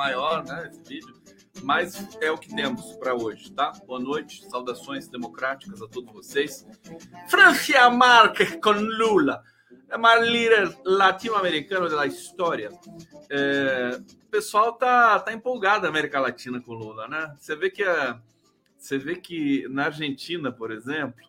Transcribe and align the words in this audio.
maior, 0.00 0.42
né, 0.46 0.70
esse 0.70 0.82
vídeo, 0.82 1.14
mas 1.62 2.08
é 2.22 2.30
o 2.30 2.38
que 2.38 2.54
temos 2.56 2.94
para 2.94 3.14
hoje, 3.14 3.52
tá? 3.52 3.70
Boa 3.86 4.00
noite, 4.00 4.48
saudações 4.48 5.06
democráticas 5.08 5.82
a 5.82 5.86
todos 5.86 6.10
vocês. 6.10 6.66
Francia 7.28 7.90
Marques 7.90 8.56
com 8.62 8.70
Lula, 8.70 9.44
é 9.90 9.96
uma 9.98 10.14
líder 10.16 10.74
latino-americana 10.86 11.86
da 11.90 12.06
história. 12.06 12.70
É, 13.28 14.00
o 14.26 14.30
pessoal 14.30 14.72
tá, 14.72 15.20
tá 15.20 15.34
empolgado 15.34 15.86
América 15.86 16.18
Latina 16.18 16.62
com 16.62 16.72
Lula, 16.72 17.06
né? 17.06 17.36
Você 17.36 17.54
vê 17.54 17.68
que 17.68 17.82
a 17.82 18.18
você 18.78 18.96
vê 18.96 19.16
que 19.16 19.68
na 19.68 19.84
Argentina, 19.84 20.50
por 20.50 20.70
exemplo, 20.70 21.28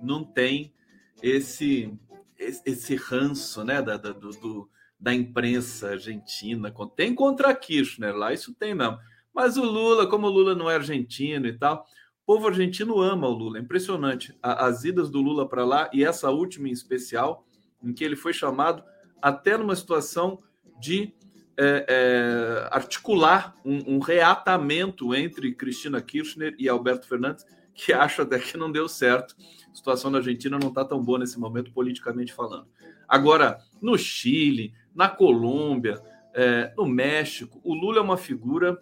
não 0.00 0.22
tem 0.22 0.72
esse 1.20 1.92
esse 2.38 2.94
ranço 2.94 3.64
né, 3.64 3.82
da, 3.82 3.96
da, 3.96 4.12
do, 4.12 4.68
da 5.02 5.12
imprensa 5.12 5.90
argentina. 5.90 6.72
Tem 6.94 7.12
contra 7.12 7.52
Kirchner 7.52 8.14
lá, 8.14 8.32
isso 8.32 8.54
tem 8.54 8.72
mesmo. 8.72 8.98
Mas 9.34 9.56
o 9.56 9.64
Lula, 9.64 10.06
como 10.06 10.28
o 10.28 10.30
Lula 10.30 10.54
não 10.54 10.70
é 10.70 10.76
argentino 10.76 11.48
e 11.48 11.58
tal, 11.58 11.84
o 12.22 12.24
povo 12.24 12.46
argentino 12.46 13.00
ama 13.00 13.26
o 13.26 13.32
Lula. 13.32 13.58
É 13.58 13.60
impressionante. 13.60 14.32
As 14.40 14.84
idas 14.84 15.10
do 15.10 15.20
Lula 15.20 15.48
para 15.48 15.64
lá, 15.64 15.90
e 15.92 16.04
essa 16.04 16.30
última 16.30 16.68
em 16.68 16.72
especial, 16.72 17.44
em 17.82 17.92
que 17.92 18.04
ele 18.04 18.14
foi 18.14 18.32
chamado 18.32 18.84
até 19.20 19.58
numa 19.58 19.74
situação 19.74 20.38
de 20.80 21.12
é, 21.56 21.84
é, 21.88 22.68
articular 22.70 23.56
um, 23.64 23.96
um, 23.96 23.98
reatamento 23.98 25.12
entre 25.14 25.52
Cristina 25.52 26.00
Kirchner 26.00 26.54
e 26.58 26.68
Alberto 26.68 27.08
Fernandes, 27.08 27.44
que 27.74 27.90
acho 27.92 28.22
até 28.22 28.38
que 28.38 28.56
não 28.56 28.70
deu 28.70 28.88
certo. 28.88 29.34
A 29.68 29.74
situação 29.74 30.12
na 30.12 30.18
Argentina 30.18 30.60
não 30.60 30.68
está 30.68 30.84
tão 30.84 31.02
boa 31.02 31.18
nesse 31.18 31.40
momento, 31.40 31.72
politicamente 31.72 32.32
falando. 32.32 32.68
Agora, 33.08 33.58
no 33.80 33.98
Chile, 33.98 34.72
na 34.94 35.08
Colômbia, 35.08 36.00
é, 36.34 36.72
no 36.76 36.86
México, 36.86 37.60
o 37.62 37.74
Lula 37.74 37.98
é 37.98 38.02
uma 38.02 38.16
figura 38.16 38.78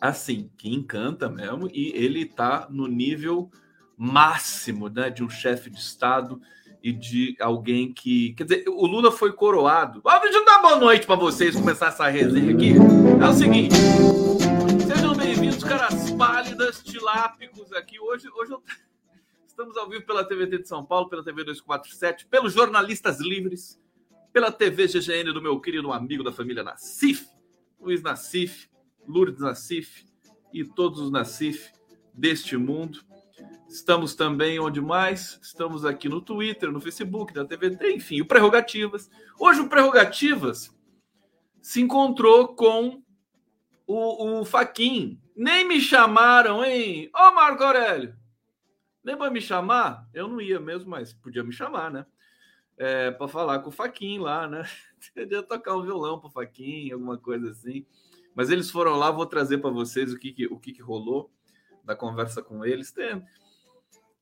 assim 0.00 0.50
que 0.56 0.72
encanta 0.72 1.28
mesmo 1.28 1.68
e 1.72 1.92
ele 1.94 2.22
está 2.22 2.68
no 2.70 2.86
nível 2.86 3.50
máximo 3.96 4.88
né, 4.88 5.10
de 5.10 5.24
um 5.24 5.28
chefe 5.28 5.70
de 5.70 5.78
Estado 5.78 6.40
e 6.82 6.92
de 6.92 7.36
alguém 7.40 7.92
que. 7.92 8.32
Quer 8.34 8.44
dizer, 8.44 8.64
o 8.68 8.86
Lula 8.86 9.10
foi 9.10 9.32
coroado. 9.32 10.00
Ah, 10.06 10.18
deixa 10.20 10.38
eu 10.38 10.44
dar 10.44 10.60
boa 10.60 10.76
noite 10.76 11.06
para 11.06 11.16
vocês 11.16 11.56
começar 11.56 11.88
essa 11.88 12.06
resenha 12.08 12.54
aqui. 12.54 12.74
É 13.20 13.28
o 13.28 13.32
seguinte. 13.32 13.74
Sejam 14.86 15.14
bem-vindos, 15.16 15.64
caras 15.64 16.10
pálidas, 16.12 16.80
tilápicos 16.82 17.72
aqui. 17.72 17.98
Hoje, 17.98 18.28
hoje 18.38 18.52
eu... 18.52 18.62
estamos 19.46 19.76
ao 19.76 19.88
vivo 19.88 20.06
pela 20.06 20.24
TVT 20.24 20.58
de 20.58 20.68
São 20.68 20.84
Paulo, 20.84 21.08
pela 21.08 21.24
TV 21.24 21.42
247, 21.42 22.26
pelos 22.26 22.52
jornalistas 22.52 23.18
livres, 23.20 23.80
pela 24.32 24.52
TV 24.52 24.86
GGN 24.86 25.32
do 25.32 25.42
meu 25.42 25.60
querido 25.60 25.92
amigo 25.92 26.22
da 26.22 26.32
família 26.32 26.62
Nassif, 26.62 27.26
Luiz 27.80 28.02
Nassif, 28.02 28.68
Lourdes 29.06 29.40
Nassif 29.40 30.04
e 30.52 30.64
todos 30.64 31.00
os 31.00 31.10
Nassif 31.10 31.70
deste 32.12 32.56
mundo. 32.56 33.00
Estamos 33.68 34.14
também 34.14 34.58
onde 34.58 34.80
mais? 34.80 35.38
Estamos 35.42 35.84
aqui 35.84 36.08
no 36.08 36.20
Twitter, 36.20 36.72
no 36.72 36.80
Facebook, 36.80 37.34
na 37.34 37.44
TVT, 37.44 37.92
enfim, 37.92 38.20
o 38.20 38.26
Prerrogativas. 38.26 39.10
Hoje 39.38 39.60
o 39.60 39.68
Prerrogativas 39.68 40.74
se 41.60 41.80
encontrou 41.80 42.54
com 42.54 43.02
o, 43.86 44.40
o 44.40 44.44
Faquin. 44.44 45.20
Nem 45.36 45.66
me 45.66 45.80
chamaram, 45.80 46.64
hein? 46.64 47.10
Ô, 47.14 47.32
Marco 47.32 47.62
Aurélio! 47.62 48.16
Nem 49.04 49.16
para 49.16 49.30
me 49.30 49.40
chamar, 49.40 50.06
eu 50.12 50.28
não 50.28 50.40
ia 50.40 50.58
mesmo, 50.58 50.90
mas 50.90 51.12
podia 51.12 51.44
me 51.44 51.52
chamar, 51.52 51.90
né? 51.90 52.04
É, 52.78 53.10
para 53.10 53.26
falar 53.26 53.58
com 53.58 53.70
o 53.70 53.72
Faquin 53.72 54.18
lá, 54.18 54.46
né? 54.46 54.62
Podia 55.14 55.42
tocar 55.42 55.76
um 55.76 55.82
violão 55.82 56.18
para 56.18 56.28
o 56.28 56.32
Faquin, 56.32 56.92
alguma 56.92 57.18
coisa 57.18 57.50
assim. 57.50 57.84
Mas 58.34 58.50
eles 58.50 58.70
foram 58.70 58.96
lá, 58.96 59.10
vou 59.10 59.26
trazer 59.26 59.58
para 59.58 59.70
vocês 59.70 60.12
o 60.12 60.18
que, 60.18 60.32
que 60.32 60.46
o 60.46 60.58
que, 60.58 60.72
que 60.72 60.80
rolou 60.80 61.30
da 61.84 61.96
conversa 61.96 62.42
com 62.42 62.64
eles. 62.64 62.92
Tem, 62.92 63.24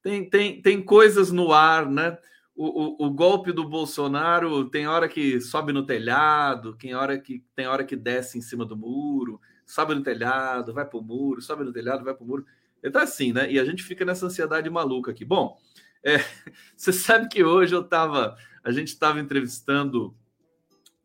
tem, 0.02 0.30
tem, 0.30 0.62
tem 0.62 0.82
coisas 0.82 1.32
no 1.32 1.52
ar, 1.52 1.90
né? 1.90 2.16
O, 2.54 3.04
o, 3.04 3.06
o, 3.06 3.10
golpe 3.10 3.52
do 3.52 3.68
Bolsonaro 3.68 4.70
tem 4.70 4.86
hora 4.86 5.08
que 5.08 5.38
sobe 5.42 5.74
no 5.74 5.84
telhado, 5.84 6.74
tem 6.74 6.94
hora 6.94 7.18
que 7.18 7.44
tem 7.54 7.66
hora 7.66 7.84
que 7.84 7.94
desce 7.94 8.38
em 8.38 8.40
cima 8.40 8.64
do 8.64 8.74
muro, 8.74 9.38
sobe 9.66 9.94
no 9.94 10.02
telhado, 10.02 10.72
vai 10.72 10.86
para 10.86 10.98
o 10.98 11.02
muro, 11.02 11.42
sobe 11.42 11.64
no 11.64 11.72
telhado, 11.72 12.04
vai 12.04 12.14
para 12.14 12.24
o 12.24 12.26
muro. 12.26 12.46
Ele 12.82 12.92
tá 12.92 13.02
assim, 13.02 13.32
né? 13.32 13.50
E 13.52 13.58
a 13.58 13.64
gente 13.64 13.82
fica 13.82 14.04
nessa 14.04 14.24
ansiedade 14.24 14.70
maluca 14.70 15.10
aqui. 15.10 15.24
Bom, 15.24 15.58
é, 16.04 16.18
você 16.76 16.92
sabe 16.92 17.28
que 17.28 17.44
hoje 17.44 17.74
eu 17.74 17.84
tava, 17.84 18.36
a 18.62 18.70
gente 18.70 18.88
estava 18.88 19.20
entrevistando 19.20 20.16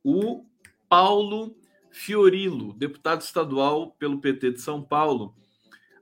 o 0.03 0.45
Paulo 0.89 1.55
Fiorillo, 1.91 2.73
deputado 2.73 3.21
estadual 3.21 3.91
pelo 3.91 4.19
PT 4.19 4.51
de 4.51 4.61
São 4.61 4.81
Paulo. 4.81 5.35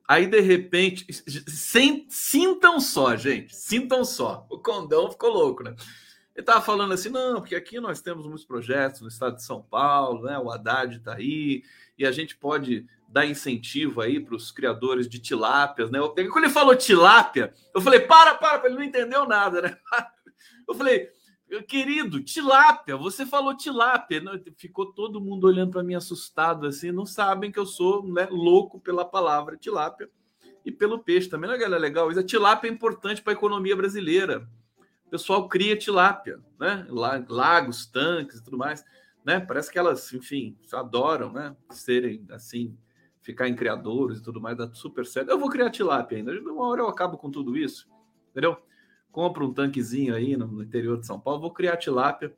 Aí, 0.08 0.26
de 0.26 0.40
repente, 0.40 1.06
sem, 1.48 2.08
sintam 2.10 2.80
só, 2.80 3.16
gente, 3.16 3.56
sintam 3.56 4.04
só. 4.04 4.48
O 4.50 4.58
condão 4.58 5.12
ficou 5.12 5.30
louco, 5.30 5.64
né? 5.64 5.76
Ele 6.36 6.44
estava 6.44 6.62
falando 6.62 6.94
assim, 6.94 7.10
não, 7.10 7.42
porque 7.42 7.56
aqui 7.56 7.80
nós 7.80 8.02
temos 8.02 8.26
muitos 8.26 8.46
projetos 8.46 9.02
no 9.02 9.08
estado 9.08 9.36
de 9.36 9.44
São 9.44 9.62
Paulo, 9.62 10.24
né? 10.24 10.40
O 10.40 10.50
Haddad 10.50 10.98
está 10.98 11.16
aí, 11.16 11.64
e 11.98 12.06
a 12.06 12.12
gente 12.12 12.36
pode 12.36 12.88
dar 13.12 13.26
incentivo 13.26 14.02
aí 14.02 14.20
para 14.20 14.36
os 14.36 14.52
criadores 14.52 15.10
de 15.10 15.20
tilápias, 15.20 15.90
né? 15.90 16.00
Quando 16.00 16.46
ele 16.46 16.50
falou 16.50 16.76
tilápia, 16.76 17.54
eu 17.74 17.82
falei, 17.82 18.02
para, 18.02 18.36
para, 18.36 18.68
ele 18.68 18.76
não 18.76 18.84
entendeu 18.84 19.28
nada, 19.28 19.62
né? 19.62 19.78
Eu 20.68 20.76
falei, 20.76 21.10
Querido, 21.68 22.24
tilápia, 22.24 22.96
você 22.96 23.26
falou 23.26 23.58
tilápia. 23.58 24.22
Não, 24.22 24.40
ficou 24.56 24.94
todo 24.94 25.20
mundo 25.20 25.48
olhando 25.48 25.72
para 25.72 25.84
mim 25.84 25.96
assustado, 25.96 26.68
assim. 26.68 26.92
Não 26.92 27.08
sabem 27.08 27.52
que 27.52 27.58
eu 27.58 27.66
sou 27.66 28.06
né, 28.08 28.28
louco 28.30 28.80
pela 28.80 29.04
palavra 29.04 29.58
tilápia 29.58 30.08
e 30.64 30.72
pelo 30.72 31.00
peixe 31.00 31.28
também. 31.28 31.50
Não 31.50 31.56
é 31.56 31.80
legal? 31.80 32.12
Isso, 32.12 32.20
a 32.20 32.24
tilápia 32.24 32.70
é 32.70 32.72
importante 32.72 33.24
para 33.24 33.34
a 33.34 33.36
economia 33.36 33.76
brasileira. 33.76 34.48
O 35.08 35.10
pessoal 35.10 35.50
cria 35.50 35.76
tilápia, 35.76 36.40
né? 36.60 36.86
Lagos, 37.28 37.88
tanques 37.88 38.38
e 38.38 38.44
tudo 38.44 38.58
mais. 38.58 38.86
Né? 39.26 39.40
Parece 39.40 39.72
que 39.72 39.80
elas, 39.80 40.14
enfim, 40.14 40.56
adoram, 40.72 41.34
né? 41.34 41.56
Serem 41.72 42.28
assim, 42.30 42.78
ficar 43.22 43.48
em 43.48 43.56
criadores 43.56 44.20
e 44.20 44.24
tudo 44.24 44.42
mais, 44.42 44.58
dá 44.58 44.70
super 44.74 45.06
certo. 45.06 45.30
Eu 45.30 45.40
vou 45.40 45.50
criar 45.50 45.70
tilápia 45.70 46.18
ainda. 46.18 46.32
Uma 46.32 46.68
hora 46.68 46.82
eu 46.82 46.88
acabo 46.88 47.18
com 47.18 47.30
tudo 47.30 47.58
isso, 47.58 47.88
entendeu? 48.32 48.58
compra 49.12 49.44
um 49.44 49.54
tanquezinho 49.54 50.16
aí 50.16 50.38
no, 50.38 50.64
interior 50.64 51.00
de 51.00 51.06
São 51.06 51.20
Paulo, 51.20 51.42
vou 51.42 51.52
criar 51.54 51.78
tilápia. 51.78 52.34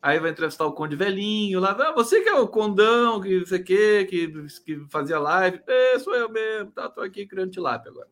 Aí 0.00 0.20
vai 0.20 0.30
entrevistar 0.30 0.64
o 0.64 0.72
Conde 0.72 0.94
Velhinho 0.94 1.58
lá. 1.58 1.72
Ah, 1.72 1.92
você 1.92 2.20
que 2.20 2.28
é 2.28 2.34
o 2.34 2.46
Condão, 2.46 3.20
que 3.20 3.40
você 3.40 3.58
que, 3.58 4.04
que, 4.04 4.28
que 4.64 4.86
fazia 4.90 5.18
live. 5.18 5.60
É, 5.66 5.98
sou 5.98 6.14
eu 6.14 6.28
mesmo, 6.30 6.70
tá? 6.70 6.88
Tô 6.88 7.00
aqui 7.00 7.26
criando 7.26 7.50
tilápia 7.50 7.90
agora. 7.90 8.06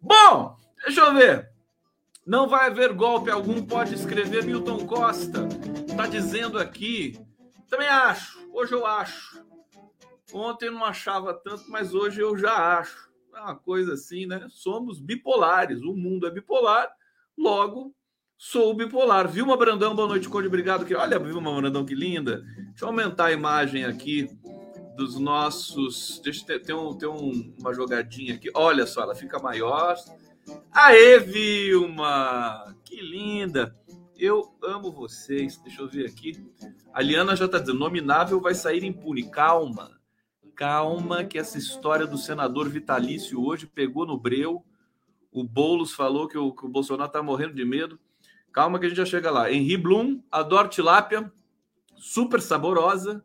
Bom, 0.00 0.56
deixa 0.84 1.00
eu 1.02 1.14
ver. 1.14 1.48
Não 2.26 2.48
vai 2.48 2.66
haver 2.66 2.92
golpe 2.92 3.30
algum, 3.30 3.64
pode 3.64 3.94
escrever 3.94 4.44
Milton 4.44 4.86
Costa. 4.86 5.46
Tá 5.96 6.08
dizendo 6.08 6.58
aqui. 6.58 7.16
Também 7.68 7.86
acho. 7.86 8.48
Hoje 8.52 8.72
eu 8.72 8.84
acho. 8.84 9.44
Ontem 10.32 10.70
não 10.70 10.84
achava 10.84 11.34
tanto, 11.34 11.70
mas 11.70 11.94
hoje 11.94 12.20
eu 12.20 12.36
já 12.36 12.78
acho. 12.78 13.10
É 13.34 13.40
uma 13.40 13.56
coisa 13.56 13.94
assim, 13.94 14.26
né? 14.26 14.46
Somos 14.50 15.00
bipolares. 15.00 15.82
O 15.82 15.94
mundo 15.94 16.26
é 16.26 16.30
bipolar 16.30 16.90
Logo, 17.40 17.94
sou 18.36 18.74
bipolar. 18.74 19.26
Vilma 19.26 19.56
Brandão, 19.56 19.94
boa 19.94 20.06
noite, 20.06 20.28
Conde. 20.28 20.46
Obrigado. 20.46 20.84
Que... 20.84 20.94
Olha, 20.94 21.18
Vilma 21.18 21.54
Brandão, 21.54 21.86
que 21.86 21.94
linda. 21.94 22.44
Deixa 22.68 22.84
eu 22.84 22.88
aumentar 22.88 23.26
a 23.26 23.32
imagem 23.32 23.86
aqui 23.86 24.28
dos 24.94 25.18
nossos. 25.18 26.20
Deixa 26.22 26.44
eu 26.52 26.62
ter, 26.62 26.74
um, 26.74 26.98
ter 26.98 27.06
um, 27.06 27.54
uma 27.58 27.72
jogadinha 27.72 28.34
aqui. 28.34 28.50
Olha 28.54 28.86
só, 28.86 29.02
ela 29.02 29.14
fica 29.14 29.38
maior. 29.38 29.96
Aê, 30.70 31.18
Vilma! 31.18 32.76
Que 32.84 33.00
linda! 33.00 33.74
Eu 34.18 34.54
amo 34.62 34.92
vocês. 34.92 35.56
Deixa 35.62 35.80
eu 35.80 35.88
ver 35.88 36.06
aqui. 36.06 36.32
A 36.92 37.00
Liana 37.00 37.34
já 37.34 37.46
está 37.46 37.58
dizendo: 37.58 37.78
nominável 37.78 38.38
vai 38.38 38.54
sair 38.54 38.84
impune. 38.84 39.30
Calma. 39.30 39.98
Calma, 40.60 41.24
que 41.24 41.38
essa 41.38 41.56
história 41.56 42.06
do 42.06 42.18
senador 42.18 42.68
vitalício 42.68 43.42
hoje 43.42 43.66
pegou 43.66 44.04
no 44.04 44.18
breu 44.18 44.62
o 45.32 45.44
Boulos 45.44 45.92
falou 45.92 46.26
que 46.26 46.36
o, 46.36 46.52
que 46.52 46.66
o 46.66 46.68
Bolsonaro 46.68 47.06
está 47.06 47.22
morrendo 47.22 47.54
de 47.54 47.64
medo. 47.64 47.98
Calma 48.52 48.78
que 48.78 48.86
a 48.86 48.88
gente 48.88 48.98
já 48.98 49.04
chega 49.04 49.30
lá. 49.30 49.50
Henri 49.50 49.76
Blum, 49.76 50.22
adoro 50.30 50.68
tilápia, 50.68 51.32
super 51.96 52.42
saborosa. 52.42 53.24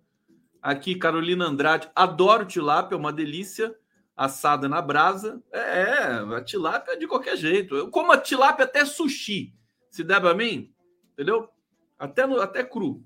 Aqui, 0.61 0.95
Carolina 0.95 1.45
Andrade, 1.45 1.89
adoro 1.95 2.45
tilápia, 2.45 2.97
uma 2.97 3.11
delícia. 3.11 3.75
Assada 4.15 4.69
na 4.69 4.81
brasa. 4.81 5.43
É, 5.51 6.35
a 6.37 6.41
tilápia 6.41 6.93
é 6.93 6.95
de 6.95 7.07
qualquer 7.07 7.35
jeito. 7.35 7.75
Eu 7.75 7.89
como 7.89 8.11
a 8.13 8.17
tilápia 8.17 8.63
até 8.63 8.85
sushi. 8.85 9.53
Se 9.89 10.03
der 10.03 10.21
para 10.21 10.33
mim, 10.33 10.73
entendeu? 11.11 11.49
Até, 11.99 12.25
no, 12.25 12.39
até 12.39 12.63
cru. 12.63 13.03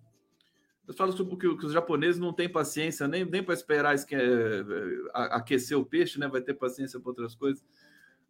Falo 0.95 1.12
sobre 1.12 1.36
que, 1.36 1.57
que 1.57 1.65
os 1.65 1.74
japoneses 1.74 2.19
não 2.19 2.33
têm 2.33 2.50
paciência 2.50 3.07
nem, 3.07 3.24
nem 3.25 3.44
para 3.44 3.53
esperar 3.53 3.94
esque, 3.94 4.15
é, 4.15 4.63
aquecer 5.13 5.77
o 5.77 5.86
peixe, 5.86 6.19
né? 6.19 6.27
Vai 6.27 6.41
ter 6.41 6.53
paciência 6.53 7.00
para 7.00 7.09
outras 7.09 7.36
coisas. 7.36 7.63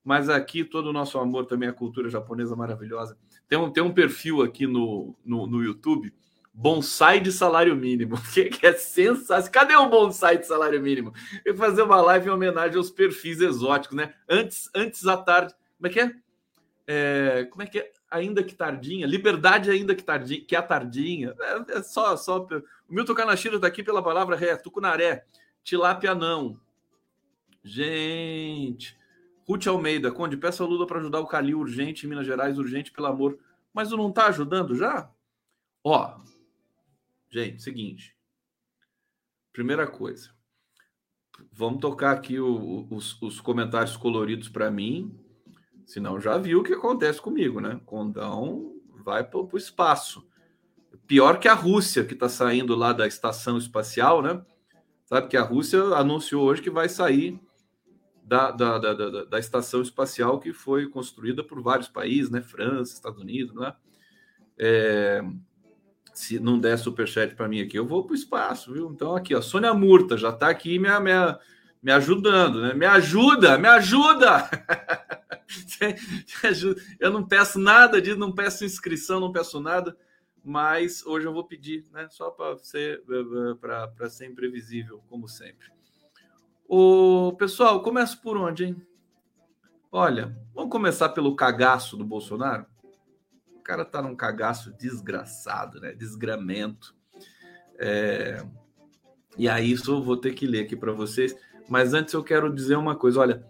mas 0.03 0.29
aqui 0.29 0.63
todo 0.63 0.87
o 0.87 0.93
nosso 0.93 1.17
amor 1.19 1.45
também 1.45 1.69
à 1.69 1.73
cultura 1.73 2.09
japonesa 2.09 2.55
maravilhosa. 2.55 3.17
Tem 3.47 3.57
um, 3.57 3.71
tem 3.71 3.83
um 3.83 3.93
perfil 3.93 4.41
aqui 4.41 4.67
no, 4.67 5.15
no, 5.23 5.47
no 5.47 5.63
YouTube, 5.63 6.13
bonsai 6.53 7.19
de 7.19 7.31
salário 7.31 7.75
mínimo, 7.75 8.19
que, 8.33 8.45
que 8.45 8.65
é 8.65 8.73
sensacional. 8.73 9.51
Cadê 9.51 9.75
o 9.75 9.89
bonsai 9.89 10.37
de 10.37 10.45
salário 10.45 10.81
mínimo? 10.81 11.13
Eu 11.45 11.55
vou 11.55 11.65
fazer 11.65 11.83
uma 11.83 12.01
live 12.01 12.27
em 12.27 12.31
homenagem 12.31 12.77
aos 12.77 12.89
perfis 12.89 13.39
exóticos, 13.39 13.95
né? 13.95 14.13
Antes, 14.27 14.69
antes 14.75 15.05
à 15.07 15.15
tarde. 15.15 15.53
Como 15.77 15.87
é 15.87 15.89
que 15.89 15.99
é? 15.99 16.15
é 16.87 17.45
como 17.45 17.63
é 17.63 17.67
que 17.67 17.79
é? 17.79 17.91
Ainda 18.11 18.43
que 18.43 18.55
tardinha. 18.55 19.05
Liberdade 19.05 19.69
ainda 19.69 19.93
que 19.93 20.03
tardinha, 20.03 20.43
que 20.43 20.55
a 20.55 20.61
tardinha. 20.61 21.35
É, 21.39 21.77
é 21.77 21.83
só, 21.83 22.17
só. 22.17 22.47
O 22.87 22.93
Milton 22.93 23.13
Kanashiro 23.13 23.55
está 23.57 23.67
aqui 23.67 23.83
pela 23.83 24.03
palavra 24.03 24.35
ré, 24.35 24.55
tucunaré. 24.55 25.25
Tilápia 25.63 26.15
não. 26.15 26.59
Gente. 27.63 28.97
Ruth 29.47 29.67
Almeida, 29.67 30.11
Conde, 30.11 30.37
peça 30.37 30.63
a 30.63 30.67
Lula 30.67 30.85
para 30.85 30.99
ajudar 30.99 31.19
o 31.19 31.27
Calil 31.27 31.59
urgente 31.59 32.05
em 32.05 32.09
Minas 32.09 32.25
Gerais, 32.25 32.57
urgente, 32.57 32.91
pelo 32.91 33.07
amor. 33.07 33.37
Mas 33.73 33.91
não 33.91 34.09
está 34.09 34.27
ajudando 34.27 34.75
já? 34.75 35.11
Ó, 35.83 36.19
gente, 37.29 37.61
seguinte. 37.61 38.15
Primeira 39.51 39.87
coisa. 39.87 40.31
Vamos 41.51 41.79
tocar 41.79 42.11
aqui 42.11 42.39
o, 42.39 42.87
os, 42.91 43.19
os 43.21 43.39
comentários 43.41 43.97
coloridos 43.97 44.49
para 44.49 44.69
mim. 44.69 45.17
Senão 45.89 46.19
já 46.19 46.37
viu 46.37 46.59
o 46.59 46.63
que 46.63 46.73
acontece 46.73 47.19
comigo, 47.19 47.59
né? 47.59 47.81
Condão 47.83 48.75
vai 49.03 49.23
para 49.23 49.39
o 49.39 49.57
espaço. 49.57 50.23
Pior 51.07 51.39
que 51.39 51.47
a 51.47 51.55
Rússia, 51.55 52.05
que 52.05 52.13
está 52.13 52.29
saindo 52.29 52.75
lá 52.75 52.93
da 52.93 53.07
estação 53.07 53.57
espacial, 53.57 54.21
né? 54.21 54.39
Sabe 55.03 55.27
que 55.27 55.35
a 55.35 55.41
Rússia 55.41 55.81
anunciou 55.95 56.43
hoje 56.43 56.61
que 56.61 56.69
vai 56.69 56.87
sair 56.87 57.41
da, 58.23 58.51
da, 58.51 58.77
da, 58.77 58.93
da, 58.93 59.25
da 59.25 59.39
estação 59.39 59.81
espacial 59.81 60.39
que 60.39 60.53
foi 60.53 60.87
construída 60.87 61.43
por 61.43 61.59
vários 61.59 61.87
países, 61.87 62.29
né? 62.29 62.39
França, 62.39 62.93
Estados 62.93 63.19
Unidos, 63.19 63.55
né? 63.55 63.73
É, 64.59 65.23
se 66.13 66.39
não 66.39 66.59
der 66.59 66.77
superchat 66.77 67.33
para 67.33 67.47
mim 67.47 67.61
aqui, 67.61 67.79
eu 67.79 67.87
vou 67.87 68.03
para 68.03 68.11
o 68.11 68.15
espaço, 68.15 68.71
viu? 68.71 68.91
Então, 68.91 69.15
aqui, 69.15 69.33
ó, 69.33 69.41
Sônia 69.41 69.73
Murta 69.73 70.15
já 70.15 70.29
está 70.29 70.49
aqui 70.49 70.77
me, 70.77 70.87
me, 70.99 71.11
me 71.81 71.91
ajudando, 71.91 72.61
né? 72.61 72.73
Me 72.73 72.85
ajuda, 72.85 73.57
me 73.57 73.67
ajuda! 73.67 74.49
eu 76.99 77.11
não 77.11 77.25
peço 77.25 77.59
nada 77.59 78.01
disso, 78.01 78.17
não 78.17 78.33
peço 78.33 78.65
inscrição, 78.65 79.19
não 79.19 79.31
peço 79.31 79.59
nada 79.59 79.95
mas 80.43 81.05
hoje 81.05 81.27
eu 81.27 81.33
vou 81.33 81.43
pedir, 81.43 81.85
né? 81.91 82.07
Só 82.09 82.31
para 82.31 82.57
ser 82.57 83.03
para 83.59 84.09
ser 84.09 84.27
imprevisível, 84.27 85.03
como 85.09 85.27
sempre. 85.27 85.67
O 86.67 87.33
pessoal, 87.37 87.81
começo 87.81 88.21
por 88.21 88.37
onde, 88.37 88.65
hein? 88.65 88.87
Olha, 89.91 90.37
vamos 90.53 90.71
começar 90.71 91.09
pelo 91.09 91.35
cagaço 91.35 91.97
do 91.97 92.05
Bolsonaro. 92.05 92.65
O 93.55 93.61
cara 93.61 93.83
tá 93.83 94.01
num 94.01 94.15
cagaço 94.15 94.71
desgraçado, 94.73 95.79
né? 95.79 95.93
Desgramento. 95.93 96.95
É... 97.77 98.45
E 99.37 99.47
aí, 99.47 99.71
isso 99.71 99.91
eu 99.91 100.01
vou 100.01 100.17
ter 100.17 100.33
que 100.33 100.45
ler 100.45 100.63
aqui 100.63 100.75
para 100.75 100.91
vocês. 100.91 101.35
Mas 101.69 101.93
antes 101.93 102.13
eu 102.13 102.23
quero 102.23 102.53
dizer 102.53 102.75
uma 102.75 102.95
coisa. 102.95 103.19
Olha, 103.19 103.45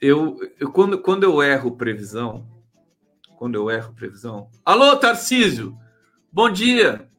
eu, 0.00 0.38
eu 0.60 0.70
quando, 0.70 0.98
quando 1.00 1.24
eu 1.24 1.42
erro 1.42 1.76
previsão, 1.76 2.46
quando 3.38 3.54
eu 3.54 3.70
erro 3.70 3.94
previsão. 3.94 4.50
Alô, 4.64 4.94
Tarcísio! 4.96 5.76
Bom 6.30 6.50
dia! 6.50 7.10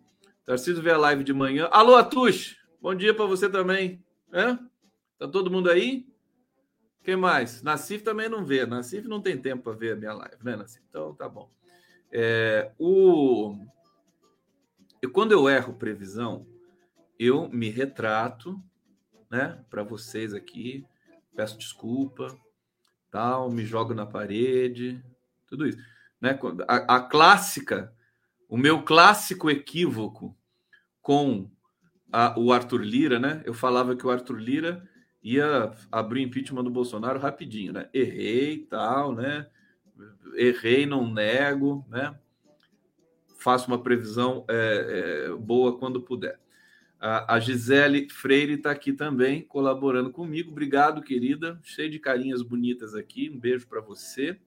Tarcísio 0.45 0.81
vê 0.81 0.91
a 0.91 0.97
live 0.97 1.23
de 1.23 1.33
manhã. 1.33 1.67
Alô, 1.71 1.95
Atush! 1.95 2.57
Bom 2.79 2.93
dia 2.93 3.13
para 3.13 3.25
você 3.25 3.49
também. 3.49 4.03
É? 4.31 4.57
Tá 5.17 5.27
todo 5.27 5.49
mundo 5.49 5.69
aí? 5.69 6.05
Quem 7.03 7.15
mais? 7.15 7.61
Nassif 7.61 8.03
também 8.03 8.29
não 8.29 8.45
vê. 8.45 8.65
Nassif 8.65 9.07
não 9.07 9.21
tem 9.21 9.37
tempo 9.37 9.63
para 9.63 9.73
ver 9.73 9.93
a 9.93 9.95
minha 9.95 10.13
live, 10.13 10.37
né, 10.43 10.55
Nassif? 10.55 10.83
Então 10.89 11.13
tá 11.15 11.27
bom. 11.27 11.49
É, 12.11 12.71
o... 12.77 13.55
Quando 15.11 15.31
eu 15.31 15.49
erro 15.49 15.73
previsão, 15.73 16.45
eu 17.19 17.49
me 17.49 17.69
retrato, 17.69 18.61
né, 19.33 19.59
para 19.69 19.83
vocês 19.83 20.33
aqui, 20.33 20.85
peço 21.35 21.57
desculpa, 21.57 22.37
tal, 23.11 23.49
me 23.49 23.65
jogo 23.65 23.93
na 23.93 24.05
parede, 24.05 25.03
tudo 25.47 25.67
isso 25.67 25.79
né? 26.23 26.39
A, 26.69 26.95
a 26.95 26.99
clássica, 27.01 27.93
o 28.47 28.55
meu 28.55 28.81
clássico 28.81 29.49
equívoco 29.51 30.33
com 31.01 31.51
a, 32.09 32.39
o 32.39 32.53
Arthur 32.53 32.81
Lira, 32.81 33.19
né? 33.19 33.43
Eu 33.45 33.53
falava 33.53 33.93
que 33.93 34.07
o 34.07 34.09
Arthur 34.09 34.37
Lira 34.37 34.89
ia 35.21 35.73
abrir 35.91 36.21
o 36.21 36.23
impeachment 36.23 36.63
do 36.63 36.69
Bolsonaro 36.69 37.19
rapidinho, 37.19 37.73
né? 37.73 37.89
Errei, 37.93 38.59
tal, 38.59 39.13
né? 39.13 39.47
Errei, 40.35 40.85
não 40.85 41.11
nego, 41.11 41.85
né? 41.89 42.17
Faço 43.37 43.67
uma 43.67 43.83
previsão 43.83 44.45
é, 44.47 45.25
é, 45.27 45.35
boa 45.35 45.77
quando 45.77 46.01
puder. 46.01 46.39
A, 47.05 47.37
Gisele 47.37 48.07
Freire 48.09 48.53
está 48.53 48.71
aqui 48.71 48.93
também 48.93 49.41
colaborando 49.41 50.09
comigo. 50.09 50.51
Obrigado, 50.51 51.01
querida. 51.01 51.59
Cheio 51.61 51.89
de 51.89 51.99
carinhas 51.99 52.41
bonitas 52.41 52.95
aqui. 52.95 53.29
Um 53.29 53.37
beijo 53.37 53.67
para 53.67 53.81
você. 53.81 54.39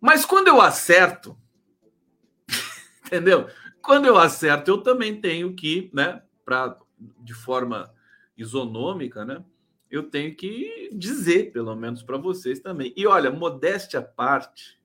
Mas 0.00 0.26
quando 0.26 0.48
eu 0.48 0.60
acerto, 0.60 1.38
entendeu? 3.06 3.46
Quando 3.80 4.06
eu 4.06 4.18
acerto, 4.18 4.68
eu 4.68 4.78
também 4.78 5.20
tenho 5.20 5.54
que, 5.54 5.90
né, 5.94 6.22
para 6.44 6.76
de 7.20 7.34
forma 7.34 7.94
isonômica, 8.36 9.24
né? 9.24 9.44
Eu 9.88 10.10
tenho 10.10 10.34
que 10.34 10.90
dizer, 10.92 11.52
pelo 11.52 11.76
menos 11.76 12.02
para 12.02 12.18
vocês 12.18 12.58
também. 12.58 12.92
E 12.96 13.06
olha, 13.06 13.30
modéstia 13.30 14.00
à 14.00 14.02
parte, 14.02 14.76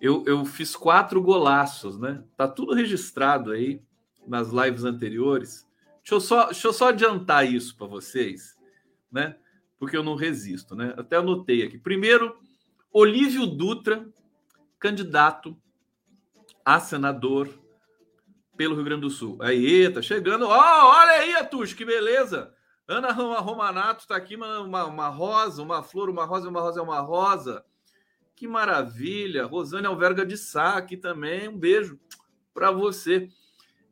eu, 0.00 0.24
eu 0.26 0.46
fiz 0.46 0.74
quatro 0.74 1.20
golaços, 1.20 1.98
né? 1.98 2.24
Tá 2.38 2.48
tudo 2.48 2.72
registrado 2.72 3.50
aí 3.50 3.82
nas 4.26 4.50
lives 4.50 4.84
anteriores. 4.84 5.66
Deixa 5.98 6.14
eu 6.14 6.20
só, 6.20 6.46
deixa 6.46 6.68
eu 6.68 6.72
só 6.72 6.88
adiantar 6.88 7.50
isso 7.50 7.76
para 7.76 7.86
vocês, 7.86 8.56
né? 9.10 9.36
Porque 9.78 9.96
eu 9.96 10.02
não 10.02 10.14
resisto, 10.14 10.74
né? 10.74 10.94
Até 10.96 11.16
anotei 11.16 11.62
aqui. 11.62 11.78
Primeiro, 11.78 12.38
Olívio 12.92 13.46
Dutra, 13.46 14.06
candidato 14.78 15.56
a 16.64 16.78
senador 16.78 17.48
pelo 18.56 18.74
Rio 18.74 18.84
Grande 18.84 19.02
do 19.02 19.10
Sul. 19.10 19.38
Aí, 19.40 19.90
tá 19.90 20.02
chegando. 20.02 20.46
Oh, 20.46 20.50
olha 20.50 21.12
aí, 21.12 21.34
Atush, 21.34 21.74
que 21.74 21.84
beleza. 21.84 22.52
Ana 22.86 23.12
Romanato 23.12 24.06
tá 24.06 24.16
aqui, 24.16 24.36
uma, 24.36 24.84
uma, 24.84 25.08
rosa, 25.08 25.62
uma 25.62 25.82
flor, 25.82 26.10
uma 26.10 26.24
rosa, 26.24 26.48
uma 26.48 26.60
rosa 26.60 26.82
uma 26.82 27.00
rosa. 27.00 27.64
Que 28.34 28.46
maravilha. 28.46 29.46
Rosane 29.46 29.86
Alverga 29.86 30.26
de 30.26 30.36
Sá 30.36 30.76
aqui 30.76 30.96
também. 30.96 31.48
Um 31.48 31.56
beijo 31.56 31.98
para 32.52 32.70
você. 32.70 33.28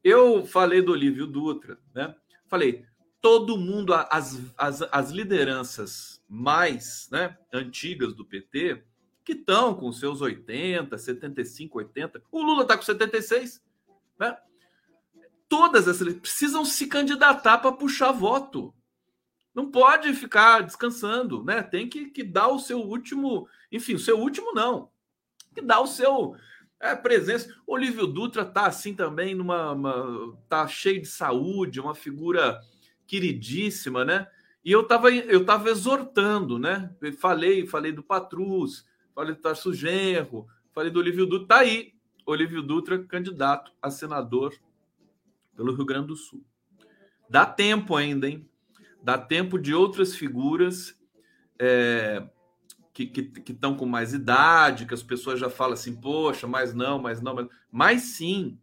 Eu 0.03 0.47
falei 0.47 0.81
do 0.81 0.93
Olívio 0.93 1.27
Dutra, 1.27 1.79
né? 1.95 2.15
Falei, 2.49 2.87
todo 3.21 3.59
mundo, 3.59 3.93
as, 3.95 4.41
as, 4.57 4.83
as 4.91 5.11
lideranças 5.11 6.23
mais 6.29 7.09
né, 7.11 7.37
antigas 7.53 8.15
do 8.15 8.25
PT, 8.25 8.83
que 9.25 9.33
estão 9.33 9.75
com 9.75 9.93
seus 9.93 10.21
80, 10.21 10.97
75, 10.97 11.79
80. 11.79 12.23
O 12.33 12.43
Lula 12.43 12.63
está 12.63 12.77
com 12.77 12.83
76, 12.83 13.63
né? 14.19 14.37
Todas 15.49 15.89
essas 15.89 16.15
precisam 16.15 16.65
se 16.65 16.87
candidatar 16.87 17.59
para 17.59 17.73
puxar 17.73 18.13
voto. 18.13 18.73
Não 19.53 19.71
pode 19.71 20.15
ficar 20.15 20.63
descansando, 20.63 21.45
né? 21.45 21.63
Tem 21.63 21.89
que, 21.89 22.07
que 22.07 22.23
dar 22.23 22.49
o 22.49 22.59
seu 22.59 22.81
último, 22.81 23.49
enfim, 23.71 23.95
o 23.95 23.99
seu 23.99 24.19
último 24.19 24.53
não. 24.53 24.91
Que 25.53 25.61
dá 25.61 25.81
o 25.81 25.87
seu 25.87 26.37
é, 26.81 26.97
presença. 26.97 27.55
Olívio 27.67 28.07
Dutra 28.07 28.45
tá 28.45 28.67
assim 28.67 28.95
também 28.95 29.35
numa 29.35 29.73
uma, 29.73 30.39
tá 30.49 30.67
cheio 30.67 31.03
de 31.03 31.09
saúde, 31.09 31.79
uma 31.79 31.95
figura 31.95 32.59
queridíssima, 33.07 34.05
né? 34.05 34.27
E 34.65 34.73
eu 34.73 34.81
estava 34.81 35.11
eu 35.11 35.45
tava 35.45 35.71
exortando, 35.71 36.59
né? 36.59 36.95
falei, 37.19 37.67
falei 37.67 37.93
do 37.93 38.03
Patrus, 38.03 38.87
falei 39.15 39.35
do 39.35 39.41
Tarso 39.41 39.73
Genro, 39.75 40.47
falei 40.73 40.91
do 40.91 40.99
Olívio 40.99 41.27
Dutra. 41.27 41.43
Está 41.45 41.59
aí, 41.59 41.93
Olívio 42.25 42.63
Dutra, 42.63 42.99
candidato 43.05 43.73
a 43.81 43.91
senador 43.91 44.55
pelo 45.55 45.75
Rio 45.75 45.85
Grande 45.85 46.09
do 46.09 46.17
Sul. 46.17 46.43
Dá 47.29 47.45
tempo 47.45 47.95
ainda, 47.95 48.29
hein? 48.29 48.49
Dá 49.03 49.17
tempo 49.17 49.59
de 49.59 49.75
outras 49.75 50.15
figuras 50.15 50.95
é, 51.59 52.27
que 52.93 53.23
estão 53.49 53.77
com 53.77 53.87
mais 53.87 54.13
idade, 54.13 54.87
que 54.87 54.95
as 54.95 55.03
pessoas 55.03 55.39
já 55.39 55.49
falam 55.49 55.75
assim, 55.75 55.95
poxa, 55.95 56.47
mas 56.47 56.75
não, 56.75 56.99
mas 56.99 57.21
não, 57.21 57.35
mas, 57.35 57.47
mas 57.71 58.03
sim, 58.03 58.59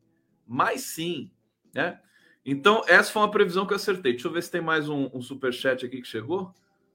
mas 0.46 0.82
sim, 0.82 1.32
né? 1.74 2.00
Então, 2.46 2.82
essa 2.88 3.12
foi 3.12 3.22
uma 3.22 3.32
previsão 3.32 3.66
que 3.66 3.74
eu 3.74 3.76
acertei. 3.76 4.14
Deixa 4.14 4.28
eu 4.28 4.32
ver 4.32 4.42
se 4.42 4.50
tem 4.50 4.62
mais 4.62 4.88
um, 4.88 5.10
um 5.14 5.22
superchat 5.22 5.86
aqui 5.86 6.02
que 6.02 6.08
chegou. 6.08 6.54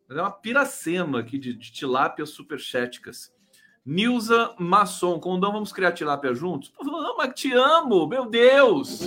É 0.09 0.15
uma 0.15 0.31
piracema 0.31 1.21
aqui 1.21 1.39
de, 1.39 1.53
de 1.53 1.71
tilápias 1.71 2.31
superchéticas. 2.31 3.31
Nilza 3.85 4.55
Masson, 4.59 5.19
Condão, 5.19 5.53
vamos 5.53 5.73
criar 5.73 5.93
tilápia 5.93 6.35
juntos? 6.35 6.73
Não, 6.81 7.17
mas 7.19 7.35
te 7.35 7.53
amo, 7.53 8.07
meu 8.07 8.27
Deus! 8.27 9.01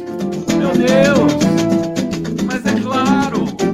Meu 0.57 0.71
Deus! 0.73 1.33
Mas 2.45 2.65
é 2.65 2.81
claro! 2.81 3.64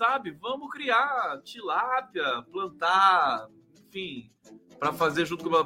Sabe? 0.00 0.30
Vamos 0.30 0.70
criar 0.70 1.42
tilápia, 1.44 2.24
plantar, 2.50 3.46
enfim, 3.86 4.30
para 4.78 4.94
fazer 4.94 5.26
junto 5.26 5.44
com 5.44 5.54
a, 5.54 5.64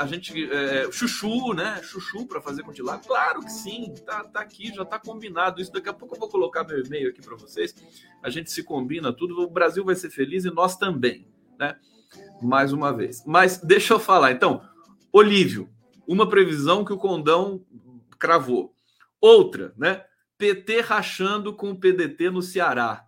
a 0.00 0.06
gente 0.06 0.48
é, 0.52 0.88
chuchu, 0.92 1.52
né? 1.52 1.82
Chuchu 1.82 2.28
para 2.28 2.40
fazer 2.40 2.62
com 2.62 2.72
tilápia. 2.72 3.08
Claro 3.08 3.40
que 3.40 3.50
sim, 3.50 3.92
tá, 4.06 4.22
tá 4.22 4.38
aqui, 4.38 4.72
já 4.72 4.84
tá 4.84 5.00
combinado. 5.00 5.60
Isso 5.60 5.72
daqui 5.72 5.88
a 5.88 5.92
pouco 5.92 6.14
eu 6.14 6.20
vou 6.20 6.28
colocar 6.28 6.62
meu 6.62 6.78
e-mail 6.78 7.08
aqui 7.08 7.20
para 7.20 7.34
vocês. 7.34 7.74
A 8.22 8.30
gente 8.30 8.52
se 8.52 8.62
combina 8.62 9.12
tudo. 9.12 9.40
O 9.40 9.50
Brasil 9.50 9.84
vai 9.84 9.96
ser 9.96 10.10
feliz 10.10 10.44
e 10.44 10.50
nós 10.52 10.76
também, 10.76 11.26
né? 11.58 11.76
Mais 12.40 12.72
uma 12.72 12.92
vez. 12.92 13.24
Mas 13.26 13.58
deixa 13.58 13.94
eu 13.94 13.98
falar. 13.98 14.30
Então, 14.30 14.62
Olívio, 15.12 15.68
uma 16.06 16.28
previsão 16.28 16.84
que 16.84 16.92
o 16.92 16.98
Condão 16.98 17.66
cravou. 18.16 18.72
Outra, 19.20 19.74
né? 19.76 20.04
PT 20.38 20.82
rachando 20.82 21.52
com 21.52 21.72
o 21.72 21.76
PDT 21.76 22.30
no 22.30 22.42
Ceará. 22.42 23.06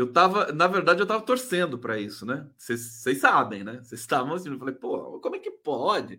Eu 0.00 0.10
tava, 0.10 0.50
na 0.50 0.66
verdade, 0.66 1.00
eu 1.00 1.06
tava 1.06 1.22
torcendo 1.22 1.78
para 1.78 2.00
isso, 2.00 2.24
né? 2.24 2.48
Vocês 2.56 3.20
sabem, 3.20 3.62
né? 3.62 3.82
Vocês 3.82 4.00
estavam 4.00 4.32
assim, 4.32 4.50
eu 4.50 4.58
falei, 4.58 4.74
pô, 4.74 5.20
como 5.20 5.36
é 5.36 5.38
que 5.38 5.50
pode? 5.50 6.18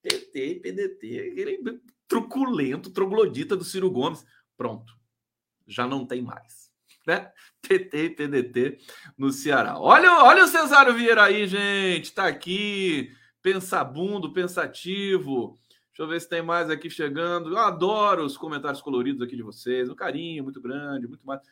PT, 0.00 0.60
PDT, 0.62 1.30
aquele 1.32 1.80
truculento, 2.06 2.88
troglodita 2.88 3.54
do 3.54 3.64
Ciro 3.64 3.90
Gomes. 3.90 4.24
Pronto, 4.56 4.94
já 5.66 5.86
não 5.86 6.06
tem 6.06 6.22
mais, 6.22 6.72
né? 7.06 7.30
PT 7.60 8.04
e 8.04 8.10
PDT 8.10 8.78
no 9.18 9.30
Ceará. 9.30 9.78
Olha, 9.78 10.24
olha 10.24 10.44
o 10.44 10.48
Cesário 10.48 10.94
Vieira 10.94 11.24
aí, 11.24 11.46
gente, 11.46 12.14
tá 12.14 12.26
aqui, 12.26 13.12
pensabundo, 13.42 14.32
pensativo. 14.32 15.60
Deixa 15.88 16.02
eu 16.02 16.08
ver 16.08 16.20
se 16.22 16.28
tem 16.30 16.40
mais 16.40 16.70
aqui 16.70 16.88
chegando. 16.88 17.50
Eu 17.50 17.58
adoro 17.58 18.24
os 18.24 18.38
comentários 18.38 18.80
coloridos 18.80 19.20
aqui 19.20 19.36
de 19.36 19.42
vocês. 19.42 19.90
Um 19.90 19.94
carinho 19.94 20.44
muito 20.44 20.62
grande, 20.62 21.06
muito 21.06 21.26
mais. 21.26 21.42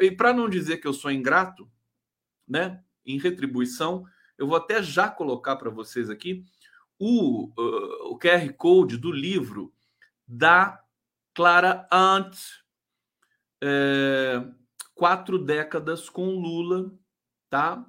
E 0.00 0.10
para 0.10 0.32
não 0.32 0.48
dizer 0.48 0.78
que 0.78 0.86
eu 0.86 0.92
sou 0.92 1.10
ingrato, 1.10 1.70
né? 2.46 2.82
Em 3.04 3.18
retribuição, 3.18 4.04
eu 4.38 4.46
vou 4.46 4.56
até 4.56 4.82
já 4.82 5.08
colocar 5.08 5.56
para 5.56 5.70
vocês 5.70 6.08
aqui 6.08 6.44
o, 6.98 7.52
uh, 7.58 8.12
o 8.12 8.18
QR 8.18 8.52
Code 8.54 8.96
do 8.96 9.10
livro 9.10 9.72
da 10.26 10.82
Clara 11.34 11.88
Ant. 11.92 12.36
É, 13.64 14.44
quatro 14.94 15.38
décadas 15.38 16.08
com 16.08 16.30
Lula, 16.30 16.92
tá? 17.48 17.86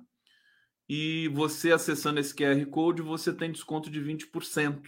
E 0.87 1.27
você 1.29 1.71
acessando 1.71 2.19
esse 2.19 2.33
QR 2.35 2.63
Code, 2.67 3.01
você 3.01 3.33
tem 3.33 3.51
desconto 3.51 3.89
de 3.89 3.99
20% 3.99 4.83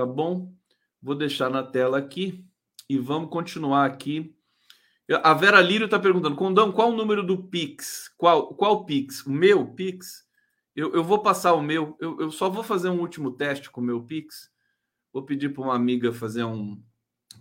tá 0.00 0.06
bom? 0.06 0.54
Vou 1.02 1.14
deixar 1.14 1.50
na 1.50 1.62
tela 1.62 1.98
aqui 1.98 2.42
e 2.88 2.98
vamos 2.98 3.28
continuar 3.28 3.84
aqui. 3.84 4.34
A 5.22 5.34
Vera 5.34 5.60
Lírio 5.60 5.86
está 5.86 5.98
perguntando, 5.98 6.36
Condão, 6.36 6.70
qual 6.70 6.90
o 6.90 6.96
número 6.96 7.24
do 7.24 7.42
Pix? 7.42 8.12
Qual, 8.16 8.54
qual 8.54 8.84
Pix? 8.84 9.26
O 9.26 9.30
meu 9.32 9.66
Pix? 9.66 10.24
Eu, 10.74 10.94
eu 10.94 11.02
vou 11.02 11.20
passar 11.20 11.54
o 11.54 11.62
meu, 11.62 11.96
eu, 12.00 12.20
eu 12.20 12.30
só 12.30 12.48
vou 12.48 12.62
fazer 12.62 12.88
um 12.90 13.00
último 13.00 13.32
teste 13.32 13.70
com 13.70 13.80
o 13.80 13.84
meu 13.84 14.02
Pix. 14.02 14.50
Vou 15.12 15.24
pedir 15.24 15.48
para 15.48 15.64
uma 15.64 15.74
amiga 15.74 16.12
fazer 16.12 16.44
um. 16.44 16.80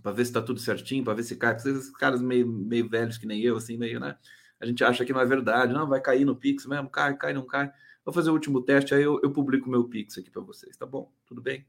para 0.01 0.11
ver 0.11 0.25
se 0.25 0.31
está 0.31 0.41
tudo 0.41 0.59
certinho, 0.59 1.03
para 1.03 1.13
ver 1.13 1.23
se 1.23 1.35
cai. 1.35 1.55
Esses 1.55 1.91
caras 1.91 2.21
meio, 2.21 2.47
meio 2.47 2.89
velhos 2.89 3.17
que 3.19 3.27
nem 3.27 3.41
eu, 3.41 3.57
assim, 3.57 3.77
meio, 3.77 3.99
né? 3.99 4.17
A 4.59 4.65
gente 4.65 4.83
acha 4.83 5.05
que 5.05 5.13
não 5.13 5.21
é 5.21 5.25
verdade, 5.25 5.71
não, 5.71 5.87
vai 5.87 6.01
cair 6.01 6.25
no 6.25 6.35
Pix 6.35 6.65
mesmo, 6.65 6.89
cai, 6.89 7.15
cai, 7.15 7.33
não 7.33 7.45
cai. 7.45 7.71
Vou 8.03 8.13
fazer 8.13 8.31
o 8.31 8.33
último 8.33 8.61
teste, 8.61 8.95
aí 8.95 9.03
eu, 9.03 9.19
eu 9.23 9.31
publico 9.31 9.67
o 9.67 9.71
meu 9.71 9.83
Pix 9.87 10.17
aqui 10.17 10.31
para 10.31 10.41
vocês, 10.41 10.75
tá 10.75 10.85
bom? 10.85 11.13
Tudo 11.25 11.41
bem? 11.41 11.65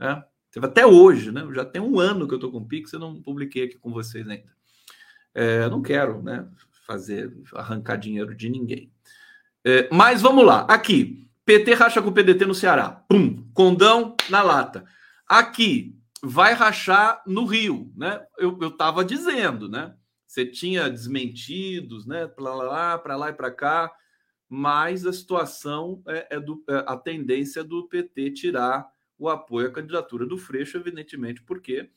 É. 0.00 0.22
Até 0.62 0.86
hoje, 0.86 1.32
né? 1.32 1.46
Já 1.52 1.64
tem 1.64 1.82
um 1.82 1.98
ano 1.98 2.28
que 2.28 2.34
eu 2.34 2.36
estou 2.36 2.52
com 2.52 2.58
o 2.58 2.68
Pix, 2.68 2.92
eu 2.92 3.00
não 3.00 3.20
publiquei 3.20 3.64
aqui 3.64 3.76
com 3.78 3.90
vocês 3.90 4.26
ainda. 4.28 4.52
É, 5.34 5.68
não 5.68 5.82
quero, 5.82 6.22
né? 6.22 6.46
Fazer 6.86 7.32
arrancar 7.54 7.96
dinheiro 7.96 8.34
de 8.34 8.48
ninguém. 8.48 8.92
É, 9.64 9.88
mas 9.92 10.20
vamos 10.20 10.44
lá. 10.44 10.62
Aqui, 10.62 11.28
PT 11.44 11.74
racha 11.74 12.02
com 12.02 12.08
o 12.08 12.12
PDT 12.12 12.46
no 12.46 12.54
Ceará. 12.54 12.90
Pum, 13.08 13.48
condão 13.54 14.16
na 14.28 14.42
lata. 14.42 14.84
Aqui, 15.26 15.98
vai 16.22 16.52
rachar 16.52 17.22
no 17.26 17.44
Rio, 17.44 17.92
né? 17.96 18.24
Eu, 18.38 18.58
eu 18.60 18.70
tava 18.70 19.04
dizendo, 19.04 19.68
né? 19.68 19.94
Você 20.26 20.46
tinha 20.46 20.88
desmentidos, 20.88 22.06
né? 22.06 22.26
Para 22.26 22.54
lá, 22.54 22.98
para 22.98 23.16
lá 23.16 23.30
e 23.30 23.34
para 23.34 23.50
cá, 23.50 23.92
mas 24.48 25.04
a 25.06 25.12
situação 25.12 26.02
é, 26.06 26.36
é 26.36 26.40
do 26.40 26.62
é, 26.68 26.84
a 26.86 26.96
tendência 26.96 27.64
do 27.64 27.88
PT 27.88 28.30
tirar 28.30 28.88
o 29.18 29.28
apoio 29.28 29.68
à 29.68 29.72
candidatura 29.72 30.26
do 30.26 30.38
Freixo, 30.38 30.76
evidentemente, 30.76 31.42
porque 31.42 31.90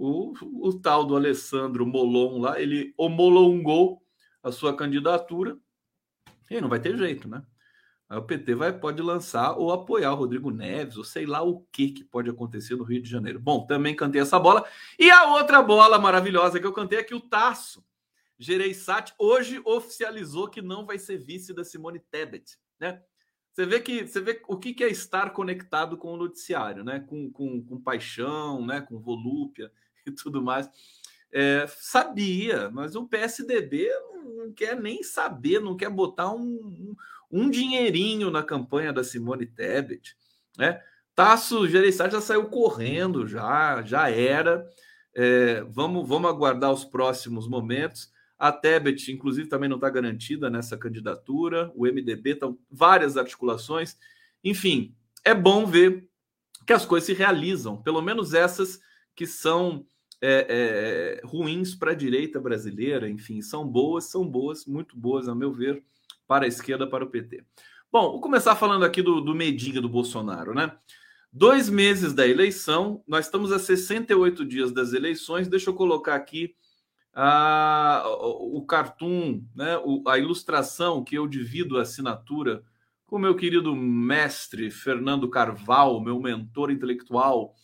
o, 0.00 0.32
o 0.66 0.72
tal 0.80 1.04
do 1.04 1.14
Alessandro 1.14 1.86
Molon 1.86 2.40
lá, 2.40 2.58
ele 2.58 2.94
homolongou 2.96 4.02
a 4.42 4.50
sua 4.50 4.74
candidatura 4.74 5.58
e 6.50 6.58
não 6.58 6.70
vai 6.70 6.80
ter 6.80 6.96
jeito, 6.96 7.28
né? 7.28 7.44
Aí 8.08 8.18
o 8.18 8.22
PT 8.22 8.54
vai, 8.54 8.72
pode 8.72 9.02
lançar 9.02 9.52
ou 9.52 9.70
apoiar 9.70 10.12
o 10.12 10.16
Rodrigo 10.16 10.50
Neves, 10.50 10.96
ou 10.96 11.04
sei 11.04 11.26
lá 11.26 11.42
o 11.42 11.60
que, 11.70 11.90
que 11.90 12.02
pode 12.02 12.30
acontecer 12.30 12.74
no 12.76 12.82
Rio 12.82 13.02
de 13.02 13.10
Janeiro. 13.10 13.38
Bom, 13.38 13.66
também 13.66 13.94
cantei 13.94 14.22
essa 14.22 14.40
bola. 14.40 14.66
E 14.98 15.10
a 15.10 15.34
outra 15.34 15.62
bola 15.62 15.98
maravilhosa 15.98 16.58
que 16.58 16.66
eu 16.66 16.72
cantei 16.72 16.98
é 16.98 17.04
que 17.04 17.14
o 17.14 17.20
Tasso 17.20 17.84
Gereissati 18.38 19.12
hoje 19.18 19.60
oficializou 19.66 20.48
que 20.48 20.62
não 20.62 20.86
vai 20.86 20.98
ser 20.98 21.18
vice 21.18 21.52
da 21.52 21.62
Simone 21.62 22.00
Tebet, 22.10 22.56
né? 22.80 23.02
Você 23.52 23.66
vê 23.66 23.80
que 23.80 24.06
você 24.06 24.20
vê 24.20 24.40
o 24.48 24.56
que 24.56 24.82
é 24.82 24.88
estar 24.88 25.30
conectado 25.30 25.98
com 25.98 26.14
o 26.14 26.16
noticiário, 26.16 26.82
né? 26.82 27.00
Com, 27.00 27.30
com, 27.30 27.62
com 27.62 27.80
paixão, 27.80 28.64
né? 28.64 28.80
Com 28.80 28.98
volúpia 28.98 29.70
e 30.10 30.14
tudo 30.14 30.42
mais. 30.42 30.68
É, 31.32 31.66
sabia, 31.78 32.70
mas 32.70 32.94
o 32.94 33.06
PSDB 33.06 33.88
não 34.36 34.52
quer 34.52 34.78
nem 34.78 35.02
saber, 35.02 35.60
não 35.60 35.76
quer 35.76 35.90
botar 35.90 36.32
um, 36.32 36.94
um, 37.30 37.48
dinheirinho 37.48 38.30
na 38.30 38.42
campanha 38.42 38.92
da 38.92 39.04
Simone 39.04 39.46
Tebet, 39.46 40.16
né? 40.58 40.82
Tasso 41.14 41.68
Gereissati 41.68 42.12
já 42.12 42.20
saiu 42.20 42.46
correndo, 42.46 43.26
já, 43.26 43.82
já 43.82 44.10
era. 44.10 44.66
É, 45.14 45.62
vamos, 45.62 46.08
vamos 46.08 46.30
aguardar 46.30 46.72
os 46.72 46.84
próximos 46.84 47.46
momentos. 47.46 48.10
A 48.38 48.50
Tebet, 48.50 49.12
inclusive, 49.12 49.48
também 49.48 49.68
não 49.68 49.76
está 49.76 49.90
garantida 49.90 50.48
nessa 50.48 50.78
candidatura. 50.78 51.70
O 51.74 51.84
MDB 51.84 52.30
estão 52.30 52.58
várias 52.70 53.18
articulações. 53.18 53.98
Enfim, 54.42 54.94
é 55.22 55.34
bom 55.34 55.66
ver 55.66 56.08
que 56.66 56.72
as 56.72 56.86
coisas 56.86 57.06
se 57.06 57.12
realizam, 57.12 57.82
pelo 57.82 58.00
menos 58.00 58.32
essas 58.32 58.80
que 59.14 59.26
são 59.26 59.84
é, 60.20 61.20
é, 61.22 61.26
ruins 61.26 61.74
para 61.74 61.92
a 61.92 61.94
direita 61.94 62.40
brasileira. 62.40 63.08
Enfim, 63.08 63.40
são 63.42 63.66
boas, 63.66 64.04
são 64.10 64.26
boas, 64.26 64.66
muito 64.66 64.96
boas, 64.96 65.28
a 65.28 65.34
meu 65.34 65.52
ver, 65.52 65.82
para 66.26 66.44
a 66.44 66.48
esquerda, 66.48 66.86
para 66.86 67.04
o 67.04 67.10
PT. 67.10 67.44
Bom, 67.90 68.12
vou 68.12 68.20
começar 68.20 68.54
falando 68.54 68.84
aqui 68.84 69.02
do, 69.02 69.20
do 69.20 69.34
medinho 69.34 69.82
do 69.82 69.88
Bolsonaro, 69.88 70.54
né? 70.54 70.72
Dois 71.32 71.68
meses 71.68 72.12
da 72.12 72.26
eleição, 72.26 73.02
nós 73.06 73.26
estamos 73.26 73.52
a 73.52 73.58
68 73.58 74.44
dias 74.44 74.72
das 74.72 74.92
eleições. 74.92 75.48
Deixa 75.48 75.70
eu 75.70 75.74
colocar 75.74 76.16
aqui 76.16 76.54
a, 77.14 78.04
o 78.40 78.64
cartoon, 78.66 79.42
né, 79.54 79.76
a 80.06 80.18
ilustração 80.18 81.04
que 81.04 81.16
eu 81.16 81.26
divido 81.26 81.78
a 81.78 81.82
assinatura 81.82 82.62
com 83.06 83.18
meu 83.18 83.34
querido 83.34 83.74
mestre 83.74 84.70
Fernando 84.70 85.28
Carval, 85.28 86.00
meu 86.00 86.20
mentor 86.20 86.70
intelectual. 86.70 87.54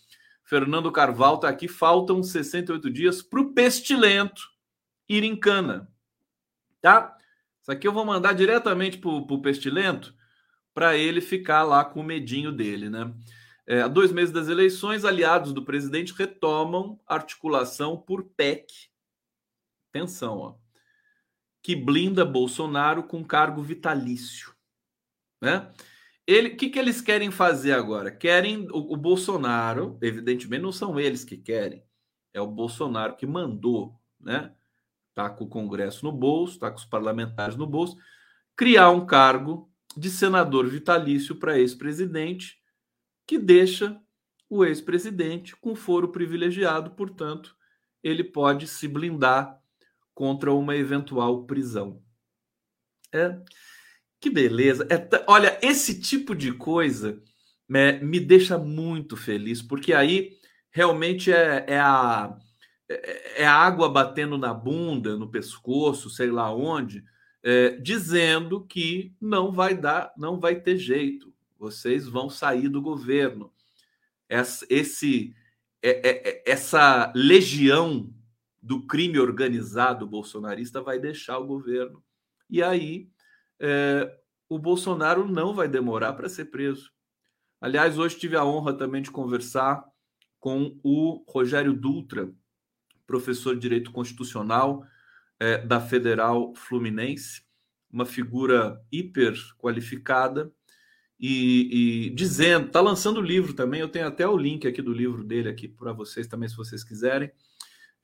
Fernando 0.47 0.91
Carval 0.91 1.35
está 1.35 1.49
aqui. 1.49 1.69
Faltam 1.69 2.23
68 2.23 2.91
dias 2.91 3.21
para 3.21 3.41
o 3.41 3.53
pestilento 3.53 4.43
ir 5.09 5.23
em 5.23 5.39
cana. 5.39 5.93
Tá? 6.81 7.15
Isso 7.61 7.71
aqui 7.71 7.87
eu 7.87 7.93
vou 7.93 8.05
mandar 8.05 8.33
diretamente 8.33 8.97
para 8.97 9.11
o 9.11 9.43
pestilento 9.43 10.15
para 10.73 10.97
ele 10.97 11.21
ficar 11.21 11.63
lá 11.63 11.85
com 11.85 12.01
o 12.01 12.05
medinho 12.05 12.53
dele, 12.53 12.89
né? 12.89 13.13
É, 13.67 13.83
há 13.83 13.89
dois 13.89 14.13
meses 14.13 14.33
das 14.33 14.47
eleições, 14.47 15.05
aliados 15.05 15.53
do 15.53 15.65
presidente 15.65 16.13
retomam 16.13 17.01
articulação 17.07 17.97
por 17.97 18.23
PEC 18.37 18.67
atenção, 19.97 20.39
ó, 20.39 20.55
que 21.63 21.75
blinda 21.75 22.25
Bolsonaro 22.25 23.03
com 23.03 23.25
cargo 23.25 23.63
vitalício, 23.63 24.55
né? 25.41 25.73
Ele, 26.27 26.49
o 26.49 26.57
que, 26.57 26.69
que 26.69 26.79
eles 26.79 27.01
querem 27.01 27.31
fazer 27.31 27.73
agora? 27.73 28.11
Querem 28.11 28.67
o, 28.71 28.95
o 28.95 28.97
Bolsonaro, 28.97 29.97
evidentemente 30.03 30.63
não 30.63 30.73
são 30.73 30.99
eles 30.99 31.25
que 31.25 31.37
querem, 31.37 31.85
é 32.35 32.41
o 32.41 32.47
Bolsonaro 32.47 33.17
que 33.17 33.27
mandou, 33.27 33.99
né? 34.21 34.53
Tá 35.15 35.31
com 35.31 35.45
o 35.45 35.49
Congresso 35.49 36.05
no 36.05 36.13
bolso, 36.13 36.59
tá 36.59 36.71
com 36.71 36.77
os 36.77 36.85
parlamentares 36.85 37.57
no 37.57 37.67
bolso, 37.67 37.97
criar 38.55 38.91
um 38.91 39.07
cargo 39.07 39.71
de 39.97 40.11
senador 40.11 40.69
vitalício 40.69 41.37
para 41.37 41.59
ex-presidente, 41.59 42.61
que 43.27 43.39
deixa 43.39 43.99
o 44.49 44.65
ex-presidente 44.65 45.57
com 45.57 45.75
foro 45.75 46.13
privilegiado, 46.13 46.91
portanto, 46.91 47.57
ele 48.03 48.23
pode 48.23 48.67
se 48.67 48.87
blindar 48.87 49.61
contra 50.15 50.53
uma 50.53 50.77
eventual 50.77 51.45
prisão. 51.45 52.03
É, 53.13 53.41
que 54.27 54.31
beleza. 54.31 54.87
É, 54.91 55.25
olha, 55.29 55.57
esse 55.63 56.01
tipo 56.01 56.35
de 56.35 56.53
coisa 56.53 57.23
né, 57.69 57.93
me 58.01 58.19
deixa 58.19 58.59
muito 58.59 59.17
feliz, 59.17 59.63
porque 59.63 59.93
aí 59.93 60.37
realmente 60.69 61.33
é, 61.33 61.65
é, 61.69 61.79
a, 61.79 62.37
é, 62.89 63.43
é 63.43 63.47
água 63.47 63.89
batendo 63.89 64.37
na 64.37 64.53
bunda, 64.53 65.17
no 65.17 65.31
pescoço, 65.31 66.11
sei 66.11 66.29
lá 66.29 66.53
onde, 66.53 67.05
é, 67.41 67.71
dizendo 67.77 68.67
que 68.67 69.15
não 69.21 69.53
vai 69.53 69.77
dar, 69.77 70.13
não 70.19 70.41
vai 70.41 70.57
ter 70.57 70.77
jeito, 70.77 71.33
vocês 71.57 72.09
vão 72.09 72.29
sair 72.29 72.69
do 72.69 72.83
governo. 72.83 73.53
Essa, 74.29 74.67
esse, 74.69 75.33
é, 75.81 75.91
é, 75.91 76.29
é, 76.31 76.43
essa 76.45 77.13
legião 77.15 78.13
do 78.61 78.85
crime 78.85 79.21
organizado 79.21 80.05
bolsonarista 80.05 80.83
vai 80.83 80.99
deixar 80.99 81.39
o 81.39 81.47
governo. 81.47 82.03
E 82.51 82.61
aí 82.61 83.09
é, 83.61 84.19
o 84.49 84.59
Bolsonaro 84.59 85.27
não 85.27 85.55
vai 85.55 85.69
demorar 85.69 86.13
para 86.13 86.29
ser 86.29 86.47
preso. 86.47 86.91
Aliás, 87.61 87.99
hoje 87.99 88.19
tive 88.19 88.37
a 88.37 88.45
honra 88.45 88.75
também 88.75 89.03
de 89.03 89.11
conversar 89.11 89.85
com 90.39 90.79
o 90.83 91.25
Rogério 91.29 91.73
Dutra, 91.73 92.31
professor 93.07 93.55
de 93.55 93.61
Direito 93.61 93.91
Constitucional 93.91 94.85
é, 95.41 95.59
da 95.59 95.81
Federal 95.81 96.55
Fluminense, 96.55 97.43
uma 97.91 98.05
figura 98.05 98.81
hiper 98.91 99.35
qualificada 99.59 100.53
e, 101.19 102.07
e 102.07 102.11
dizendo, 102.11 102.67
está 102.67 102.81
lançando 102.81 103.19
o 103.19 103.25
livro 103.25 103.55
também. 103.55 103.81
Eu 103.81 103.89
tenho 103.89 104.07
até 104.07 104.27
o 104.29 104.37
link 104.37 104.67
aqui 104.67 104.83
do 104.83 104.93
livro 104.93 105.25
dele 105.25 105.49
aqui 105.49 105.67
para 105.67 105.93
vocês 105.93 106.27
também, 106.27 106.49
se 106.49 106.57
vocês 106.57 106.85
quiserem. 106.85 107.31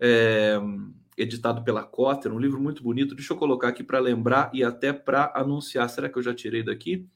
É, 0.01 0.59
editado 1.17 1.63
pela 1.63 1.83
Cotter, 1.83 2.33
um 2.33 2.39
livro 2.39 2.61
muito 2.61 2.83
bonito. 2.83 3.15
Deixa 3.15 3.33
eu 3.33 3.37
colocar 3.37 3.69
aqui 3.69 3.83
para 3.83 3.99
lembrar 3.99 4.51
e 4.53 4.65
até 4.65 4.93
para 4.93 5.33
anunciar. 5.35 5.89
Será 5.89 6.09
que 6.09 6.19
eu 6.19 6.23
já 6.23 6.35
tirei 6.35 6.63
daqui? 6.63 7.07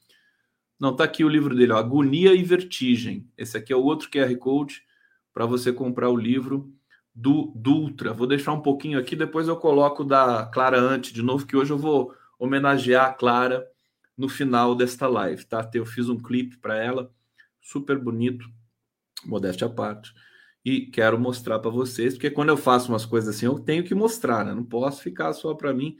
Não, 0.79 0.91
está 0.91 1.05
aqui 1.05 1.25
o 1.25 1.29
livro 1.29 1.55
dele, 1.55 1.73
ó, 1.73 1.79
Agonia 1.79 2.35
e 2.35 2.43
Vertigem. 2.43 3.31
Esse 3.37 3.57
aqui 3.57 3.73
é 3.73 3.77
o 3.77 3.83
outro 3.83 4.11
QR 4.11 4.35
Code 4.37 4.83
para 5.33 5.47
você 5.47 5.73
comprar 5.73 6.11
o 6.11 6.17
livro 6.17 6.73
do 7.15 7.51
Dutra. 7.55 8.13
Vou 8.13 8.27
deixar 8.27 8.53
um 8.53 8.61
pouquinho 8.61 8.99
aqui, 8.99 9.17
depois 9.17 9.49
eu 9.49 9.57
coloco 9.57 10.05
da 10.05 10.45
Clara 10.47 10.79
Ante 10.79 11.15
de 11.15 11.23
novo, 11.23 11.47
que 11.47 11.57
hoje 11.57 11.73
eu 11.73 11.79
vou 11.79 12.15
homenagear 12.39 13.07
a 13.07 13.13
Clara 13.15 13.67
no 14.17 14.29
final 14.29 14.75
desta 14.75 15.07
live, 15.07 15.45
tá? 15.45 15.69
Eu 15.73 15.87
fiz 15.87 16.11
um 16.11 16.19
clipe 16.19 16.59
para 16.59 16.77
ela, 16.77 17.11
super 17.63 17.99
bonito, 17.99 18.47
modéstia 19.25 19.67
à 19.67 19.71
parte, 19.71 20.13
e 20.67 20.81
quero 20.81 21.17
mostrar 21.17 21.61
para 21.61 21.71
vocês, 21.71 22.15
porque 22.15 22.29
quando 22.29 22.49
eu 22.49 22.57
faço 22.57 22.91
umas 22.91 23.07
coisas 23.07 23.37
assim, 23.37 23.47
eu 23.47 23.57
tenho 23.57 23.85
que 23.85 23.95
mostrar, 23.95 24.45
né? 24.45 24.53
Não 24.53 24.65
posso 24.65 25.01
ficar 25.01 25.33
só 25.33 25.55
para 25.55 25.73
mim, 25.73 25.97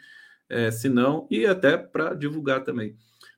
é, 0.49 0.73
senão, 0.73 1.25
e 1.31 1.47
até 1.47 1.77
para 1.77 2.15
divulgar 2.15 2.65
também. 2.65 2.97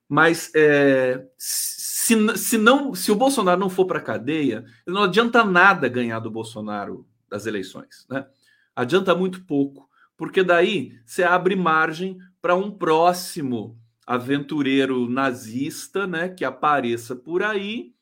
Mas 0.09 0.51
é, 0.57 1.23
se, 1.37 2.17
se, 2.39 2.57
não, 2.57 2.95
se 2.95 3.13
o 3.13 3.15
Bolsonaro 3.15 3.61
não 3.61 3.69
for 3.69 3.85
para 3.85 3.99
a 3.99 4.03
cadeia, 4.03 4.65
não 4.87 5.03
adianta 5.03 5.45
nada 5.45 5.87
ganhar 5.87 6.19
do 6.21 6.31
Bolsonaro 6.31 7.07
das 7.29 7.45
eleições. 7.45 8.07
Né? 8.09 8.27
Adianta 8.75 9.15
muito 9.15 9.45
pouco, 9.45 9.87
porque 10.17 10.43
daí 10.43 10.99
você 11.05 11.25
abre 11.25 11.55
margem 11.55 12.17
para 12.41 12.55
um 12.55 12.71
próximo 12.71 13.79
aventureiro 14.07 15.07
nazista 15.11 16.07
né, 16.07 16.31
que 16.31 16.43
apareça 16.43 17.15
por 17.15 17.43
aí 17.43 17.93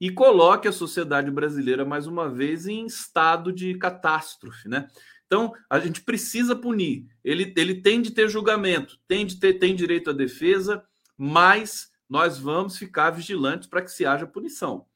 e 0.00 0.10
coloque 0.10 0.68
a 0.68 0.72
sociedade 0.72 1.30
brasileira 1.30 1.84
mais 1.84 2.06
uma 2.06 2.28
vez 2.28 2.66
em 2.66 2.86
estado 2.86 3.52
de 3.52 3.74
catástrofe. 3.74 4.68
Né? 4.68 4.88
Então, 5.26 5.52
a 5.68 5.78
gente 5.78 6.02
precisa 6.02 6.54
punir. 6.54 7.06
Ele, 7.24 7.52
ele 7.56 7.82
tem 7.82 8.00
de 8.00 8.12
ter 8.12 8.28
julgamento, 8.28 8.98
tem 9.06 9.26
de 9.26 9.38
ter 9.38 9.54
tem 9.54 9.74
direito 9.74 10.10
à 10.10 10.12
defesa, 10.12 10.82
mas 11.16 11.90
nós 12.08 12.38
vamos 12.38 12.78
ficar 12.78 13.10
vigilantes 13.10 13.68
para 13.68 13.82
que 13.82 13.90
se 13.90 14.06
haja 14.06 14.26
punição. 14.26 14.86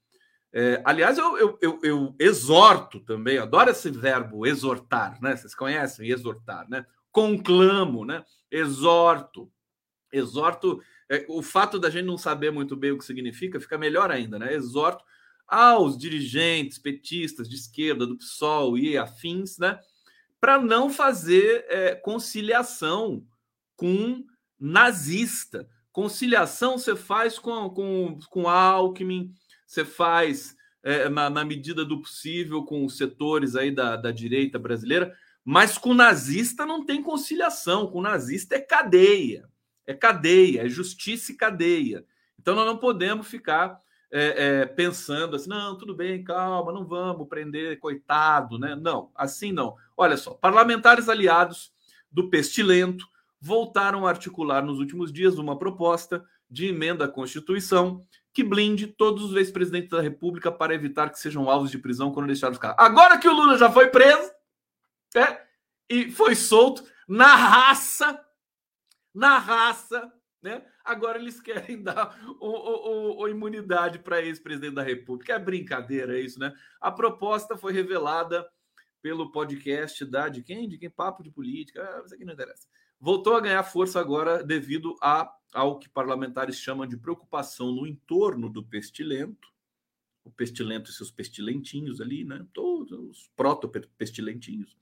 É, 0.51 0.81
aliás, 0.85 1.17
eu, 1.17 1.37
eu, 1.37 1.57
eu, 1.61 1.79
eu, 1.83 2.15
exorto 2.19 2.99
também, 2.99 3.39
adoro 3.39 3.71
esse 3.71 3.89
verbo 3.89 4.45
exortar, 4.45 5.19
né? 5.19 5.35
Vocês 5.35 5.55
conhecem 5.55 6.09
exortar, 6.09 6.69
né? 6.69 6.85
Conclamo, 7.11 8.05
né? 8.05 8.23
Exorto. 8.51 9.51
Exorto. 10.11 10.79
É, 11.09 11.25
o 11.27 11.41
fato 11.41 11.79
da 11.79 11.89
gente 11.89 12.05
não 12.05 12.17
saber 12.17 12.51
muito 12.51 12.75
bem 12.75 12.91
o 12.91 12.97
que 12.97 13.05
significa 13.05 13.59
fica 13.59 13.77
melhor 13.77 14.11
ainda, 14.11 14.39
né? 14.39 14.53
Exorto 14.53 15.03
aos 15.47 15.97
dirigentes 15.97 16.79
petistas 16.79 17.47
de 17.47 17.55
esquerda, 17.55 18.07
do 18.07 18.17
PSOL 18.17 18.77
e 18.77 18.97
afins, 18.97 19.57
né? 19.57 19.79
Para 20.39 20.59
não 20.59 20.89
fazer 20.89 21.65
é, 21.69 21.95
conciliação 21.95 23.25
com 23.75 24.25
nazista. 24.59 25.67
Conciliação 25.91 26.77
você 26.77 26.95
faz 26.95 27.37
com, 27.37 27.69
com, 27.69 28.19
com 28.29 28.49
Alckmin, 28.49 29.31
você 29.67 29.85
faz 29.85 30.55
é, 30.81 31.07
na, 31.07 31.29
na, 31.29 31.45
medida 31.45 31.85
do 31.85 32.01
possível 32.01 32.63
com 32.63 32.85
os 32.85 32.97
setores 32.97 33.55
aí 33.55 33.71
da, 33.71 33.95
da 33.95 34.11
direita 34.11 34.57
brasileira, 34.57 35.15
mas 35.45 35.77
com 35.77 35.93
nazista 35.93 36.65
não 36.65 36.85
tem 36.85 37.01
conciliação, 37.01 37.87
com 37.87 38.01
nazista 38.01 38.55
é 38.55 38.59
cadeia, 38.59 39.47
é 39.85 39.93
cadeia, 39.93 40.65
é 40.65 40.69
justiça 40.69 41.31
e 41.31 41.35
cadeia. 41.35 42.05
Então 42.39 42.55
nós 42.55 42.65
não 42.65 42.77
podemos 42.77 43.27
ficar 43.27 43.79
é, 44.11 44.61
é, 44.61 44.65
pensando 44.65 45.35
assim, 45.35 45.49
não, 45.49 45.77
tudo 45.77 45.95
bem, 45.95 46.23
calma, 46.23 46.71
não 46.71 46.85
vamos 46.85 47.27
prender, 47.27 47.79
coitado, 47.79 48.59
né? 48.59 48.75
Não, 48.75 49.11
assim 49.15 49.51
não. 49.51 49.75
Olha 49.97 50.17
só, 50.17 50.33
parlamentares 50.35 51.09
aliados 51.09 51.73
do 52.11 52.29
Pestilento 52.29 53.07
voltaram 53.41 54.05
a 54.05 54.09
articular 54.09 54.63
nos 54.63 54.79
últimos 54.79 55.11
dias 55.11 55.37
uma 55.37 55.57
proposta 55.57 56.23
de 56.49 56.67
emenda 56.67 57.05
à 57.05 57.07
Constituição 57.07 58.05
que 58.31 58.43
blinde 58.43 58.87
todos 58.87 59.23
os 59.23 59.35
ex-presidentes 59.35 59.89
da 59.89 60.01
República 60.01 60.51
para 60.51 60.73
evitar 60.73 61.09
que 61.09 61.19
sejam 61.19 61.49
alvos 61.49 61.71
de 61.71 61.77
prisão 61.77 62.11
quando 62.11 62.27
deixaram 62.27 62.55
carros. 62.55 62.77
Agora 62.79 63.17
que 63.17 63.27
o 63.27 63.33
Lula 63.33 63.57
já 63.57 63.71
foi 63.71 63.87
preso 63.87 64.31
é, 65.15 65.41
e 65.89 66.11
foi 66.11 66.35
solto 66.35 66.83
na 67.07 67.35
raça, 67.35 68.19
na 69.13 69.37
raça, 69.37 70.11
né? 70.41 70.65
Agora 70.83 71.17
eles 71.17 71.39
querem 71.39 71.81
dar 71.83 72.17
o, 72.39 72.47
o, 72.47 73.21
o, 73.21 73.27
imunidade 73.27 73.99
para 73.99 74.21
ex-presidente 74.21 74.75
da 74.75 74.83
República. 74.83 75.33
É 75.33 75.39
brincadeira 75.39 76.19
isso, 76.19 76.39
né? 76.39 76.53
A 76.81 76.91
proposta 76.91 77.55
foi 77.55 77.71
revelada 77.71 78.45
pelo 79.01 79.31
podcast 79.31 80.03
da 80.05 80.29
de 80.29 80.41
quem? 80.41 80.67
De 80.67 80.77
quem? 80.77 80.89
Papo 80.89 81.23
de 81.23 81.29
política. 81.29 81.83
Ah, 81.83 82.03
isso 82.05 82.15
aqui 82.15 82.25
não 82.25 82.33
interessa. 82.33 82.67
Voltou 82.99 83.35
a 83.35 83.41
ganhar 83.41 83.63
força 83.63 83.99
agora 83.99 84.43
devido 84.43 84.95
a 85.01 85.31
ao 85.53 85.77
que 85.77 85.87
parlamentares 85.87 86.57
chamam 86.57 86.87
de 86.87 86.97
preocupação 86.97 87.71
no 87.71 87.85
entorno 87.85 88.49
do 88.49 88.63
pestilento, 88.63 89.53
o 90.23 90.31
pestilento 90.31 90.89
e 90.89 90.93
seus 90.93 91.11
pestilentinhos 91.11 92.01
ali, 92.01 92.23
né? 92.23 92.45
Todos 92.51 92.91
os 92.91 93.31
proto-pestilentinhos. 93.35 94.75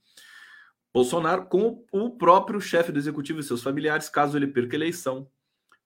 Bolsonaro 0.92 1.46
com 1.46 1.84
o 1.90 2.10
próprio 2.10 2.60
chefe 2.60 2.92
do 2.92 2.98
executivo 2.98 3.40
e 3.40 3.42
seus 3.42 3.62
familiares, 3.62 4.08
caso 4.08 4.36
ele 4.36 4.46
perca 4.46 4.76
a 4.76 4.78
eleição, 4.78 5.26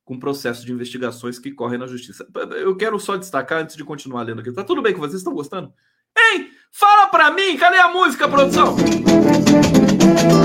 com 0.04 0.18
processo 0.18 0.64
de 0.64 0.72
investigações 0.72 1.38
que 1.38 1.52
correm 1.52 1.78
na 1.78 1.86
justiça. 1.86 2.26
Eu 2.52 2.76
quero 2.76 2.98
só 2.98 3.16
destacar 3.16 3.62
antes 3.62 3.76
de 3.76 3.84
continuar 3.84 4.22
lendo 4.22 4.40
aqui. 4.40 4.52
Tá 4.52 4.64
tudo 4.64 4.82
bem 4.82 4.92
com 4.92 5.00
vocês? 5.00 5.16
Estão 5.16 5.34
gostando? 5.34 5.72
Ei, 6.16 6.50
fala 6.72 7.06
pra 7.08 7.30
mim, 7.30 7.56
cadê 7.56 7.78
a 7.78 7.88
música, 7.88 8.28
produção? 8.28 8.76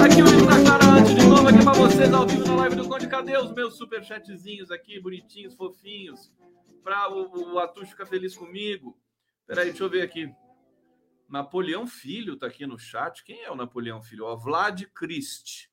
Aqui 0.03 0.21
o 0.21 0.25
livro 0.25 0.45
da 0.45 0.61
de 1.03 1.27
novo 1.27 1.47
aqui 1.47 1.63
pra 1.63 1.73
vocês 1.73 2.13
ao 2.13 2.27
vivo 2.27 2.45
na 2.47 2.55
live 2.55 2.75
do 2.75 2.87
Conde. 2.87 3.07
Cadê 3.07 3.37
os 3.37 3.51
meus 3.53 3.77
superchatzinhos 3.77 4.71
aqui, 4.71 4.99
bonitinhos, 4.99 5.55
fofinhos? 5.55 6.31
Pra 6.83 7.11
o, 7.11 7.57
o 7.57 7.85
ficar 7.85 8.05
feliz 8.05 8.35
comigo. 8.35 8.97
Peraí, 9.47 9.69
deixa 9.69 9.83
eu 9.83 9.89
ver 9.89 10.01
aqui. 10.01 10.31
Napoleão 11.31 11.87
Filho 11.87 12.35
tá 12.35 12.47
aqui 12.47 12.65
no 12.65 12.77
chat. 12.77 13.23
Quem 13.23 13.43
é 13.43 13.49
o 13.49 13.55
Napoleão 13.55 14.01
Filho? 14.01 14.25
Ó, 14.25 14.35
Vlad 14.35 14.83
Christ. 14.93 15.69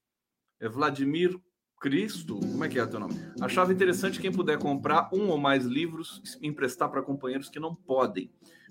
É 0.60 0.68
Vladimir 0.68 1.36
Cristo? 1.80 2.38
Como 2.38 2.64
é 2.64 2.68
que 2.68 2.78
é 2.78 2.82
o 2.82 2.88
teu 2.88 3.00
nome? 3.00 3.14
Achava 3.40 3.72
interessante 3.72 4.20
quem 4.20 4.30
puder 4.30 4.58
comprar 4.58 5.10
um 5.12 5.28
ou 5.28 5.38
mais 5.38 5.64
livros 5.64 6.38
emprestar 6.40 6.88
para 6.90 7.02
companheiros 7.02 7.48
que 7.48 7.58
não 7.58 7.74
podem. 7.74 8.30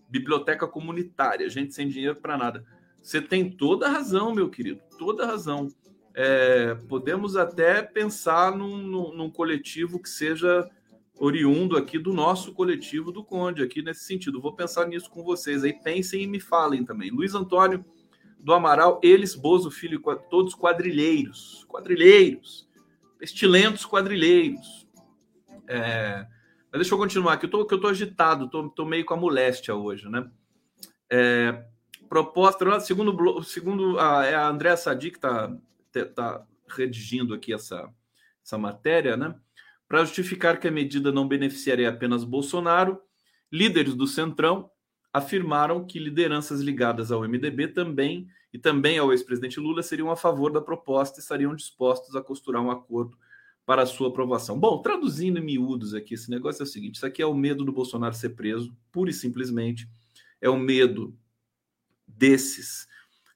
Biblioteca 0.09 0.67
comunitária, 0.67 1.49
gente 1.49 1.73
sem 1.73 1.89
dinheiro 1.89 2.15
para 2.21 2.37
nada. 2.37 2.65
Você 3.01 3.21
tem 3.21 3.49
toda 3.49 3.87
a 3.87 3.91
razão, 3.91 4.33
meu 4.33 4.49
querido, 4.49 4.81
toda 4.97 5.23
a 5.23 5.27
razão. 5.27 5.67
É, 6.13 6.73
podemos 6.87 7.35
até 7.35 7.81
pensar 7.81 8.55
num, 8.55 8.77
num, 8.77 9.13
num, 9.13 9.29
coletivo 9.29 10.01
que 10.01 10.09
seja 10.09 10.67
oriundo 11.19 11.77
aqui 11.77 11.97
do 11.97 12.13
nosso 12.13 12.53
coletivo 12.53 13.11
do 13.11 13.23
Conde, 13.23 13.63
aqui 13.63 13.81
nesse 13.81 14.03
sentido. 14.03 14.41
Vou 14.41 14.53
pensar 14.53 14.85
nisso 14.85 15.09
com 15.09 15.23
vocês 15.23 15.63
aí. 15.63 15.73
Pensem 15.73 16.23
e 16.23 16.27
me 16.27 16.39
falem 16.39 16.85
também. 16.85 17.09
Luiz 17.09 17.33
Antônio 17.33 17.83
do 18.39 18.53
Amaral, 18.53 18.99
eles, 19.03 19.35
Bozo 19.35 19.71
Filho, 19.71 20.01
todos 20.29 20.53
quadrilheiros. 20.53 21.65
Quadrilheiros. 21.67 22.67
Estilentos 23.21 23.85
quadrilheiros. 23.85 24.87
É, 25.67 26.25
mas 26.71 26.81
deixa 26.81 26.93
eu 26.93 26.97
continuar 26.97 27.33
aqui. 27.33 27.45
Eu 27.45 27.49
tô, 27.49 27.67
eu 27.69 27.81
tô 27.81 27.87
agitado, 27.87 28.49
tô, 28.49 28.69
tô 28.69 28.85
meio 28.85 29.05
com 29.05 29.13
a 29.13 29.17
moléstia 29.17 29.75
hoje, 29.75 30.07
né? 30.07 30.29
É, 31.09 31.65
proposta, 32.07 32.79
segundo, 32.79 33.43
segundo 33.43 33.99
a, 33.99 34.25
é 34.25 34.35
a 34.35 34.47
Andréa 34.47 34.77
Sadi, 34.77 35.11
que 35.11 35.17
está 35.17 35.51
tá 36.15 36.45
redigindo 36.69 37.33
aqui 37.33 37.53
essa, 37.53 37.89
essa 38.43 38.57
matéria, 38.57 39.17
né? 39.17 39.35
Para 39.87 40.03
justificar 40.03 40.59
que 40.59 40.67
a 40.67 40.71
medida 40.71 41.11
não 41.11 41.27
beneficiaria 41.27 41.89
apenas 41.89 42.23
Bolsonaro, 42.23 43.01
líderes 43.51 43.95
do 43.95 44.05
Centrão 44.05 44.69
afirmaram 45.13 45.85
que 45.85 45.99
lideranças 45.99 46.61
ligadas 46.61 47.11
ao 47.11 47.21
MDB 47.21 47.69
também 47.69 48.27
e 48.53 48.59
também 48.59 48.97
ao 48.97 49.11
ex-presidente 49.11 49.59
Lula 49.59 49.81
seriam 49.81 50.11
a 50.11 50.15
favor 50.15 50.51
da 50.51 50.61
proposta 50.61 51.19
e 51.19 51.21
estariam 51.21 51.55
dispostos 51.55 52.15
a 52.15 52.21
costurar 52.21 52.61
um 52.61 52.71
acordo 52.71 53.17
para 53.65 53.85
sua 53.85 54.07
aprovação. 54.07 54.57
Bom, 54.57 54.81
traduzindo 54.81 55.39
em 55.39 55.43
miúdos 55.43 55.93
aqui, 55.93 56.13
esse 56.13 56.29
negócio 56.29 56.61
é 56.61 56.63
o 56.63 56.67
seguinte: 56.67 56.95
isso 56.95 57.05
aqui 57.05 57.21
é 57.21 57.25
o 57.25 57.33
medo 57.33 57.65
do 57.65 57.71
Bolsonaro 57.71 58.15
ser 58.15 58.29
preso, 58.29 58.75
pura 58.91 59.09
e 59.09 59.13
simplesmente. 59.13 59.87
É 60.39 60.49
o 60.49 60.57
medo 60.57 61.17
desses 62.07 62.87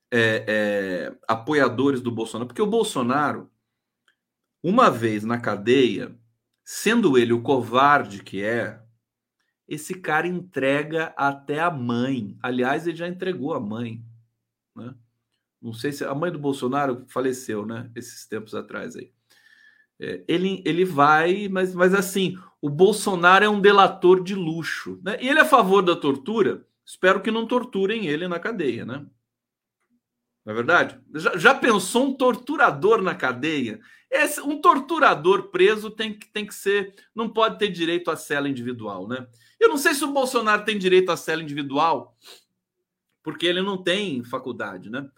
é, 0.09 0.45
é, 0.47 1.17
apoiadores 1.27 1.99
do 1.99 2.11
Bolsonaro, 2.11 2.47
porque 2.47 2.61
o 2.61 2.67
Bolsonaro, 2.67 3.49
uma 4.63 4.89
vez 4.89 5.23
na 5.23 5.39
cadeia, 5.39 6.15
sendo 6.63 7.17
ele 7.17 7.33
o 7.33 7.41
covarde 7.41 8.23
que 8.23 8.43
é, 8.43 8.81
esse 9.67 9.93
cara 9.93 10.27
entrega 10.27 11.13
até 11.15 11.59
a 11.59 11.71
mãe. 11.71 12.37
Aliás, 12.41 12.87
ele 12.87 12.97
já 12.97 13.07
entregou 13.07 13.53
a 13.53 13.59
mãe. 13.59 14.03
Né? 14.75 14.93
Não 15.61 15.73
sei 15.73 15.91
se 15.91 16.03
a 16.03 16.13
mãe 16.13 16.31
do 16.31 16.39
Bolsonaro 16.39 17.05
faleceu, 17.07 17.65
né? 17.65 17.89
Esses 17.95 18.25
tempos 18.25 18.53
atrás 18.53 18.95
aí. 18.95 19.13
É, 19.97 20.23
ele, 20.27 20.61
ele 20.65 20.83
vai, 20.83 21.47
mas, 21.47 21.73
mas 21.73 21.93
assim, 21.93 22.37
o 22.59 22.69
Bolsonaro 22.69 23.45
é 23.45 23.49
um 23.49 23.61
delator 23.61 24.23
de 24.23 24.35
luxo. 24.35 24.99
Né? 25.03 25.17
E 25.21 25.29
ele 25.29 25.39
é 25.39 25.43
a 25.43 25.45
favor 25.45 25.81
da 25.81 25.95
tortura. 25.95 26.65
Espero 26.85 27.21
que 27.21 27.31
não 27.31 27.47
torturem 27.47 28.07
ele 28.07 28.27
na 28.27 28.39
cadeia, 28.39 28.83
né? 28.83 29.05
Não 30.43 30.51
é 30.51 30.55
verdade? 30.55 30.99
Já, 31.13 31.37
já 31.37 31.55
pensou 31.55 32.07
um 32.07 32.13
torturador 32.13 33.01
na 33.01 33.15
cadeia? 33.15 33.79
Esse, 34.11 34.41
um 34.41 34.59
torturador 34.59 35.49
preso 35.49 35.89
tem 35.89 36.13
que, 36.13 36.27
tem 36.27 36.45
que 36.45 36.53
ser. 36.53 36.93
Não 37.15 37.29
pode 37.29 37.57
ter 37.57 37.69
direito 37.69 38.11
à 38.11 38.15
cela 38.17 38.49
individual, 38.49 39.07
né? 39.07 39.25
Eu 39.59 39.69
não 39.69 39.77
sei 39.77 39.93
se 39.93 40.03
o 40.03 40.11
Bolsonaro 40.11 40.65
tem 40.65 40.77
direito 40.77 41.11
à 41.11 41.17
cela 41.17 41.41
individual, 41.41 42.17
porque 43.23 43.45
ele 43.45 43.61
não 43.61 43.81
tem 43.81 44.23
faculdade, 44.23 44.89
né? 44.89 45.09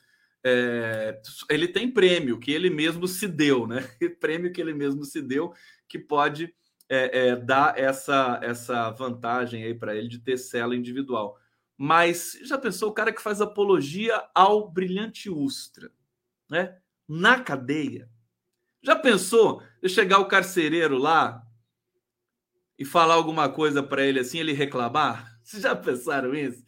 é, 0.44 1.22
ele 1.50 1.68
tem 1.68 1.90
prêmio 1.90 2.38
que 2.38 2.52
ele 2.52 2.70
mesmo 2.70 3.08
se 3.08 3.28
deu, 3.28 3.66
né? 3.66 3.88
prêmio 4.20 4.52
que 4.52 4.60
ele 4.60 4.74
mesmo 4.74 5.06
se 5.06 5.22
deu, 5.22 5.54
que 5.88 5.98
pode 5.98 6.54
é, 6.90 7.30
é, 7.30 7.36
dar 7.36 7.80
essa, 7.80 8.40
essa 8.44 8.90
vantagem 8.92 9.64
aí 9.64 9.74
para 9.74 9.96
ele 9.96 10.10
de 10.10 10.20
ter 10.20 10.38
cela 10.38 10.76
individual. 10.76 11.40
Mas 11.78 12.38
já 12.44 12.58
pensou 12.58 12.90
o 12.90 12.94
cara 12.94 13.14
que 13.14 13.22
faz 13.22 13.42
apologia 13.42 14.22
ao 14.36 14.70
brilhante 14.70 15.30
Ustra, 15.30 15.90
né? 16.50 16.78
Na 17.08 17.40
cadeia. 17.40 18.10
Já 18.84 18.96
pensou 18.96 19.64
de 19.82 19.88
chegar 19.88 20.20
o 20.20 20.28
carcereiro 20.28 20.98
lá 20.98 21.42
e 22.78 22.84
falar 22.84 23.14
alguma 23.14 23.48
coisa 23.48 23.82
para 23.82 24.04
ele 24.04 24.20
assim, 24.20 24.40
ele 24.40 24.52
reclamar? 24.52 25.34
Vocês 25.42 25.64
já 25.64 25.76
pensaram 25.76 26.36
isso? 26.36 26.64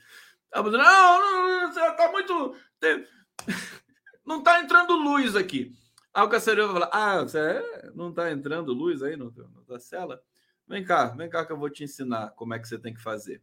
Não, 0.54 0.63
não, 0.63 0.71
não, 0.71 1.73
você 1.73 1.91
tá 1.91 2.10
muito 2.12 2.56
não 4.25 4.39
está 4.39 4.62
entrando 4.62 4.95
luz 4.95 5.36
aqui. 5.36 5.73
Aí 6.13 6.23
o 6.23 6.30
carcereiro 6.30 6.71
vai 6.71 6.82
falar: 6.82 6.89
Ah, 6.93 7.23
você 7.23 7.38
é? 7.38 7.91
não 7.93 8.10
está 8.10 8.32
entrando 8.32 8.73
luz 8.73 9.04
aí 9.04 9.17
no, 9.17 9.34
na 9.67 9.80
cela? 9.80 10.21
Vem 10.65 10.84
cá, 10.84 11.08
vem 11.08 11.30
cá 11.30 11.45
que 11.45 11.51
eu 11.51 11.58
vou 11.58 11.69
te 11.69 11.84
ensinar 11.84 12.30
como 12.32 12.54
é 12.54 12.60
que 12.60 12.67
você 12.67 12.80
tem 12.80 12.93
que 12.93 13.01
fazer. 13.01 13.41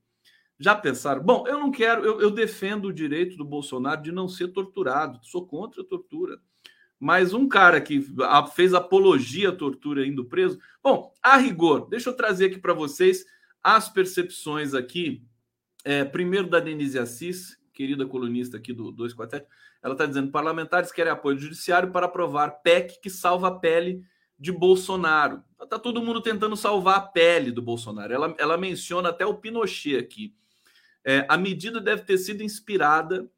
Já 0.59 0.75
pensaram? 0.75 1.23
Bom, 1.23 1.47
eu 1.47 1.59
não 1.59 1.71
quero, 1.71 2.05
eu, 2.05 2.21
eu 2.21 2.31
defendo 2.31 2.87
o 2.87 2.93
direito 2.93 3.37
do 3.37 3.45
Bolsonaro 3.45 4.01
de 4.01 4.11
não 4.11 4.27
ser 4.27 4.49
torturado, 4.49 5.21
sou 5.23 5.47
contra 5.47 5.83
a 5.83 5.85
tortura. 5.85 6.41
Mas 7.03 7.35
um 7.35 7.49
cara 7.49 7.81
que 7.81 8.01
fez 8.55 8.73
apologia 8.73 9.49
à 9.49 9.53
tortura 9.53 10.07
indo 10.07 10.25
preso. 10.25 10.61
Bom, 10.81 11.13
a 11.21 11.37
rigor, 11.37 11.89
deixa 11.89 12.09
eu 12.09 12.15
trazer 12.15 12.45
aqui 12.45 12.61
para 12.61 12.73
vocês 12.73 13.27
as 13.61 13.89
percepções 13.89 14.73
aqui. 14.73 15.21
É, 15.85 16.05
primeiro 16.05 16.49
da 16.49 16.61
Denise 16.61 17.01
Assis, 17.01 17.59
querida 17.73 18.07
colunista 18.07 18.57
aqui 18.57 18.73
do 18.73 18.93
247, 18.93 19.45
ela 19.83 19.95
está 19.95 20.07
dizendo: 20.07 20.31
parlamentares 20.31 20.93
querem 20.93 21.11
apoio 21.11 21.35
do 21.35 21.43
judiciário 21.43 21.91
para 21.91 22.07
aprovar 22.07 22.63
PEC 22.63 23.01
que 23.03 23.11
salva 23.11 23.49
a 23.49 23.59
pele 23.59 24.05
de 24.39 24.53
Bolsonaro. 24.53 25.43
Está 25.61 25.81
todo 25.81 26.05
mundo 26.05 26.21
tentando 26.21 26.55
salvar 26.55 26.99
a 26.99 27.01
pele 27.01 27.51
do 27.51 27.61
Bolsonaro. 27.61 28.13
Ela, 28.13 28.33
ela 28.39 28.57
menciona 28.57 29.09
até 29.09 29.27
o 29.27 29.35
Pinochet 29.35 29.97
aqui. 29.97 30.33
É, 31.05 31.27
a 31.29 31.37
medida 31.37 31.81
deve 31.81 32.03
ter 32.03 32.17
sido 32.17 32.45
inspirada 32.45 33.29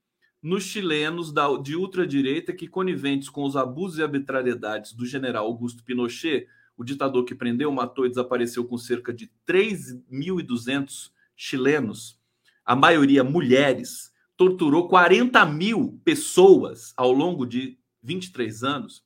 nos 0.44 0.64
chilenos 0.64 1.32
da, 1.32 1.56
de 1.56 1.74
ultradireita 1.74 2.52
que, 2.52 2.68
coniventes 2.68 3.30
com 3.30 3.44
os 3.44 3.56
abusos 3.56 3.96
e 3.98 4.02
arbitrariedades 4.02 4.92
do 4.92 5.06
general 5.06 5.46
Augusto 5.46 5.82
Pinochet, 5.82 6.46
o 6.76 6.84
ditador 6.84 7.24
que 7.24 7.34
prendeu, 7.34 7.72
matou 7.72 8.04
e 8.04 8.10
desapareceu 8.10 8.62
com 8.66 8.76
cerca 8.76 9.10
de 9.10 9.32
3.200 9.48 11.10
chilenos, 11.34 12.20
a 12.62 12.76
maioria 12.76 13.24
mulheres, 13.24 14.12
torturou 14.36 14.86
40 14.86 15.46
mil 15.46 15.98
pessoas 16.04 16.92
ao 16.94 17.10
longo 17.10 17.46
de 17.46 17.78
23 18.02 18.64
anos, 18.64 19.02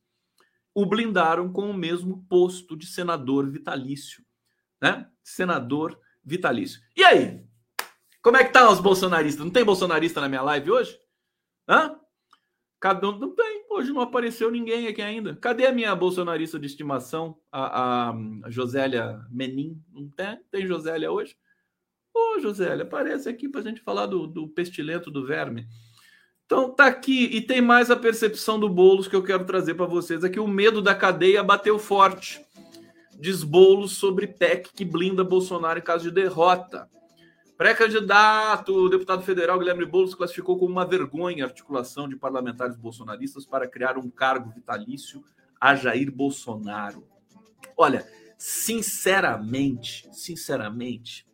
o 0.75 0.85
blindaram 0.85 1.53
com 1.53 1.71
o 1.71 1.75
mesmo 1.75 2.27
posto 2.29 2.77
de 2.77 2.87
senador 2.87 3.49
vitalício, 3.49 4.25
né? 4.83 5.09
Senador 5.23 6.01
vitalício. 6.25 6.81
E 6.97 7.05
aí? 7.05 7.45
Como 8.21 8.37
é 8.37 8.43
que 8.43 8.53
tá 8.53 8.69
os 8.69 8.81
bolsonaristas? 8.81 9.45
Não 9.45 9.53
tem 9.53 9.65
bolsonarista 9.65 10.21
na 10.21 10.29
minha 10.29 10.43
live 10.43 10.73
hoje? 10.73 10.99
Hã? 11.69 11.99
Cada 12.81 13.09
um, 13.09 13.19
não 13.19 13.35
tem. 13.35 13.67
Hoje 13.71 13.93
não 13.93 14.01
apareceu 14.01 14.51
ninguém 14.51 14.87
aqui 14.87 15.03
ainda. 15.03 15.37
Cadê 15.37 15.67
a 15.67 15.73
minha 15.73 15.95
bolsonarista 15.95 16.59
de 16.59 16.67
estimação, 16.67 17.37
a, 17.51 18.11
a, 18.11 18.15
Josélia 18.49 19.21
Menin? 19.31 19.83
Não 19.93 20.09
tem? 20.09 20.39
Tem 20.51 20.67
Josélia 20.67 21.11
hoje? 21.11 21.37
Ô, 22.15 22.41
Josélia, 22.41 22.85
aparece 22.85 23.29
aqui 23.29 23.49
para 23.49 23.61
a 23.61 23.65
gente 23.65 23.81
falar 23.81 24.07
do, 24.07 24.27
do 24.27 24.49
pestilento 24.49 25.11
do 25.11 25.27
verme. 25.27 25.67
Então 26.47 26.75
tá 26.75 26.87
aqui 26.87 27.25
e 27.25 27.43
tem 27.43 27.61
mais 27.61 27.91
a 27.91 27.97
percepção 27.97 28.59
do 28.59 28.69
Bolos 28.69 29.07
que 29.07 29.15
eu 29.15 29.23
quero 29.23 29.45
trazer 29.45 29.75
para 29.75 29.85
vocês 29.85 30.25
aqui. 30.25 30.41
O 30.41 30.49
medo 30.49 30.81
da 30.81 30.95
cadeia 30.95 31.43
bateu 31.43 31.79
forte. 31.79 32.41
Diz 33.21 33.43
Boulos 33.43 33.99
sobre 33.99 34.29
PEC 34.29 34.71
que 34.73 34.85
blinda 34.85 35.25
Bolsonaro 35.25 35.79
em 35.79 35.83
caso 35.83 36.05
de 36.05 36.11
derrota. 36.11 36.89
Pré-candidato, 37.59 38.89
deputado 38.89 39.25
federal 39.25 39.59
Guilherme 39.59 39.85
Boulos 39.85 40.15
classificou 40.15 40.57
como 40.57 40.71
uma 40.71 40.87
vergonha 40.87 41.45
a 41.45 41.49
articulação 41.49 42.09
de 42.09 42.15
parlamentares 42.15 42.77
bolsonaristas 42.77 43.45
para 43.45 43.67
criar 43.67 43.99
um 43.99 44.09
cargo 44.09 44.53
vitalício 44.53 45.25
a 45.61 45.75
Jair 45.75 46.09
Bolsonaro. 46.13 47.05
Olha, 47.77 48.09
sinceramente, 48.39 50.09
sinceramente, 50.13 51.27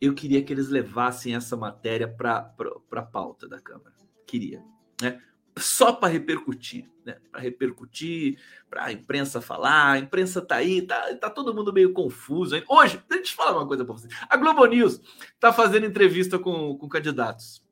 eu 0.00 0.14
queria 0.14 0.42
que 0.42 0.54
eles 0.54 0.70
levassem 0.70 1.34
essa 1.34 1.54
matéria 1.54 2.08
para 2.08 2.50
a 2.90 3.02
pauta 3.02 3.46
da 3.46 3.60
Câmara. 3.60 3.94
Queria, 4.26 4.64
né? 5.02 5.20
Só 5.56 5.92
para 5.92 6.12
repercutir, 6.12 6.88
né? 7.04 7.18
Para 7.30 7.40
repercutir, 7.40 8.38
para 8.70 8.84
a 8.84 8.92
imprensa 8.92 9.40
falar. 9.40 9.92
A 9.92 9.98
imprensa 9.98 10.40
tá 10.40 10.56
aí, 10.56 10.82
tá, 10.82 11.14
tá 11.16 11.30
todo 11.30 11.54
mundo 11.54 11.72
meio 11.72 11.92
confuso. 11.92 12.56
Hein? 12.56 12.64
Hoje, 12.68 13.02
deixa 13.08 13.32
eu 13.32 13.36
falar 13.36 13.58
uma 13.58 13.66
coisa 13.66 13.84
para 13.84 13.92
vocês. 13.92 14.12
A 14.28 14.36
Globo 14.36 14.64
News 14.66 15.00
tá 15.38 15.52
fazendo 15.52 15.86
entrevista 15.86 16.38
com, 16.38 16.76
com 16.78 16.88
candidatos, 16.88 17.62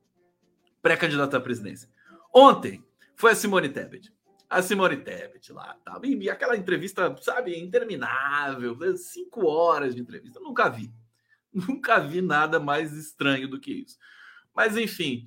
pré-candidato 0.82 1.36
à 1.36 1.40
presidência. 1.40 1.88
Ontem 2.34 2.84
foi 3.16 3.32
a 3.32 3.34
Simone 3.34 3.68
Tebet 3.68 4.12
a 4.50 4.60
Simone 4.60 4.96
Tebet 4.96 5.52
lá, 5.52 5.76
tá? 5.84 6.00
E 6.02 6.28
aquela 6.28 6.56
entrevista, 6.56 7.16
sabe, 7.22 7.56
interminável, 7.56 8.76
cinco 8.96 9.46
horas 9.46 9.94
de 9.94 10.00
entrevista, 10.00 10.40
nunca 10.40 10.68
vi. 10.68 10.92
Nunca 11.52 11.98
vi 11.98 12.20
nada 12.22 12.60
mais 12.60 12.92
estranho 12.92 13.48
do 13.48 13.58
que 13.58 13.72
isso. 13.72 13.98
Mas, 14.54 14.76
enfim, 14.76 15.26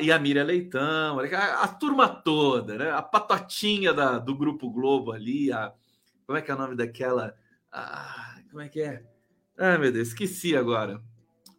e 0.00 0.10
a 0.10 0.18
Miriam 0.18 0.44
Leitão, 0.44 1.20
a, 1.20 1.62
a, 1.62 1.68
turma 1.68 2.08
toda, 2.08 2.76
né? 2.76 2.90
A 2.90 3.00
patotinha 3.00 3.92
da, 3.94 4.18
do 4.18 4.36
Grupo 4.36 4.68
Globo 4.68 5.12
ali, 5.12 5.52
a, 5.52 5.72
como 6.26 6.36
é 6.36 6.42
que 6.42 6.50
é 6.50 6.54
o 6.54 6.58
nome 6.58 6.74
daquela? 6.74 7.36
A, 7.70 8.36
como 8.50 8.60
é 8.60 8.68
que 8.68 8.80
é? 8.80 9.04
Ai, 9.56 9.78
meu 9.78 9.92
Deus, 9.92 10.08
esqueci 10.08 10.56
agora. 10.56 11.00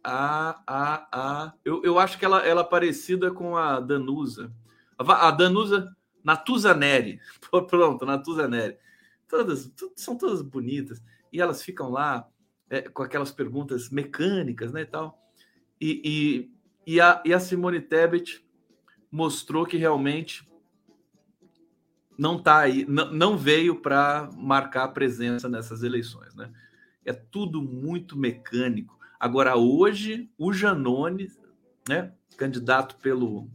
A, 0.04 0.62
a, 0.66 1.08
a. 1.12 1.54
Eu, 1.64 1.82
eu 1.84 1.98
acho 1.98 2.18
que 2.18 2.24
ela, 2.24 2.46
ela 2.46 2.60
é 2.60 2.64
parecida 2.64 3.30
com 3.30 3.56
a 3.56 3.80
Danusa. 3.80 4.52
A, 4.98 5.28
a 5.28 5.30
Danusa, 5.30 5.94
Natuza 6.22 6.74
Neri. 6.74 7.18
Pronto, 7.68 8.04
Natuza 8.04 8.46
Neri. 8.46 8.76
Todas, 9.26 9.72
são 9.96 10.18
todas 10.18 10.42
bonitas. 10.42 11.02
E 11.32 11.40
elas 11.40 11.62
ficam 11.62 11.88
lá 11.90 12.28
é, 12.68 12.82
com 12.82 13.02
aquelas 13.02 13.30
perguntas 13.30 13.88
mecânicas, 13.90 14.72
né, 14.72 14.82
e 14.82 14.86
tal. 14.86 15.18
E, 15.80 16.02
e, 16.04 16.61
e, 16.86 17.00
a, 17.00 17.22
e 17.24 17.32
a 17.32 17.40
Simone 17.40 17.80
Tebet 17.80 18.44
mostrou 19.10 19.66
que 19.66 19.76
realmente 19.76 20.48
não 22.18 22.40
tá 22.40 22.60
aí, 22.60 22.86
não, 22.86 23.36
veio 23.36 23.80
para 23.80 24.30
marcar 24.36 24.88
presença 24.88 25.48
nessas 25.48 25.82
eleições, 25.82 26.34
né? 26.34 26.52
É 27.04 27.12
tudo 27.12 27.60
muito 27.60 28.16
mecânico. 28.16 28.98
Agora 29.18 29.56
hoje 29.56 30.30
o 30.38 30.52
Janone, 30.52 31.28
né, 31.88 32.12
candidato 32.36 32.96
pelo 32.96 33.50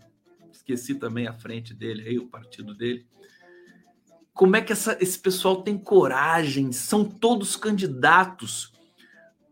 esqueci 0.51 0.95
também 0.95 1.27
a 1.27 1.33
frente 1.33 1.73
dele 1.73 2.07
aí, 2.07 2.19
o 2.19 2.27
partido 2.27 2.73
dele. 2.73 3.07
Como 4.33 4.55
é 4.55 4.61
que 4.61 4.73
essa, 4.73 4.97
esse 5.01 5.17
pessoal 5.17 5.63
tem 5.63 5.77
coragem? 5.77 6.71
São 6.71 7.05
todos 7.05 7.55
candidatos 7.55 8.73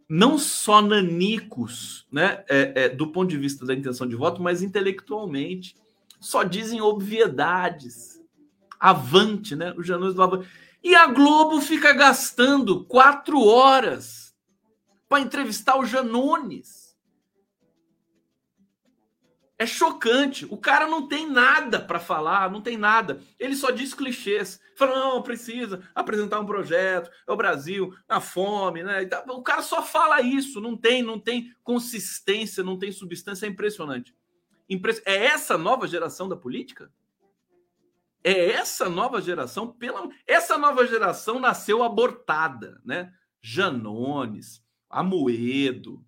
não 0.07 0.37
só 0.37 0.81
nanicos, 0.81 2.05
né, 2.11 2.43
é, 2.47 2.83
é, 2.83 2.89
do 2.89 3.07
ponto 3.07 3.29
de 3.29 3.37
vista 3.37 3.65
da 3.65 3.73
intenção 3.73 4.07
de 4.07 4.15
voto, 4.15 4.41
mas 4.41 4.61
intelectualmente. 4.61 5.75
Só 6.19 6.43
dizem 6.43 6.81
obviedades. 6.81 8.21
Avante, 8.79 9.55
né? 9.55 9.73
O 9.77 9.83
Janus 9.83 10.13
do 10.13 10.21
Avante. 10.21 10.47
E 10.83 10.93
a 10.95 11.07
Globo 11.07 11.59
fica 11.61 11.93
gastando 11.93 12.85
quatro 12.85 13.43
horas 13.43 14.35
para 15.09 15.21
entrevistar 15.21 15.77
o 15.77 15.85
Janones. 15.85 16.84
É 19.57 19.65
chocante. 19.65 20.45
O 20.49 20.57
cara 20.57 20.85
não 20.85 21.07
tem 21.07 21.29
nada 21.29 21.79
para 21.79 21.99
falar, 21.99 22.51
não 22.51 22.61
tem 22.61 22.77
nada. 22.77 23.21
Ele 23.39 23.55
só 23.55 23.71
diz 23.71 23.93
clichês. 23.93 24.59
Fala, 24.77 24.95
não, 24.99 25.23
precisa 25.23 25.81
apresentar 25.95 26.41
um 26.41 26.45
projeto, 26.45 27.09
é 27.25 27.31
o 27.31 27.37
Brasil, 27.37 27.95
a 28.07 28.19
fome, 28.19 28.83
né? 28.83 29.07
O 29.29 29.41
cara 29.41 29.61
só 29.61 29.81
fala 29.81 30.21
isso, 30.21 30.59
não 30.59 30.75
tem, 30.75 31.01
não 31.01 31.17
tem 31.17 31.55
consistência, 31.63 32.63
não 32.63 32.77
tem 32.77 32.91
substância, 32.91 33.45
é 33.45 33.49
impressionante. 33.49 34.13
É 35.05 35.25
essa 35.27 35.57
nova 35.57 35.87
geração 35.87 36.27
da 36.27 36.35
política? 36.35 36.91
É 38.21 38.51
essa 38.51 38.89
nova 38.89 39.21
geração, 39.21 39.71
pela 39.71 40.09
essa 40.27 40.57
nova 40.57 40.85
geração 40.85 41.39
nasceu 41.39 41.83
abortada, 41.83 42.81
né? 42.83 43.13
Janones, 43.39 44.61
Amoedo, 44.89 46.03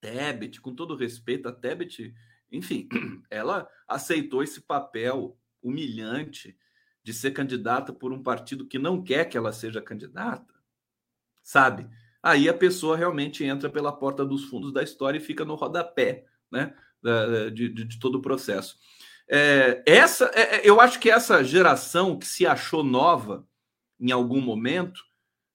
Tebet, 0.00 0.60
com 0.60 0.74
todo 0.74 0.94
respeito 0.94 1.48
a 1.48 1.52
Tebet, 1.52 2.14
enfim, 2.56 2.88
ela 3.30 3.68
aceitou 3.86 4.42
esse 4.42 4.60
papel 4.60 5.36
humilhante 5.62 6.56
de 7.02 7.12
ser 7.12 7.32
candidata 7.32 7.92
por 7.92 8.12
um 8.12 8.22
partido 8.22 8.66
que 8.66 8.78
não 8.78 9.02
quer 9.02 9.26
que 9.26 9.36
ela 9.36 9.52
seja 9.52 9.82
candidata, 9.82 10.54
sabe? 11.42 11.88
Aí 12.22 12.48
a 12.48 12.54
pessoa 12.54 12.96
realmente 12.96 13.44
entra 13.44 13.68
pela 13.68 13.92
porta 13.92 14.24
dos 14.24 14.44
fundos 14.44 14.72
da 14.72 14.82
história 14.82 15.18
e 15.18 15.20
fica 15.20 15.44
no 15.44 15.54
rodapé, 15.54 16.24
né? 16.50 16.74
De, 17.52 17.68
de, 17.68 17.84
de 17.84 17.98
todo 17.98 18.14
o 18.14 18.22
processo. 18.22 18.78
É, 19.28 19.82
essa, 19.86 20.30
é, 20.34 20.56
é, 20.56 20.60
eu 20.64 20.80
acho 20.80 20.98
que 20.98 21.10
essa 21.10 21.44
geração 21.44 22.18
que 22.18 22.26
se 22.26 22.46
achou 22.46 22.82
nova 22.82 23.46
em 24.00 24.10
algum 24.10 24.40
momento, 24.40 25.02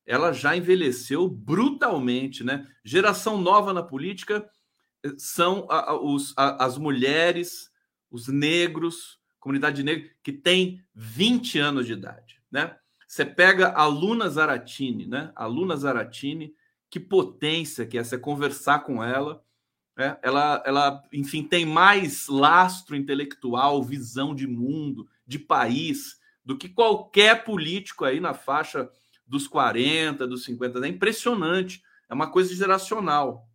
ela 0.06 0.32
já 0.32 0.56
envelheceu 0.56 1.28
brutalmente, 1.28 2.44
né? 2.44 2.68
Geração 2.84 3.40
nova 3.40 3.74
na 3.74 3.82
política 3.82 4.48
são 5.18 5.68
a, 5.70 5.94
os, 5.96 6.34
a, 6.38 6.66
as 6.66 6.78
mulheres, 6.78 7.70
os 8.12 8.28
negros, 8.28 9.20
comunidade 9.40 9.84
negra, 9.84 10.10
que 10.24 10.32
tem 10.32 10.84
20 10.94 11.60
anos 11.60 11.86
de 11.86 11.94
idade, 11.94 12.42
né? 12.52 12.76
Você 13.08 13.26
pega 13.26 13.70
a 13.70 13.88
Luna 13.88 14.30
Zaratini, 14.30 15.08
né? 15.08 15.32
A 15.36 15.48
Luna 15.48 15.76
Zaratini, 15.76 16.54
que 16.92 17.00
potência 17.00 17.88
que 17.88 17.98
é 17.98 18.04
você 18.04 18.20
conversar 18.20 18.84
com 18.84 19.04
ela. 19.04 19.44
Né? 19.98 20.16
Ela, 20.22 20.64
ela, 20.64 21.04
enfim, 21.12 21.44
tem 21.44 21.66
mais 21.66 22.28
lastro 22.28 22.96
intelectual, 22.96 23.84
visão 23.84 24.36
de 24.36 24.46
mundo, 24.46 25.10
de 25.26 25.40
país, 25.40 26.20
do 26.46 26.56
que 26.56 26.70
qualquer 26.70 27.44
político 27.44 28.06
aí 28.06 28.20
na 28.20 28.36
faixa 28.36 28.88
dos 29.26 29.48
40, 29.48 30.28
dos 30.28 30.44
50. 30.44 30.86
É 30.86 30.90
impressionante. 30.90 31.82
É 32.08 32.14
uma 32.14 32.32
coisa 32.32 32.54
geracional. 32.54 33.49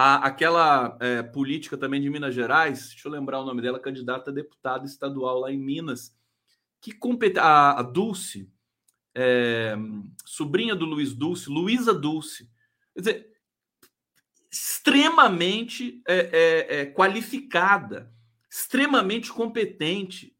A, 0.00 0.26
aquela 0.28 0.96
é, 1.00 1.24
política 1.24 1.76
também 1.76 2.00
de 2.00 2.08
Minas 2.08 2.32
Gerais, 2.32 2.90
deixa 2.90 3.08
eu 3.08 3.10
lembrar 3.10 3.40
o 3.40 3.44
nome 3.44 3.60
dela, 3.60 3.80
candidata 3.80 4.30
a 4.30 4.32
deputada 4.32 4.86
estadual 4.86 5.40
lá 5.40 5.50
em 5.50 5.58
Minas, 5.58 6.16
que 6.80 6.92
compete, 6.92 7.36
a, 7.36 7.72
a 7.72 7.82
Dulce, 7.82 8.48
é, 9.12 9.74
sobrinha 10.24 10.76
do 10.76 10.84
Luiz 10.84 11.12
Dulce, 11.12 11.50
Luísa 11.50 11.92
Dulce, 11.92 12.48
quer 12.94 13.00
dizer, 13.00 13.32
extremamente 14.48 16.00
é, 16.06 16.16
é, 16.16 16.80
é, 16.80 16.86
qualificada, 16.86 18.14
extremamente 18.48 19.32
competente, 19.32 20.32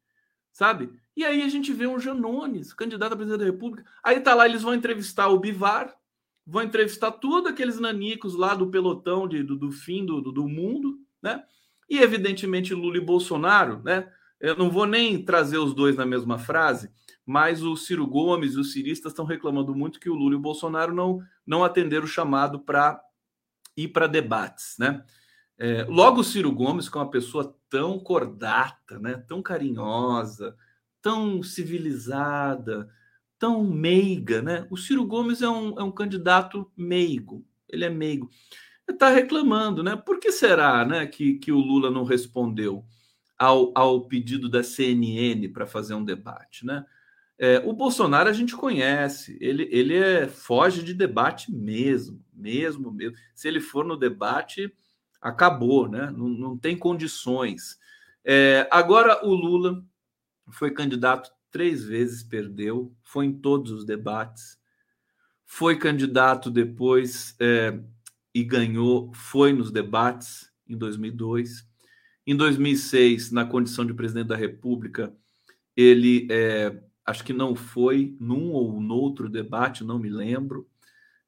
sabe? 0.53 0.89
E 1.17 1.25
aí 1.25 1.41
a 1.41 1.49
gente 1.49 1.73
vê 1.73 1.85
um 1.85 1.99
Janones, 1.99 2.71
candidato 2.71 3.11
a 3.11 3.17
presidente 3.17 3.39
da 3.39 3.51
República. 3.51 3.91
Aí 4.01 4.21
tá 4.21 4.33
lá, 4.33 4.47
eles 4.47 4.61
vão 4.61 4.73
entrevistar 4.73 5.27
o 5.27 5.37
Bivar, 5.37 5.98
vão 6.49 6.63
entrevistar 6.63 7.11
todos 7.11 7.49
aqueles 7.49 7.79
nanicos 7.79 8.35
lá 8.35 8.55
do 8.55 8.67
pelotão 8.71 9.27
de, 9.27 9.43
do, 9.43 9.55
do 9.55 9.71
fim 9.71 10.03
do, 10.03 10.19
do, 10.19 10.47
mundo, 10.47 10.97
né? 11.21 11.43
E 11.87 11.99
evidentemente 11.99 12.73
Lula 12.73 12.97
e 12.97 13.01
Bolsonaro, 13.01 13.81
né? 13.83 14.11
Eu 14.39 14.55
não 14.57 14.69
vou 14.69 14.85
nem 14.85 15.23
trazer 15.23 15.57
os 15.57 15.73
dois 15.75 15.95
na 15.95 16.05
mesma 16.05 16.39
frase, 16.39 16.89
mas 17.25 17.61
o 17.61 17.75
Ciro 17.75 18.07
Gomes 18.07 18.53
e 18.53 18.59
os 18.59 18.71
ciristas 18.71 19.11
estão 19.11 19.25
reclamando 19.25 19.75
muito 19.75 19.99
que 19.99 20.09
o 20.09 20.15
Lula 20.15 20.33
e 20.33 20.37
o 20.37 20.41
Bolsonaro 20.41 20.93
não, 20.93 21.21
não 21.45 21.63
atenderam 21.63 22.05
o 22.05 22.07
chamado 22.07 22.59
para 22.59 22.99
ir 23.77 23.89
para 23.89 24.07
debates, 24.07 24.75
né? 24.79 25.03
É, 25.57 25.83
logo 25.83 26.21
o 26.21 26.23
Ciro 26.23 26.51
Gomes, 26.51 26.89
que 26.89 26.97
é 26.97 27.01
uma 27.01 27.11
pessoa 27.11 27.55
tão 27.69 27.99
cordata, 27.99 28.97
né? 28.97 29.23
Tão 29.27 29.41
carinhosa, 29.41 30.55
tão 31.01 31.43
civilizada, 31.43 32.89
tão 33.39 33.63
meiga, 33.63 34.41
né? 34.41 34.67
O 34.69 34.77
Ciro 34.77 35.05
Gomes 35.05 35.41
é 35.41 35.49
um, 35.49 35.79
é 35.79 35.83
um 35.83 35.91
candidato 35.91 36.69
meigo, 36.75 37.45
ele 37.67 37.85
é 37.85 37.89
meigo. 37.89 38.29
Está 38.87 39.09
reclamando, 39.09 39.81
né? 39.81 39.95
Por 39.95 40.19
que 40.19 40.31
será 40.31 40.83
né, 40.85 41.07
que, 41.07 41.35
que 41.35 41.51
o 41.51 41.59
Lula 41.59 41.89
não 41.89 42.03
respondeu 42.03 42.83
ao, 43.37 43.71
ao 43.73 44.01
pedido 44.07 44.49
da 44.49 44.61
CNN 44.61 45.47
para 45.49 45.65
fazer 45.65 45.93
um 45.93 46.03
debate, 46.03 46.65
né? 46.65 46.85
É, 47.41 47.59
o 47.65 47.71
Bolsonaro 47.71 48.27
a 48.27 48.33
gente 48.33 48.53
conhece, 48.53 49.37
ele, 49.39 49.65
ele 49.71 49.95
é, 49.95 50.27
foge 50.27 50.83
de 50.83 50.93
debate 50.93 51.49
mesmo, 51.49 52.21
mesmo, 52.33 52.91
mesmo. 52.91 53.15
Se 53.33 53.47
ele 53.47 53.61
for 53.61 53.85
no 53.85 53.95
debate, 53.95 54.69
acabou, 55.21 55.87
né? 55.87 56.11
Não, 56.11 56.27
não 56.27 56.57
tem 56.57 56.77
condições. 56.77 57.79
É, 58.25 58.67
agora 58.69 59.25
o 59.25 59.33
Lula 59.33 59.81
foi 60.51 60.71
candidato 60.71 61.31
três 61.51 61.83
vezes 61.83 62.23
perdeu, 62.23 62.93
foi 63.03 63.25
em 63.25 63.33
todos 63.33 63.71
os 63.71 63.85
debates, 63.85 64.57
foi 65.45 65.77
candidato 65.77 66.51
depois 66.51 67.35
é, 67.39 67.79
e 68.33 68.43
ganhou, 68.43 69.11
foi 69.13 69.51
nos 69.51 69.71
debates 69.71 70.51
em 70.67 70.77
2002. 70.77 71.67
Em 72.25 72.35
2006, 72.35 73.31
na 73.31 73.45
condição 73.45 73.85
de 73.85 73.93
presidente 73.93 74.27
da 74.27 74.35
República, 74.35 75.13
ele 75.75 76.27
é, 76.29 76.79
acho 77.05 77.23
que 77.23 77.33
não 77.33 77.55
foi 77.55 78.15
num 78.19 78.51
ou 78.51 78.79
no 78.79 78.95
outro 78.95 79.27
debate, 79.27 79.83
não 79.83 79.97
me 79.97 80.09
lembro, 80.09 80.67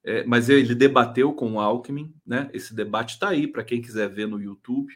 é, 0.04 0.24
mas 0.24 0.48
ele 0.48 0.74
debateu 0.74 1.32
com 1.32 1.54
o 1.54 1.60
Alckmin, 1.60 2.14
né? 2.26 2.50
Esse 2.52 2.74
debate 2.74 3.14
está 3.14 3.28
aí 3.30 3.46
para 3.46 3.64
quem 3.64 3.80
quiser 3.80 4.08
ver 4.08 4.26
no 4.26 4.40
YouTube. 4.40 4.92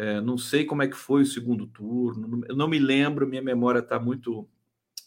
É, 0.00 0.20
não 0.20 0.38
sei 0.38 0.64
como 0.64 0.80
é 0.80 0.86
que 0.86 0.94
foi 0.94 1.22
o 1.22 1.26
segundo 1.26 1.66
turno, 1.66 2.44
eu 2.48 2.54
não 2.54 2.68
me 2.68 2.78
lembro, 2.78 3.26
minha 3.26 3.42
memória 3.42 3.80
está 3.80 3.98
muito. 3.98 4.48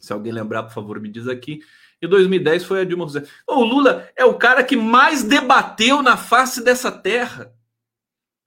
Se 0.01 0.11
alguém 0.11 0.33
lembrar, 0.33 0.63
por 0.63 0.73
favor, 0.73 0.99
me 0.99 1.07
diz 1.07 1.29
aqui. 1.29 1.61
Em 2.01 2.09
2010 2.09 2.65
foi 2.65 2.81
a 2.81 2.83
Dilma 2.83 3.05
Rousseff. 3.05 3.31
O 3.47 3.63
Lula 3.63 4.11
é 4.17 4.25
o 4.25 4.37
cara 4.37 4.65
que 4.65 4.75
mais 4.75 5.23
debateu 5.23 6.01
na 6.01 6.17
face 6.17 6.61
dessa 6.61 6.91
terra. 6.91 7.55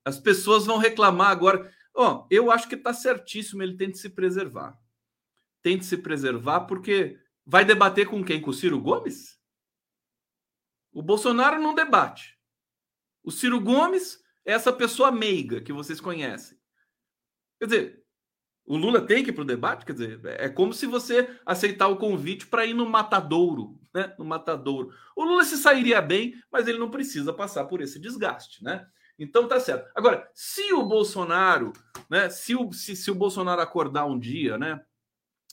As 0.04 0.18
pessoas 0.18 0.66
vão 0.66 0.76
reclamar 0.76 1.30
agora. 1.30 1.72
Ó, 1.94 2.26
eu 2.30 2.50
acho 2.50 2.68
que 2.68 2.74
está 2.74 2.92
certíssimo, 2.92 3.62
ele 3.62 3.78
tem 3.78 3.90
de 3.90 3.96
se 3.96 4.10
preservar. 4.10 4.78
Tem 5.62 5.78
de 5.78 5.86
se 5.86 5.96
preservar 5.96 6.66
porque 6.66 7.18
vai 7.46 7.64
debater 7.64 8.06
com 8.06 8.22
quem? 8.22 8.38
Com 8.38 8.50
o 8.50 8.54
Ciro 8.54 8.78
Gomes? 8.78 9.40
O 10.92 11.00
Bolsonaro 11.00 11.58
não 11.58 11.74
debate. 11.74 12.38
O 13.22 13.30
Ciro 13.30 13.58
Gomes 13.58 14.22
essa 14.44 14.72
pessoa 14.72 15.10
meiga 15.10 15.60
que 15.60 15.72
vocês 15.72 16.00
conhecem. 16.00 16.58
Quer 17.58 17.66
dizer, 17.66 18.04
o 18.66 18.76
Lula 18.76 19.00
tem 19.00 19.22
que 19.22 19.30
ir 19.30 19.32
para 19.32 19.42
o 19.42 19.46
debate? 19.46 19.84
Quer 19.84 19.92
dizer, 19.92 20.20
é 20.24 20.48
como 20.48 20.72
se 20.72 20.86
você 20.86 21.28
aceitar 21.44 21.88
o 21.88 21.96
convite 21.96 22.46
para 22.46 22.64
ir 22.64 22.74
no 22.74 22.88
matadouro, 22.88 23.78
né? 23.92 24.14
No 24.18 24.24
matadouro. 24.24 24.90
O 25.14 25.24
Lula 25.24 25.44
se 25.44 25.56
sairia 25.56 26.00
bem, 26.00 26.34
mas 26.50 26.66
ele 26.66 26.78
não 26.78 26.90
precisa 26.90 27.32
passar 27.32 27.66
por 27.66 27.80
esse 27.82 27.98
desgaste, 27.98 28.64
né? 28.64 28.86
Então 29.18 29.46
tá 29.46 29.60
certo. 29.60 29.90
Agora, 29.94 30.28
se 30.34 30.72
o 30.72 30.82
Bolsonaro, 30.82 31.72
né? 32.08 32.30
Se 32.30 32.54
o, 32.54 32.72
se, 32.72 32.96
se 32.96 33.10
o 33.10 33.14
Bolsonaro 33.14 33.60
acordar 33.60 34.06
um 34.06 34.18
dia, 34.18 34.56
né? 34.56 34.82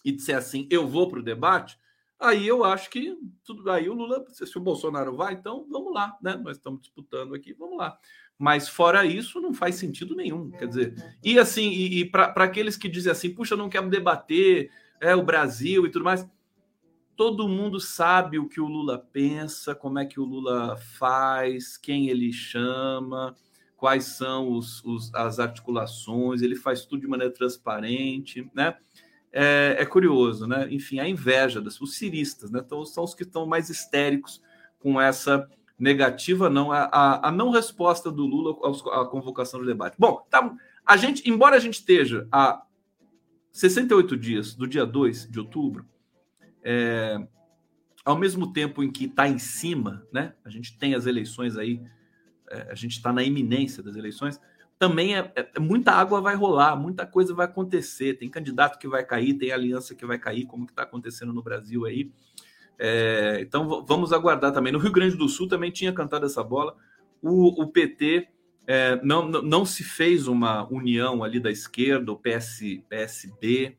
E 0.05 0.11
disser 0.11 0.37
assim, 0.37 0.67
eu 0.71 0.87
vou 0.87 1.09
para 1.09 1.19
o 1.19 1.23
debate, 1.23 1.77
aí 2.17 2.47
eu 2.47 2.63
acho 2.63 2.89
que 2.89 3.15
tudo 3.43 3.69
aí 3.69 3.89
o 3.89 3.93
Lula, 3.93 4.25
se 4.29 4.57
o 4.57 4.61
Bolsonaro 4.61 5.15
vai, 5.15 5.33
então 5.33 5.67
vamos 5.69 5.93
lá, 5.93 6.17
né? 6.21 6.35
Nós 6.37 6.57
estamos 6.57 6.81
disputando 6.81 7.35
aqui, 7.35 7.53
vamos 7.53 7.77
lá. 7.77 7.99
Mas 8.41 8.67
fora 8.67 9.05
isso, 9.05 9.39
não 9.39 9.53
faz 9.53 9.75
sentido 9.75 10.15
nenhum. 10.15 10.49
Quer 10.49 10.67
dizer, 10.67 11.15
e 11.23 11.37
assim, 11.37 11.69
e, 11.69 11.99
e 11.99 12.05
para 12.05 12.33
aqueles 12.43 12.75
que 12.75 12.89
dizem 12.89 13.11
assim, 13.11 13.29
puxa, 13.29 13.55
não 13.55 13.69
quero 13.69 13.87
debater 13.87 14.71
é, 14.99 15.15
o 15.15 15.21
Brasil 15.21 15.85
e 15.85 15.91
tudo 15.91 16.03
mais, 16.03 16.27
todo 17.15 17.47
mundo 17.47 17.79
sabe 17.79 18.39
o 18.39 18.49
que 18.49 18.59
o 18.59 18.65
Lula 18.65 18.97
pensa, 18.97 19.75
como 19.75 19.99
é 19.99 20.07
que 20.07 20.19
o 20.19 20.25
Lula 20.25 20.75
faz, 20.75 21.77
quem 21.77 22.09
ele 22.09 22.33
chama, 22.33 23.35
quais 23.77 24.05
são 24.05 24.51
os, 24.51 24.83
os, 24.83 25.13
as 25.13 25.39
articulações, 25.39 26.41
ele 26.41 26.55
faz 26.55 26.83
tudo 26.83 27.01
de 27.01 27.07
maneira 27.07 27.31
transparente, 27.31 28.49
né? 28.55 28.75
É, 29.31 29.75
é 29.77 29.85
curioso, 29.85 30.47
né? 30.47 30.67
Enfim, 30.71 30.97
a 30.97 31.07
inveja 31.07 31.61
dos 31.61 31.79
os 31.79 31.95
ciristas, 31.95 32.49
né? 32.49 32.59
Então, 32.65 32.83
são 32.85 33.03
os 33.03 33.13
que 33.13 33.21
estão 33.21 33.45
mais 33.45 33.69
histéricos 33.69 34.41
com 34.79 34.99
essa 34.99 35.47
negativa, 35.81 36.47
não, 36.47 36.71
a, 36.71 37.27
a 37.27 37.31
não 37.31 37.49
resposta 37.49 38.11
do 38.11 38.23
Lula 38.23 38.55
à 38.93 39.05
convocação 39.05 39.59
do 39.59 39.65
debate. 39.65 39.95
Bom, 39.97 40.23
tá, 40.29 40.55
a 40.85 40.95
gente, 40.95 41.27
embora 41.27 41.55
a 41.55 41.59
gente 41.59 41.73
esteja 41.73 42.27
a 42.31 42.63
68 43.51 44.15
dias 44.15 44.53
do 44.53 44.67
dia 44.67 44.85
2 44.85 45.27
de 45.27 45.39
outubro, 45.39 45.83
é, 46.63 47.19
ao 48.05 48.15
mesmo 48.15 48.53
tempo 48.53 48.83
em 48.83 48.91
que 48.91 49.05
está 49.05 49.27
em 49.27 49.39
cima, 49.39 50.05
né? 50.13 50.35
A 50.45 50.51
gente 50.51 50.77
tem 50.77 50.93
as 50.93 51.07
eleições 51.07 51.57
aí, 51.57 51.81
é, 52.51 52.67
a 52.69 52.75
gente 52.75 52.91
está 52.91 53.11
na 53.11 53.23
iminência 53.23 53.81
das 53.81 53.95
eleições. 53.95 54.39
Também 54.77 55.17
é, 55.17 55.31
é, 55.35 55.59
muita 55.59 55.93
água 55.93 56.21
vai 56.21 56.35
rolar, 56.35 56.75
muita 56.75 57.07
coisa 57.07 57.33
vai 57.33 57.47
acontecer. 57.47 58.19
Tem 58.19 58.29
candidato 58.29 58.77
que 58.77 58.87
vai 58.87 59.03
cair, 59.03 59.33
tem 59.33 59.51
aliança 59.51 59.95
que 59.95 60.05
vai 60.05 60.19
cair, 60.19 60.45
como 60.45 60.67
que 60.67 60.73
está 60.73 60.83
acontecendo 60.83 61.33
no 61.33 61.41
Brasil 61.41 61.85
aí. 61.85 62.11
É, 62.83 63.37
então 63.41 63.85
vamos 63.85 64.11
aguardar 64.11 64.51
também. 64.51 64.73
No 64.73 64.79
Rio 64.79 64.91
Grande 64.91 65.15
do 65.15 65.29
Sul 65.29 65.47
também 65.47 65.69
tinha 65.69 65.93
cantado 65.93 66.25
essa 66.25 66.43
bola. 66.43 66.75
O, 67.21 67.61
o 67.61 67.67
PT 67.67 68.27
é, 68.65 68.99
não, 69.03 69.29
não 69.29 69.63
se 69.63 69.83
fez 69.83 70.27
uma 70.27 70.67
união 70.67 71.23
ali 71.23 71.39
da 71.39 71.51
esquerda, 71.51 72.11
o 72.11 72.17
PS, 72.17 72.81
PSB, 72.89 73.77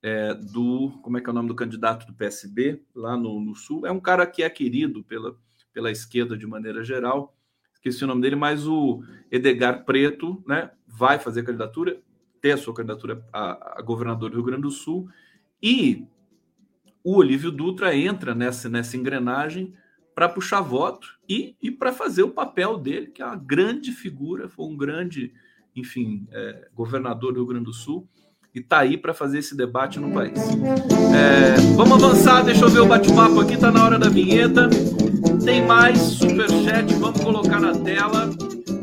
é, 0.00 0.32
do. 0.32 0.92
Como 1.02 1.18
é 1.18 1.20
que 1.20 1.28
é 1.28 1.32
o 1.32 1.34
nome 1.34 1.48
do 1.48 1.56
candidato 1.56 2.06
do 2.06 2.14
PSB 2.14 2.80
lá 2.94 3.16
no, 3.16 3.40
no, 3.40 3.56
Sul? 3.56 3.84
É 3.84 3.90
um 3.90 3.98
cara 3.98 4.24
que 4.24 4.44
é 4.44 4.48
querido 4.48 5.02
pela, 5.02 5.36
pela 5.72 5.90
esquerda 5.90 6.38
de 6.38 6.46
maneira 6.46 6.84
geral. 6.84 7.36
Esqueci 7.74 8.04
o 8.04 8.06
nome 8.06 8.22
dele, 8.22 8.36
mas 8.36 8.64
o 8.64 9.02
Edgar 9.28 9.84
Preto 9.84 10.40
né, 10.46 10.70
vai 10.86 11.18
fazer 11.18 11.42
candidatura, 11.42 12.00
ter 12.40 12.52
a 12.52 12.56
sua 12.56 12.72
candidatura 12.72 13.26
a, 13.32 13.80
a 13.80 13.82
governador 13.82 14.30
do 14.30 14.36
Rio 14.36 14.46
Grande 14.46 14.62
do 14.62 14.70
Sul. 14.70 15.08
E 15.60 16.06
o 17.06 17.18
Olívio 17.18 17.52
Dutra 17.52 17.96
entra 17.96 18.34
nessa, 18.34 18.68
nessa 18.68 18.96
engrenagem 18.96 19.72
para 20.12 20.28
puxar 20.28 20.60
voto 20.60 21.06
e, 21.28 21.54
e 21.62 21.70
para 21.70 21.92
fazer 21.92 22.24
o 22.24 22.32
papel 22.32 22.76
dele, 22.76 23.06
que 23.06 23.22
é 23.22 23.24
uma 23.24 23.36
grande 23.36 23.92
figura, 23.92 24.48
foi 24.48 24.66
um 24.66 24.76
grande, 24.76 25.32
enfim, 25.76 26.26
é, 26.32 26.68
governador 26.74 27.32
do 27.32 27.38
Rio 27.38 27.46
Grande 27.46 27.66
do 27.66 27.72
Sul 27.72 28.08
e 28.52 28.58
está 28.58 28.80
aí 28.80 28.98
para 28.98 29.14
fazer 29.14 29.38
esse 29.38 29.56
debate 29.56 30.00
no 30.00 30.12
país. 30.12 30.36
É, 31.14 31.54
vamos 31.76 32.02
avançar, 32.02 32.42
deixa 32.42 32.64
eu 32.64 32.70
ver 32.70 32.80
o 32.80 32.88
bate-papo 32.88 33.38
aqui, 33.38 33.54
está 33.54 33.70
na 33.70 33.84
hora 33.84 34.00
da 34.00 34.08
vinheta. 34.08 34.68
Tem 35.44 35.64
mais 35.64 36.00
superchat, 36.00 36.92
vamos 36.94 37.22
colocar 37.22 37.60
na 37.60 37.78
tela. 37.84 38.30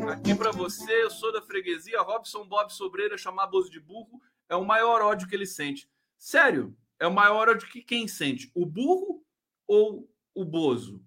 Aqui 0.07 0.33
para 0.33 0.51
você, 0.51 1.03
eu 1.03 1.09
sou 1.09 1.33
da 1.33 1.41
freguesia, 1.41 2.01
Robson 2.01 2.47
Bob 2.47 2.71
Sobreira, 2.71 3.17
chamar 3.17 3.47
Bozo 3.47 3.69
de 3.69 3.81
burro, 3.81 4.21
é 4.47 4.55
o 4.55 4.63
maior 4.63 5.01
ódio 5.01 5.27
que 5.27 5.35
ele 5.35 5.45
sente. 5.45 5.89
Sério, 6.17 6.73
é 7.03 7.09
maior 7.09 7.49
ódio 7.49 7.67
que 7.67 7.81
quem 7.81 8.07
sente? 8.07 8.51
O 8.55 8.65
burro 8.65 9.23
ou 9.67 10.09
o 10.33 10.45
bozo? 10.45 11.03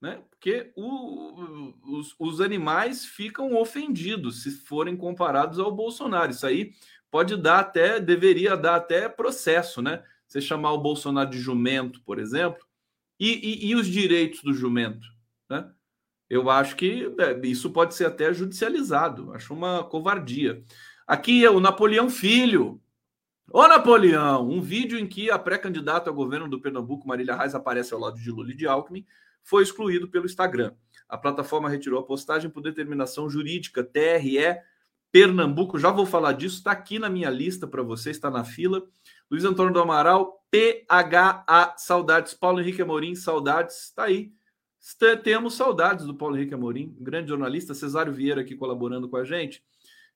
Né? 0.00 0.22
Porque 0.30 0.72
o, 0.76 1.74
os, 1.98 2.14
os 2.18 2.40
animais 2.40 3.04
ficam 3.04 3.56
ofendidos 3.56 4.42
se 4.42 4.50
forem 4.50 4.96
comparados 4.96 5.58
ao 5.58 5.74
Bolsonaro. 5.74 6.30
Isso 6.30 6.46
aí 6.46 6.72
pode 7.10 7.36
dar 7.36 7.60
até, 7.60 7.98
deveria 7.98 8.56
dar 8.56 8.76
até 8.76 9.08
processo, 9.08 9.82
né? 9.82 10.04
Você 10.26 10.40
chamar 10.40 10.72
o 10.72 10.82
Bolsonaro 10.82 11.30
de 11.30 11.38
jumento, 11.38 12.02
por 12.02 12.18
exemplo, 12.18 12.64
e, 13.18 13.66
e, 13.66 13.70
e 13.70 13.74
os 13.74 13.86
direitos 13.86 14.42
do 14.42 14.52
jumento, 14.52 15.06
né? 15.48 15.72
Eu 16.28 16.50
acho 16.50 16.76
que 16.76 17.10
é, 17.18 17.46
isso 17.46 17.70
pode 17.70 17.94
ser 17.94 18.04
até 18.04 18.32
judicializado. 18.34 19.32
Acho 19.32 19.54
uma 19.54 19.82
covardia. 19.82 20.62
Aqui 21.06 21.42
é 21.42 21.50
o 21.50 21.58
Napoleão 21.58 22.10
Filho, 22.10 22.78
Ô 23.50 23.66
Napoleão, 23.66 24.46
um 24.46 24.60
vídeo 24.60 24.98
em 24.98 25.06
que 25.06 25.30
a 25.30 25.38
pré-candidata 25.38 26.10
ao 26.10 26.14
governo 26.14 26.50
do 26.50 26.60
Pernambuco, 26.60 27.08
Marília 27.08 27.34
Reis, 27.34 27.54
aparece 27.54 27.94
ao 27.94 28.00
lado 28.00 28.18
de 28.18 28.30
Lula 28.30 28.50
e 28.50 28.54
de 28.54 28.66
Alckmin, 28.66 29.06
foi 29.42 29.62
excluído 29.62 30.06
pelo 30.06 30.26
Instagram. 30.26 30.74
A 31.08 31.16
plataforma 31.16 31.70
retirou 31.70 31.98
a 31.98 32.04
postagem 32.04 32.50
por 32.50 32.60
determinação 32.60 33.30
jurídica, 33.30 33.82
TRE 33.82 34.60
Pernambuco. 35.10 35.78
Já 35.78 35.90
vou 35.90 36.04
falar 36.04 36.32
disso, 36.32 36.58
está 36.58 36.72
aqui 36.72 36.98
na 36.98 37.08
minha 37.08 37.30
lista 37.30 37.66
para 37.66 37.82
você, 37.82 38.10
está 38.10 38.30
na 38.30 38.44
fila. 38.44 38.86
Luiz 39.30 39.46
Antônio 39.46 39.72
do 39.72 39.80
Amaral, 39.80 40.44
PHA, 40.50 41.74
saudades. 41.78 42.34
Paulo 42.34 42.60
Henrique 42.60 42.82
Amorim, 42.82 43.14
saudades. 43.14 43.84
Está 43.84 44.04
aí. 44.04 44.30
Temos 45.24 45.54
saudades 45.54 46.04
do 46.04 46.14
Paulo 46.14 46.36
Henrique 46.36 46.52
Amorim, 46.52 46.94
grande 47.00 47.30
jornalista. 47.30 47.72
Cesário 47.72 48.12
Vieira 48.12 48.42
aqui 48.42 48.54
colaborando 48.54 49.08
com 49.08 49.16
a 49.16 49.24
gente. 49.24 49.64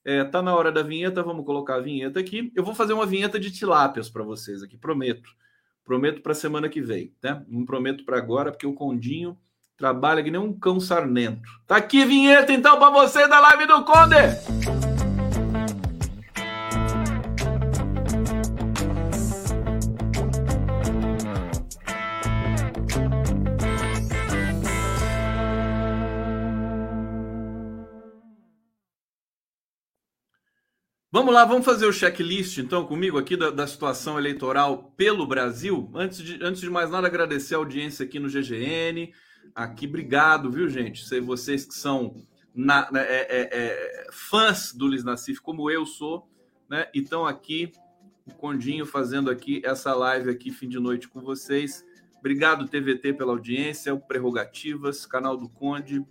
É, 0.05 0.25
tá 0.25 0.43
na 0.43 0.55
hora 0.55 0.73
da 0.73 0.83
vinheta, 0.83 1.23
vamos 1.23 1.47
colocar 1.47 1.77
a 1.77 1.81
vinheta 1.81 2.19
aqui. 2.19 2.53
Eu 2.55 2.65
vou 2.65 2.75
fazer 2.75 2.93
uma 2.93 3.07
vinheta 3.07 3.39
de 3.39 3.51
tilápias 3.51 4.11
para 4.11 4.25
vocês 4.25 4.63
aqui, 4.63 4.77
prometo. 4.77 5.31
Prometo 5.85 6.21
para 6.21 6.33
a 6.33 6.35
semana 6.35 6.69
que 6.69 6.81
vem, 6.81 7.13
né? 7.23 7.45
Não 7.49 7.65
prometo 7.65 8.05
para 8.05 8.19
agora, 8.19 8.51
porque 8.51 8.67
o 8.67 8.75
Condinho 8.75 9.37
trabalha 9.77 10.23
que 10.23 10.31
nem 10.31 10.41
um 10.41 10.53
cão 10.53 10.79
sarnento. 10.79 11.49
Tá 11.67 11.77
aqui 11.77 12.03
a 12.03 12.07
vinheta 12.07 12.53
então 12.53 12.79
para 12.79 12.91
você 12.91 13.27
da 13.27 13.41
live 13.41 13.67
do 13.67 13.85
Conde. 13.85 14.92
Vamos 31.23 31.37
lá, 31.37 31.45
vamos 31.45 31.65
fazer 31.65 31.87
o 31.87 31.93
checklist 31.93 32.59
então 32.59 32.85
comigo 32.85 33.17
aqui 33.17 33.37
da, 33.37 33.49
da, 33.49 33.65
situação 33.65 34.19
eleitoral 34.19 34.93
pelo 34.97 35.25
Brasil. 35.25 35.89
Antes 35.95 36.19
de, 36.19 36.43
antes 36.43 36.61
de 36.61 36.69
mais 36.69 36.91
nada, 36.91 37.07
agradecer 37.07 37.55
a 37.55 37.59
audiência 37.59 38.05
aqui 38.05 38.19
no 38.19 38.29
GGN. 38.29 39.15
Aqui, 39.55 39.87
obrigado, 39.87 40.51
viu, 40.51 40.69
gente? 40.69 41.05
Vocês 41.21 41.65
que 41.65 41.75
são 41.75 42.27
na, 42.53 42.91
é, 42.97 42.99
é, 42.99 43.49
é, 43.53 44.07
fãs 44.11 44.73
do 44.73 44.87
Luiz 44.87 45.05
Nassif, 45.05 45.41
como 45.41 45.71
eu 45.71 45.87
sou, 45.87 46.29
né? 46.69 46.89
E 46.93 46.99
estão 46.99 47.25
aqui, 47.25 47.71
o 48.27 48.35
Condinho 48.35 48.85
fazendo 48.85 49.31
aqui 49.31 49.63
essa 49.65 49.95
live 49.95 50.29
aqui, 50.29 50.51
fim 50.51 50.69
de 50.69 50.81
noite 50.81 51.09
com 51.09 51.21
vocês. 51.21 51.85
Obrigado, 52.19 52.67
TVT, 52.67 53.13
pela 53.13 53.31
audiência, 53.31 53.95
o 53.95 54.01
Prerrogativas, 54.01 55.07
canal 55.07 55.37
do 55.37 55.49
Conde. 55.49 56.05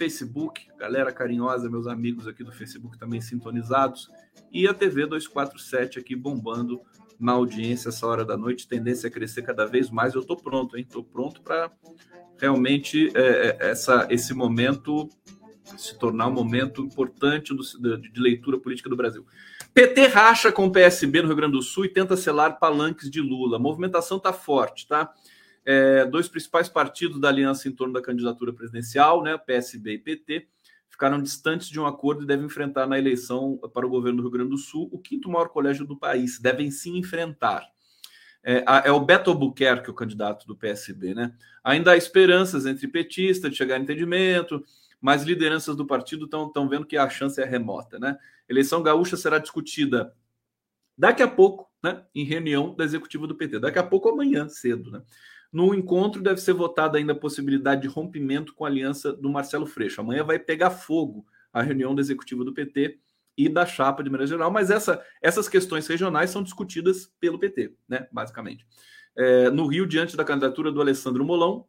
Facebook, 0.00 0.66
galera 0.78 1.12
carinhosa, 1.12 1.68
meus 1.68 1.86
amigos 1.86 2.26
aqui 2.26 2.42
do 2.42 2.50
Facebook 2.50 2.98
também 2.98 3.20
sintonizados, 3.20 4.08
e 4.50 4.66
a 4.66 4.72
TV 4.72 5.04
247 5.04 5.98
aqui 5.98 6.16
bombando 6.16 6.80
na 7.18 7.32
audiência 7.32 7.90
essa 7.90 8.06
hora 8.06 8.24
da 8.24 8.34
noite, 8.34 8.66
tendência 8.66 9.08
a 9.08 9.10
crescer 9.10 9.42
cada 9.42 9.66
vez 9.66 9.90
mais. 9.90 10.14
Eu 10.14 10.22
estou 10.22 10.38
pronto, 10.38 10.74
hein? 10.74 10.86
Estou 10.88 11.04
pronto 11.04 11.42
para 11.42 11.70
realmente 12.38 13.12
é, 13.14 13.20
é, 13.20 13.70
essa, 13.70 14.06
esse 14.08 14.32
momento 14.32 15.06
se 15.76 15.98
tornar 15.98 16.28
um 16.28 16.32
momento 16.32 16.82
importante 16.82 17.54
do, 17.54 17.62
de, 17.98 18.18
leitura 18.18 18.58
política 18.58 18.88
do 18.88 18.96
Brasil. 18.96 19.26
PT 19.74 20.06
racha 20.06 20.50
com 20.50 20.64
o 20.64 20.72
PSB 20.72 21.20
no 21.20 21.28
Rio 21.28 21.36
Grande 21.36 21.58
do 21.58 21.62
Sul 21.62 21.84
e 21.84 21.90
tenta 21.90 22.16
selar 22.16 22.58
palanques 22.58 23.10
de 23.10 23.20
Lula. 23.20 23.58
A 23.58 23.60
movimentação 23.60 24.16
está 24.16 24.32
forte, 24.32 24.88
tá? 24.88 25.12
É, 25.64 26.04
dois 26.04 26.28
principais 26.28 26.68
partidos 26.68 27.20
da 27.20 27.28
aliança 27.28 27.68
em 27.68 27.72
torno 27.72 27.92
da 27.92 28.02
candidatura 28.02 28.52
presidencial, 28.52 29.22
né, 29.22 29.36
PSB 29.36 29.94
e 29.94 29.98
PT, 29.98 30.48
ficaram 30.88 31.22
distantes 31.22 31.68
de 31.68 31.80
um 31.80 31.86
acordo 31.86 32.24
e 32.24 32.26
devem 32.26 32.46
enfrentar 32.46 32.86
na 32.86 32.98
eleição 32.98 33.56
para 33.72 33.86
o 33.86 33.90
governo 33.90 34.18
do 34.18 34.22
Rio 34.22 34.30
Grande 34.30 34.50
do 34.50 34.58
Sul 34.58 34.88
o 34.92 34.98
quinto 34.98 35.30
maior 35.30 35.48
colégio 35.48 35.86
do 35.86 35.96
país. 35.96 36.38
Devem 36.38 36.70
sim 36.70 36.98
enfrentar. 36.98 37.66
É, 38.42 38.64
é, 38.84 38.92
o 38.92 39.00
Beto 39.00 39.30
Albuquerque, 39.30 39.90
o 39.90 39.94
candidato 39.94 40.46
do 40.46 40.56
PSB, 40.56 41.14
né? 41.14 41.34
Ainda 41.62 41.92
há 41.92 41.96
esperanças 41.96 42.66
entre 42.66 42.88
petistas 42.88 43.50
de 43.50 43.56
chegar 43.56 43.76
a 43.76 43.78
entendimento, 43.78 44.64
mas 45.00 45.22
lideranças 45.22 45.76
do 45.76 45.86
partido 45.86 46.24
estão 46.24 46.68
vendo 46.68 46.86
que 46.86 46.96
a 46.96 47.08
chance 47.08 47.40
é 47.40 47.44
remota, 47.44 47.98
né? 47.98 48.18
Eleição 48.48 48.82
gaúcha 48.82 49.16
será 49.16 49.38
discutida 49.38 50.14
daqui 50.96 51.22
a 51.22 51.28
pouco, 51.28 51.70
né? 51.82 52.04
Em 52.14 52.24
reunião 52.24 52.74
da 52.74 52.84
executiva 52.84 53.26
do 53.26 53.34
PT, 53.34 53.58
daqui 53.58 53.78
a 53.78 53.82
pouco 53.82 54.08
amanhã 54.08 54.48
cedo, 54.48 54.90
né? 54.90 55.02
No 55.52 55.74
encontro 55.74 56.22
deve 56.22 56.40
ser 56.40 56.52
votada 56.52 56.96
ainda 56.98 57.12
a 57.12 57.18
possibilidade 57.18 57.82
de 57.82 57.88
rompimento 57.88 58.54
com 58.54 58.64
a 58.64 58.68
aliança 58.68 59.12
do 59.12 59.28
Marcelo 59.28 59.66
Freixo. 59.66 60.00
Amanhã 60.00 60.22
vai 60.22 60.38
pegar 60.38 60.70
fogo 60.70 61.26
a 61.52 61.62
reunião 61.62 61.94
do 61.94 62.00
executivo 62.00 62.44
do 62.44 62.52
PT 62.52 62.98
e 63.36 63.48
da 63.48 63.64
chapa 63.66 64.02
de 64.02 64.10
maneira 64.10 64.28
geral, 64.28 64.50
mas 64.50 64.70
essa, 64.70 65.02
essas 65.22 65.48
questões 65.48 65.86
regionais 65.86 66.30
são 66.30 66.42
discutidas 66.42 67.10
pelo 67.18 67.38
PT, 67.38 67.74
né, 67.88 68.06
basicamente. 68.12 68.66
É, 69.16 69.50
no 69.50 69.66
Rio, 69.66 69.86
diante 69.86 70.16
da 70.16 70.24
candidatura 70.24 70.70
do 70.70 70.80
Alessandro 70.80 71.24
Molão, 71.24 71.66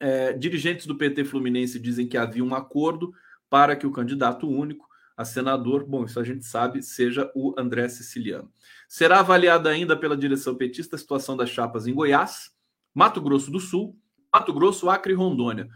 é, 0.00 0.32
dirigentes 0.32 0.86
do 0.86 0.96
PT 0.96 1.24
Fluminense 1.24 1.78
dizem 1.78 2.06
que 2.06 2.16
havia 2.16 2.44
um 2.44 2.54
acordo 2.54 3.12
para 3.48 3.74
que 3.74 3.86
o 3.86 3.92
candidato 3.92 4.48
único 4.48 4.88
a 5.16 5.24
senador, 5.24 5.84
bom, 5.84 6.04
isso 6.04 6.20
a 6.20 6.24
gente 6.24 6.44
sabe, 6.44 6.80
seja 6.80 7.28
o 7.34 7.52
André 7.58 7.88
Siciliano. 7.88 8.52
Será 8.88 9.18
avaliada 9.18 9.68
ainda 9.68 9.96
pela 9.96 10.16
direção 10.16 10.54
petista 10.54 10.94
a 10.94 10.98
situação 10.98 11.36
das 11.36 11.50
chapas 11.50 11.88
em 11.88 11.94
Goiás, 11.94 12.52
Mato 12.98 13.20
Grosso 13.20 13.48
do 13.48 13.60
Sul, 13.60 13.96
Mato 14.34 14.52
Grosso, 14.52 14.90
Acre 14.90 15.12
e 15.12 15.16
Rondônia. 15.16 15.68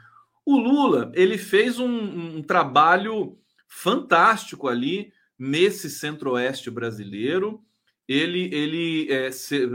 O 0.44 0.56
Lula 0.56 1.12
ele 1.14 1.38
fez 1.38 1.78
um, 1.78 2.38
um 2.38 2.42
trabalho 2.42 3.38
fantástico 3.68 4.66
ali 4.66 5.12
nesse 5.38 5.88
centro-oeste 5.88 6.68
brasileiro. 6.68 7.62
Ele, 8.08 8.52
ele 8.52 9.06
é, 9.08 9.30
se, 9.30 9.68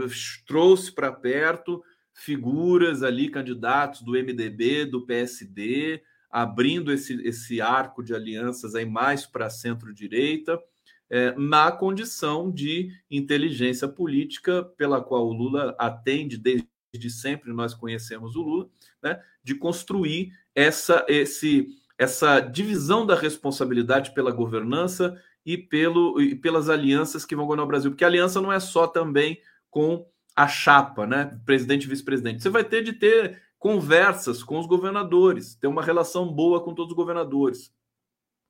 trouxe 0.46 0.92
para 0.92 1.10
perto 1.10 1.82
figuras 2.12 3.02
ali, 3.02 3.30
candidatos 3.30 4.02
do 4.02 4.12
MDB, 4.12 4.84
do 4.84 5.06
PSD, 5.06 6.02
abrindo 6.30 6.92
esse, 6.92 7.14
esse 7.26 7.62
arco 7.62 8.02
de 8.02 8.12
alianças 8.14 8.74
aí 8.74 8.84
mais 8.84 9.24
para 9.24 9.48
centro-direita. 9.48 10.60
é, 11.08 11.34
na 11.38 11.72
condição 11.72 12.50
de 12.50 12.90
inteligência 13.10 13.88
política 13.88 14.62
pela 14.76 15.00
qual 15.02 15.26
o 15.26 15.32
Lula 15.32 15.74
atende 15.78 16.36
desde 16.36 16.68
sempre, 17.10 17.52
nós 17.52 17.74
conhecemos 17.74 18.34
o 18.36 18.42
Lula, 18.42 18.68
né, 19.02 19.20
de 19.42 19.54
construir 19.54 20.32
essa, 20.54 21.04
esse, 21.08 21.68
essa 21.98 22.40
divisão 22.40 23.04
da 23.04 23.14
responsabilidade 23.14 24.12
pela 24.12 24.30
governança 24.30 25.20
e, 25.44 25.58
pelo, 25.58 26.20
e 26.20 26.34
pelas 26.34 26.68
alianças 26.68 27.24
que 27.24 27.36
vão 27.36 27.44
governar 27.44 27.64
o 27.64 27.68
Brasil, 27.68 27.90
porque 27.90 28.04
a 28.04 28.08
aliança 28.08 28.40
não 28.40 28.52
é 28.52 28.60
só 28.60 28.86
também 28.86 29.40
com 29.70 30.06
a 30.34 30.46
chapa, 30.46 31.06
né, 31.06 31.38
presidente 31.44 31.84
e 31.84 31.88
vice-presidente. 31.88 32.42
Você 32.42 32.48
vai 32.48 32.64
ter 32.64 32.82
de 32.82 32.92
ter 32.92 33.42
conversas 33.58 34.42
com 34.42 34.58
os 34.58 34.66
governadores, 34.66 35.56
ter 35.56 35.66
uma 35.66 35.82
relação 35.82 36.32
boa 36.32 36.62
com 36.62 36.74
todos 36.74 36.92
os 36.92 36.96
governadores. 36.96 37.72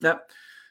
Né? 0.00 0.18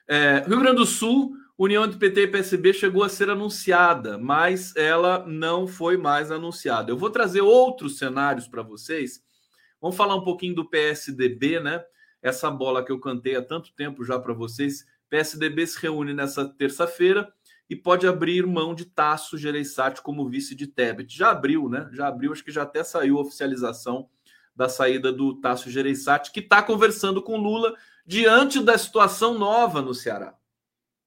É, 0.07 0.43
Rio 0.47 0.59
Grande 0.59 0.77
do 0.77 0.85
Sul, 0.85 1.35
União 1.57 1.87
de 1.87 1.97
PT 1.97 2.21
e 2.21 2.27
PSB 2.27 2.71
chegou 2.71 3.03
a 3.03 3.09
ser 3.09 3.31
anunciada, 3.31 4.15
mas 4.19 4.75
ela 4.75 5.25
não 5.25 5.65
foi 5.65 5.97
mais 5.97 6.29
anunciada. 6.29 6.91
Eu 6.91 6.97
vou 6.97 7.09
trazer 7.09 7.41
outros 7.41 7.97
cenários 7.97 8.47
para 8.47 8.61
vocês. 8.61 9.23
Vamos 9.81 9.97
falar 9.97 10.15
um 10.15 10.23
pouquinho 10.23 10.53
do 10.53 10.69
PSDB, 10.69 11.59
né? 11.59 11.83
Essa 12.21 12.51
bola 12.51 12.85
que 12.85 12.91
eu 12.91 12.99
cantei 12.99 13.35
há 13.35 13.41
tanto 13.41 13.73
tempo 13.73 14.03
já 14.03 14.19
para 14.19 14.35
vocês. 14.35 14.85
PSDB 15.09 15.65
se 15.65 15.81
reúne 15.81 16.13
nessa 16.13 16.47
terça-feira 16.47 17.27
e 17.67 17.75
pode 17.75 18.05
abrir 18.05 18.45
mão 18.45 18.75
de 18.75 18.85
Tasso 18.85 19.35
Gereissati 19.35 20.03
como 20.03 20.29
vice 20.29 20.53
de 20.53 20.67
Tebet. 20.67 21.17
Já 21.17 21.31
abriu, 21.31 21.67
né? 21.67 21.89
Já 21.91 22.07
abriu, 22.07 22.31
acho 22.31 22.43
que 22.43 22.51
já 22.51 22.63
até 22.63 22.83
saiu 22.83 23.17
a 23.17 23.21
oficialização 23.21 24.07
da 24.55 24.69
saída 24.69 25.11
do 25.11 25.39
Tasso 25.41 25.71
Gereissati, 25.71 26.31
que 26.31 26.39
está 26.39 26.61
conversando 26.61 27.19
com 27.19 27.35
Lula 27.35 27.75
diante 28.05 28.59
da 28.61 28.77
situação 28.77 29.39
nova 29.39 29.81
no 29.81 29.93
Ceará, 29.93 30.35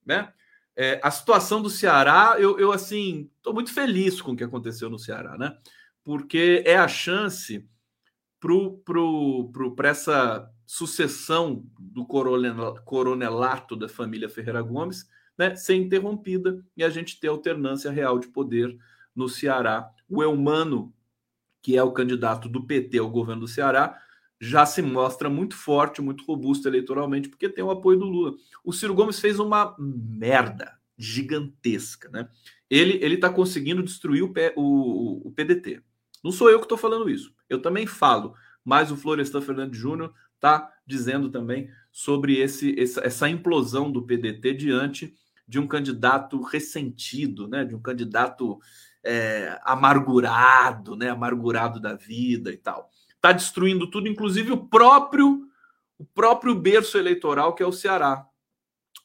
né? 0.05 0.33
É, 0.77 1.01
a 1.03 1.11
situação 1.11 1.61
do 1.61 1.69
Ceará, 1.69 2.37
eu, 2.39 2.59
eu 2.59 2.73
assim, 2.73 3.31
estou 3.37 3.53
muito 3.53 3.73
feliz 3.73 4.21
com 4.21 4.33
o 4.33 4.37
que 4.37 4.45
aconteceu 4.45 4.89
no 4.89 4.99
Ceará, 4.99 5.37
né? 5.37 5.57
Porque 6.03 6.63
é 6.67 6.77
a 6.77 6.89
chance 6.89 7.69
para 8.41 9.89
essa 9.89 10.51
sucessão 10.65 11.67
do 11.79 12.07
coronelato 12.07 13.77
da 13.77 13.89
família 13.89 14.29
Ferreira 14.29 14.63
Gomes 14.63 15.07
né, 15.37 15.57
ser 15.57 15.75
interrompida 15.75 16.63
e 16.77 16.85
a 16.85 16.91
gente 16.91 17.19
ter 17.19 17.29
alternância 17.29 17.91
real 17.91 18.19
de 18.19 18.29
poder 18.29 18.77
no 19.15 19.29
Ceará. 19.29 19.91
O 20.09 20.23
Eumano, 20.23 20.95
que 21.63 21.77
é 21.77 21.83
o 21.83 21.93
candidato 21.93 22.49
do 22.49 22.67
PT 22.67 22.99
ao 22.99 23.11
governo 23.11 23.43
do 23.43 23.49
Ceará, 23.49 23.99
já 24.41 24.65
se 24.65 24.81
mostra 24.81 25.29
muito 25.29 25.55
forte, 25.55 26.01
muito 26.01 26.25
robusto 26.25 26.67
eleitoralmente, 26.67 27.29
porque 27.29 27.49
tem 27.49 27.63
o 27.63 27.71
apoio 27.71 27.99
do 27.99 28.07
Lula. 28.07 28.35
O 28.65 28.73
Ciro 28.73 28.95
Gomes 28.95 29.21
fez 29.21 29.39
uma 29.39 29.77
merda 29.79 30.79
gigantesca, 30.97 32.09
né? 32.09 32.27
Ele 32.69 32.99
ele 33.03 33.17
está 33.17 33.29
conseguindo 33.29 33.83
destruir 33.83 34.23
o, 34.23 34.33
o, 34.57 35.29
o, 35.29 35.33
PDT. 35.33 35.83
Não 36.25 36.33
sou 36.33 36.51
eu 36.51 36.59
que 36.59 36.65
estou 36.65 36.79
falando 36.79 37.11
isso. 37.11 37.35
Eu 37.51 37.61
também 37.61 37.87
falo, 37.87 38.35
mas 38.65 38.91
o 38.91 38.97
Florestan 38.97 39.43
Fernandes 39.43 39.79
Júnior 39.79 40.15
está 40.37 40.73
dizendo 40.87 41.31
também 41.31 41.69
sobre 41.93 42.39
esse, 42.39 42.79
essa, 42.81 43.01
essa 43.05 43.29
implosão 43.29 43.93
do 43.93 44.07
PDT 44.07 44.55
diante 44.55 45.15
de 45.47 45.59
um 45.59 45.67
candidato 45.67 46.41
ressentido, 46.41 47.47
né? 47.47 47.63
De 47.65 47.75
um 47.75 47.81
candidato 47.81 48.59
é, 49.05 49.59
amargurado, 49.65 50.97
né? 50.97 51.11
Amargurado 51.11 51.79
da 51.79 51.95
vida 51.95 52.51
e 52.51 52.57
tal 52.57 52.91
está 53.21 53.33
destruindo 53.33 53.87
tudo, 53.87 54.09
inclusive 54.09 54.51
o 54.51 54.67
próprio 54.67 55.47
o 55.99 56.05
próprio 56.07 56.55
berço 56.55 56.97
eleitoral 56.97 57.55
que 57.55 57.63
é 57.63 57.67
o 57.67 57.73
Ceará. 57.73 58.27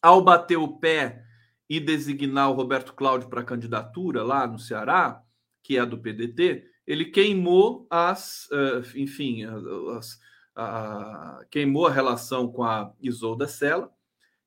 Ao 0.01 0.22
bater 0.22 0.55
o 0.55 0.78
pé 0.78 1.26
e 1.70 1.78
designar 1.78 2.49
o 2.49 2.53
Roberto 2.53 2.93
Cláudio 2.93 3.28
para 3.28 3.43
candidatura 3.43 4.24
lá 4.24 4.47
no 4.47 4.57
Ceará, 4.57 5.22
que 5.61 5.78
é 5.78 5.86
do 5.86 5.97
PDT, 5.97 6.66
ele 6.88 7.05
queimou 7.05 7.86
as, 7.89 8.47
uh, 8.51 8.97
enfim, 8.97 9.43
as, 9.43 10.13
uh, 10.55 11.45
queimou 11.51 11.88
a 11.88 11.91
relação 11.91 12.47
com 12.47 12.63
a 12.63 12.93
Isolda 13.01 13.45
Sela, 13.45 13.91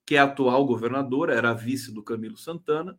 que 0.07 0.15
é 0.15 0.19
a 0.19 0.25
atual 0.25 0.65
governadora, 0.65 1.35
era 1.35 1.51
a 1.51 1.55
vice 1.55 1.93
do 1.93 2.03
Camilo 2.03 2.39
Santana, 2.39 2.99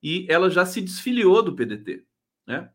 e 0.00 0.24
ela 0.28 0.48
já 0.48 0.64
se 0.64 0.80
desfiliou 0.80 1.42
do 1.42 1.56
PDT, 1.56 2.04
né? 2.46 2.70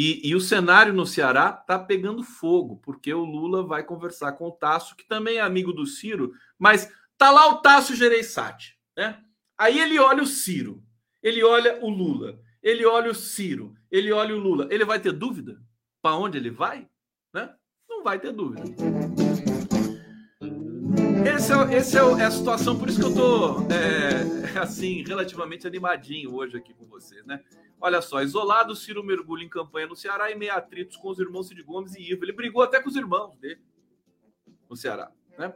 E, 0.00 0.28
e, 0.28 0.32
o 0.36 0.40
cenário 0.40 0.94
no 0.94 1.04
Ceará 1.04 1.58
está 1.60 1.76
pegando 1.76 2.22
fogo, 2.22 2.76
porque 2.84 3.12
o 3.12 3.24
Lula 3.24 3.64
vai 3.64 3.82
conversar 3.82 4.30
com 4.34 4.46
o 4.46 4.52
Tasso, 4.52 4.94
que 4.94 5.04
também 5.04 5.38
é 5.38 5.40
amigo 5.40 5.72
do 5.72 5.84
Ciro, 5.86 6.32
mas 6.56 6.88
tá 7.16 7.32
lá 7.32 7.48
o 7.48 7.56
Tasso 7.56 7.96
Gereissati, 7.96 8.78
né? 8.96 9.20
Aí 9.58 9.80
ele 9.80 9.98
olha 9.98 10.22
o 10.22 10.26
Ciro, 10.26 10.84
ele 11.20 11.42
olha 11.42 11.84
o 11.84 11.90
Lula, 11.90 12.38
ele 12.62 12.86
olha 12.86 13.10
o 13.10 13.14
Ciro, 13.14 13.74
ele 13.90 14.12
olha 14.12 14.36
o 14.36 14.38
Lula. 14.38 14.68
Ele 14.70 14.84
vai 14.84 15.00
ter 15.00 15.10
dúvida 15.10 15.60
para 16.00 16.14
onde 16.14 16.38
ele 16.38 16.50
vai? 16.50 16.88
Né? 17.34 17.52
Não 17.90 18.04
vai 18.04 18.20
ter 18.20 18.30
dúvida. 18.30 18.62
Esse 21.26 21.52
é, 21.52 21.76
esse 21.76 21.98
é, 21.98 22.00
é, 22.00 22.24
a 22.24 22.30
situação, 22.30 22.78
por 22.78 22.88
isso 22.88 23.00
que 23.00 23.04
eu 23.04 23.14
tô 23.14 23.62
é, 23.72 24.58
assim, 24.58 25.02
relativamente 25.02 25.66
animadinho 25.66 26.34
hoje 26.34 26.56
aqui 26.56 26.72
com 26.72 26.86
vocês, 26.86 27.24
né? 27.26 27.42
Olha 27.80 28.00
só, 28.00 28.22
isolado, 28.22 28.74
Ciro 28.76 29.02
mergulha 29.02 29.44
em 29.44 29.48
campanha 29.48 29.86
no 29.86 29.96
Ceará 29.96 30.30
e 30.30 30.36
meio 30.36 30.52
atritos 30.52 30.96
com 30.96 31.08
os 31.08 31.18
irmãos 31.18 31.48
Cid 31.48 31.62
Gomes 31.62 31.94
e 31.94 32.12
Ivo. 32.12 32.24
Ele 32.24 32.32
brigou 32.32 32.62
até 32.62 32.80
com 32.80 32.88
os 32.88 32.96
irmãos 32.96 33.36
dele 33.36 33.60
no 34.68 34.76
Ceará, 34.76 35.10
né? 35.36 35.54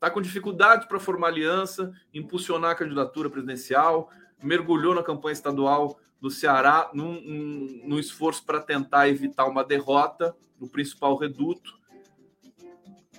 Tá 0.00 0.10
com 0.10 0.20
dificuldade 0.20 0.88
para 0.88 0.98
formar 0.98 1.28
aliança, 1.28 1.92
impulsionar 2.12 2.70
a 2.70 2.74
candidatura 2.74 3.28
presidencial, 3.28 4.10
mergulhou 4.42 4.94
na 4.94 5.02
campanha 5.02 5.32
estadual 5.32 5.98
do 6.20 6.30
Ceará 6.30 6.90
num, 6.92 7.20
num, 7.20 7.82
num 7.84 7.98
esforço 7.98 8.44
para 8.44 8.60
tentar 8.60 9.08
evitar 9.08 9.46
uma 9.46 9.64
derrota 9.64 10.36
no 10.58 10.68
principal 10.68 11.16
reduto 11.16 11.77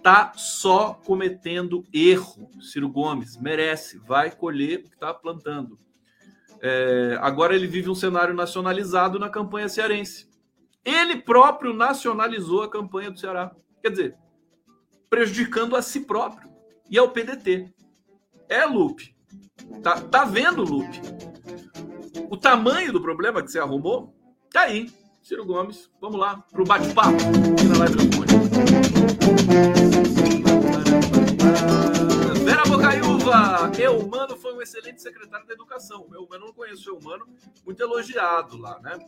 tá 0.02 0.34
só 0.36 0.94
cometendo 1.06 1.84
erro. 1.94 2.50
Ciro 2.62 2.90
Gomes 2.90 3.38
merece, 3.38 3.98
vai 4.00 4.32
colher 4.32 4.80
o 4.80 4.84
que 4.84 4.94
está 4.96 5.14
plantando. 5.14 5.80
É, 6.62 7.18
agora 7.22 7.56
ele 7.56 7.68
vive 7.68 7.90
um 7.90 7.96
cenário 7.96 8.34
nacionalizado 8.34 9.18
na 9.18 9.30
campanha 9.30 9.70
cearense. 9.70 10.28
Ele 10.84 11.18
próprio 11.18 11.74
nacionalizou 11.74 12.64
a 12.64 12.70
campanha 12.70 13.12
do 13.12 13.20
Ceará. 13.20 13.52
Quer 13.82 13.90
dizer, 13.92 14.16
prejudicando 15.10 15.76
a 15.76 15.82
si 15.82 16.02
próprio 16.02 16.50
e 16.90 16.98
ao 16.98 17.10
PDT. 17.10 17.74
É 18.48 18.66
Lupe. 18.66 19.16
Tá, 19.84 20.02
tá 20.02 20.26
vendo, 20.26 20.64
Lupe? 20.64 21.00
O 22.30 22.38
tamanho 22.38 22.92
do 22.92 23.02
problema 23.02 23.42
que 23.42 23.52
você 23.52 23.60
arrumou 23.60 24.14
tá 24.52 24.62
aí. 24.62 24.92
Ciro 25.22 25.46
Gomes, 25.46 25.90
vamos 26.02 26.20
lá 26.20 26.44
para 26.52 26.62
o 26.62 26.66
bate-papo 26.66 27.16
aqui 27.16 27.68
na 27.68 27.78
live 27.78 27.96
do 27.96 28.18
Conde. 28.18 28.29
Vera 32.46 32.64
Bocaiúva, 32.66 33.72
Eumano 33.80 34.38
foi 34.38 34.54
um 34.54 34.62
excelente 34.62 35.02
secretário 35.02 35.46
da 35.46 35.54
educação. 35.54 36.08
Eumano 36.14 36.48
não 36.48 36.54
conheço 36.54 36.92
o 36.92 36.96
Eumano, 36.96 37.28
muito 37.66 37.82
elogiado 37.82 38.58
lá, 38.58 38.80
né? 38.80 39.00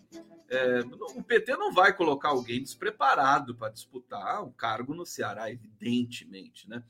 É, 0.49 0.82
o 1.16 1.24
PT 1.24 1.55
não 1.55 1.72
vai 1.72 1.93
colocar 1.93 2.30
alguém 2.30 2.62
despreparado 2.62 3.55
para 3.55 3.72
disputar 3.72 4.43
um 4.43 4.51
cargo 4.51 4.93
no 4.93 5.05
Ceará, 5.05 5.49
evidentemente, 5.51 6.70
né? 6.70 6.84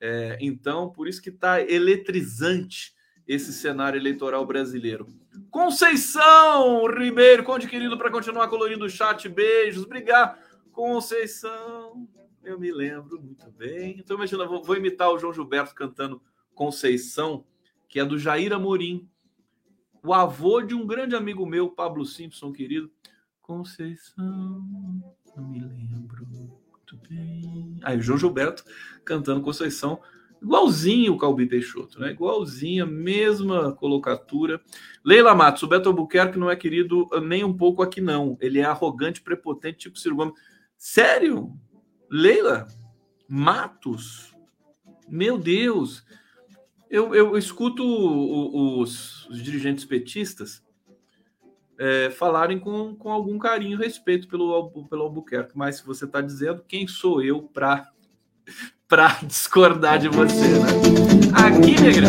É, 0.00 0.36
então, 0.40 0.90
por 0.90 1.08
isso 1.08 1.22
que 1.22 1.30
está 1.30 1.60
eletrizante 1.60 2.94
esse 3.26 3.52
cenário 3.52 3.98
eleitoral 3.98 4.46
brasileiro. 4.46 5.06
Conceição 5.50 6.86
Ribeiro, 6.86 7.42
Conde 7.42 7.66
querido, 7.66 7.98
para 7.98 8.10
continuar 8.10 8.48
colorindo 8.48 8.84
o 8.84 8.90
chat, 8.90 9.28
beijos, 9.28 9.84
obrigado. 9.84 10.38
Conceição, 10.70 12.06
eu 12.46 12.58
me 12.58 12.70
lembro 12.70 13.20
muito 13.20 13.50
bem. 13.50 13.96
Então, 13.98 14.16
imagina, 14.16 14.46
vou, 14.46 14.62
vou 14.62 14.76
imitar 14.76 15.10
o 15.10 15.18
João 15.18 15.32
Gilberto 15.32 15.74
cantando 15.74 16.22
Conceição, 16.54 17.44
que 17.88 17.98
é 17.98 18.04
do 18.04 18.18
Jair 18.18 18.52
Amorim, 18.52 19.08
o 20.02 20.14
avô 20.14 20.60
de 20.62 20.74
um 20.74 20.86
grande 20.86 21.16
amigo 21.16 21.44
meu, 21.44 21.68
Pablo 21.68 22.06
Simpson, 22.06 22.52
querido. 22.52 22.90
Conceição, 23.42 24.64
eu 25.36 25.42
me 25.42 25.60
lembro 25.60 26.24
muito 26.26 26.96
bem. 27.08 27.78
Aí, 27.82 27.98
o 27.98 28.02
João 28.02 28.18
Gilberto 28.18 28.64
cantando 29.04 29.42
Conceição 29.42 30.00
Igualzinho 30.42 31.14
o 31.14 31.18
Calbi 31.18 31.46
Peixoto, 31.46 31.98
né? 31.98 32.10
Igualzinho, 32.10 32.86
mesma 32.86 33.72
colocatura. 33.72 34.60
Leila 35.04 35.34
Matos, 35.34 35.62
o 35.62 35.66
Beto 35.66 35.88
Albuquerque 35.88 36.38
não 36.38 36.50
é 36.50 36.54
querido 36.54 37.08
nem 37.22 37.42
um 37.42 37.56
pouco 37.56 37.82
aqui, 37.82 38.00
não. 38.00 38.36
Ele 38.40 38.58
é 38.58 38.64
arrogante, 38.64 39.22
prepotente, 39.22 39.78
tipo 39.78 39.98
Ciro 39.98 40.14
Gomes. 40.14 40.34
Sério? 40.76 41.52
Leila? 42.10 42.68
Matos? 43.28 44.34
Meu 45.08 45.38
Deus! 45.38 46.04
Eu, 46.88 47.14
eu 47.14 47.36
escuto 47.36 47.82
os, 47.84 49.26
os 49.28 49.42
dirigentes 49.42 49.84
petistas 49.84 50.64
é, 51.78 52.10
falarem 52.10 52.58
com, 52.58 52.94
com 52.94 53.10
algum 53.10 53.38
carinho 53.38 53.78
e 53.78 53.84
respeito 53.84 54.28
pelo, 54.28 54.70
pelo 54.88 55.02
Albuquerque, 55.02 55.56
mas 55.56 55.76
se 55.76 55.86
você 55.86 56.04
está 56.04 56.20
dizendo, 56.20 56.64
quem 56.66 56.86
sou 56.86 57.22
eu 57.22 57.42
para 57.42 57.90
para 58.88 59.18
discordar 59.24 59.98
de 59.98 60.08
você, 60.08 60.46
né? 60.60 60.68
Aqui, 61.34 61.80
negra, 61.80 62.06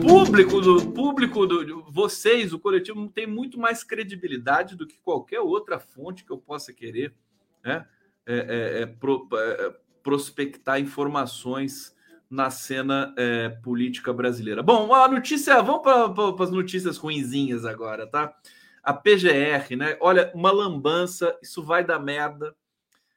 público 0.00 0.58
do 0.58 0.90
público 0.90 1.46
do 1.46 1.84
vocês, 1.90 2.54
o 2.54 2.58
coletivo, 2.58 3.06
tem 3.08 3.26
muito 3.26 3.60
mais 3.60 3.84
credibilidade 3.84 4.74
do 4.74 4.86
que 4.86 4.98
qualquer 5.00 5.40
outra 5.40 5.78
fonte 5.78 6.24
que 6.24 6.32
eu 6.32 6.38
possa 6.38 6.72
querer 6.72 7.14
né? 7.62 7.86
É, 8.28 8.36
é, 8.36 8.82
é, 8.82 8.86
pro, 8.86 9.26
é, 9.32 9.74
prospectar 10.02 10.78
informações 10.78 11.96
na 12.28 12.50
cena 12.50 13.14
é, 13.16 13.48
política 13.48 14.12
brasileira. 14.12 14.62
Bom, 14.62 14.92
a 14.92 15.08
notícia, 15.08 15.62
vamos 15.62 15.80
para 15.80 16.44
as 16.44 16.50
notícias 16.50 16.98
ruinzinhas 16.98 17.64
agora, 17.64 18.06
tá? 18.06 18.36
A 18.82 18.92
PGR, 18.92 19.76
né? 19.78 19.96
Olha, 19.98 20.30
uma 20.34 20.52
lambança, 20.52 21.34
isso 21.42 21.62
vai 21.62 21.82
dar 21.82 21.98
merda. 21.98 22.54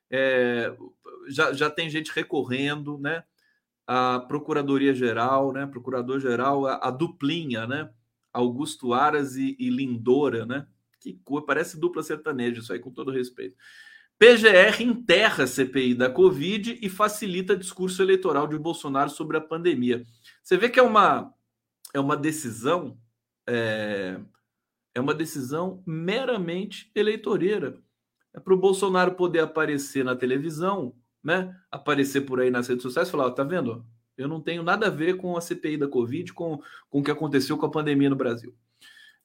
É, 0.10 0.74
já, 1.28 1.52
já 1.52 1.70
tem 1.70 1.90
gente 1.90 2.10
recorrendo, 2.16 2.98
né? 2.98 3.22
A 3.86 4.20
Procuradoria-Geral, 4.20 5.52
né? 5.52 5.66
Procurador-Geral, 5.66 6.68
a, 6.68 6.88
a, 6.88 6.90
duplinha, 6.90 7.68
né? 7.68 7.90
Augusto 8.32 8.94
Aras 8.94 9.36
e, 9.36 9.58
e 9.60 9.70
Lindora, 9.70 10.46
né? 10.46 10.66
Que 11.02 11.20
cor, 11.26 11.42
parece 11.46 11.78
dupla 11.78 12.02
sertaneja 12.02 12.62
isso 12.62 12.72
aí, 12.72 12.80
com 12.80 12.92
todo 12.92 13.12
respeito. 13.12 13.58
PGR 14.22 14.84
enterra 14.84 15.46
a 15.46 15.48
CPI 15.48 15.96
da 15.96 16.08
Covid 16.08 16.78
e 16.80 16.88
facilita 16.88 17.58
discurso 17.58 18.04
eleitoral 18.04 18.46
de 18.46 18.56
Bolsonaro 18.56 19.10
sobre 19.10 19.36
a 19.36 19.42
pandemia. 19.42 20.06
Você 20.44 20.56
vê 20.58 20.70
que 20.70 20.80
é 20.80 20.84
uma, 20.84 21.34
é 21.92 22.00
uma 22.00 22.16
decisão 22.16 23.00
é, 23.50 24.20
é 24.94 25.02
uma 25.02 25.16
decisão 25.16 25.82
meramente 25.88 26.92
eleitoreira. 26.94 27.80
É 28.32 28.40
para 28.40 28.54
o 28.54 28.60
Bolsonaro 28.60 29.16
poder 29.16 29.40
aparecer 29.40 30.06
na 30.06 30.16
televisão, 30.16 30.94
né? 31.24 31.60
Aparecer 31.72 32.22
por 32.22 32.40
aí 32.40 32.52
nas 32.52 32.68
redes 32.68 32.84
sociais 32.84 33.08
e 33.08 33.12
falar: 33.12 33.26
oh, 33.26 33.32
tá 33.32 33.44
vendo? 33.44 33.84
Eu 34.16 34.28
não 34.28 34.40
tenho 34.40 34.62
nada 34.62 34.86
a 34.86 34.92
ver 34.92 35.18
com 35.18 35.36
a 35.36 35.42
CPI 35.42 35.78
da 35.78 35.88
Covid, 35.88 36.32
com, 36.34 36.62
com 36.92 37.00
o 37.00 37.04
que 37.04 37.10
aconteceu 37.10 37.58
com 37.58 37.66
a 37.66 37.72
pandemia 37.72 38.12
no 38.12 38.16
Brasil. 38.16 38.54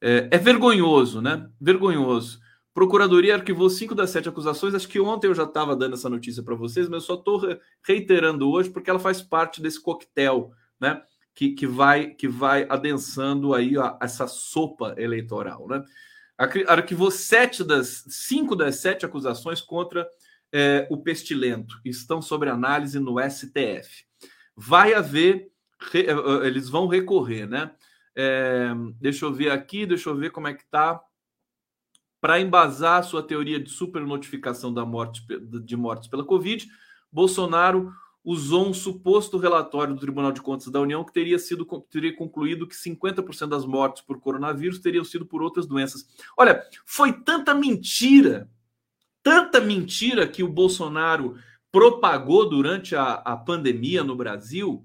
É, 0.01 0.27
é 0.31 0.39
vergonhoso, 0.39 1.21
né? 1.21 1.51
Vergonhoso. 1.61 2.46
Procuradoria 2.77 3.37
arquivou 3.37 3.71
cinco 3.71 3.95
das 3.95 4.11
sete 4.11 4.29
acusações. 4.29 4.75
Acho 4.75 4.87
que 4.87 5.01
ontem 5.01 5.29
eu 5.29 5.35
já 5.35 5.45
estava 5.45 5.75
dando 5.75 5.95
essa 5.95 6.11
notícia 6.11 6.43
para 6.43 6.55
vocês, 6.55 6.91
mas 6.91 7.05
eu 7.05 7.07
só 7.07 7.15
estou 7.15 7.41
reiterando 7.83 8.51
hoje 8.51 8.69
porque 8.69 8.91
ela 8.91 8.99
faz 8.99 9.23
parte 9.23 9.63
desse 9.63 9.81
coquetel, 9.81 10.53
né? 10.79 11.01
Que, 11.35 11.55
que 11.55 11.67
vai 11.67 12.11
que 12.11 12.29
vai 12.29 12.67
adensando 12.69 13.55
aí 13.55 13.79
ó, 13.79 13.97
essa 13.99 14.27
sopa 14.27 14.95
eleitoral, 14.99 15.67
né? 15.67 15.83
Arquivou 16.69 17.11
sete 17.11 17.65
das 17.65 18.05
cinco 18.11 18.55
das 18.55 18.77
sete 18.77 19.07
acusações 19.07 19.63
contra 19.63 20.07
é, 20.53 20.87
o 20.91 20.99
pestilento 20.99 21.81
estão 21.83 22.21
sobre 22.21 22.51
análise 22.51 22.99
no 22.99 23.17
STF. 23.19 24.05
Vai 24.55 24.93
haver, 24.93 25.51
é, 25.95 26.01
é, 26.01 26.47
eles 26.47 26.69
vão 26.69 26.89
recorrer, 26.89 27.47
né? 27.49 27.71
É, 28.15 28.69
deixa 29.01 29.25
eu 29.25 29.33
ver 29.33 29.51
aqui, 29.51 29.87
deixa 29.87 30.11
eu 30.11 30.15
ver 30.15 30.31
como 30.31 30.47
é 30.47 30.53
que 30.53 30.63
está 30.63 31.01
para 32.27 32.41
embasar 32.41 33.05
sua 33.05 33.23
teoria 33.23 33.61
de 33.61 33.71
supernotificação 33.71 34.75
da 34.75 34.85
morte, 34.85 35.25
de 35.65 35.77
mortes 35.77 36.09
pela 36.09 36.25
Covid, 36.25 36.67
Bolsonaro 37.13 37.93
usou 38.25 38.67
um 38.67 38.75
suposto 38.75 39.39
relatório 39.39 39.95
do 39.95 40.01
Tribunal 40.01 40.33
de 40.33 40.43
Contas 40.43 40.67
da 40.67 40.81
União 40.81 41.05
que 41.05 41.13
teria 41.13 41.39
sido 41.39 41.65
teria 41.89 42.17
concluído 42.17 42.67
que 42.67 42.75
50% 42.75 43.47
das 43.47 43.65
mortes 43.65 44.03
por 44.03 44.19
coronavírus 44.19 44.81
teriam 44.81 45.05
sido 45.05 45.25
por 45.25 45.41
outras 45.41 45.69
doenças. 45.69 46.05
Olha, 46.37 46.65
foi 46.85 47.13
tanta 47.13 47.55
mentira, 47.55 48.51
tanta 49.23 49.61
mentira 49.61 50.27
que 50.27 50.43
o 50.43 50.49
Bolsonaro 50.49 51.37
propagou 51.71 52.51
durante 52.51 52.97
a, 52.97 53.13
a 53.13 53.37
pandemia 53.37 54.03
no 54.03 54.17
Brasil 54.17 54.85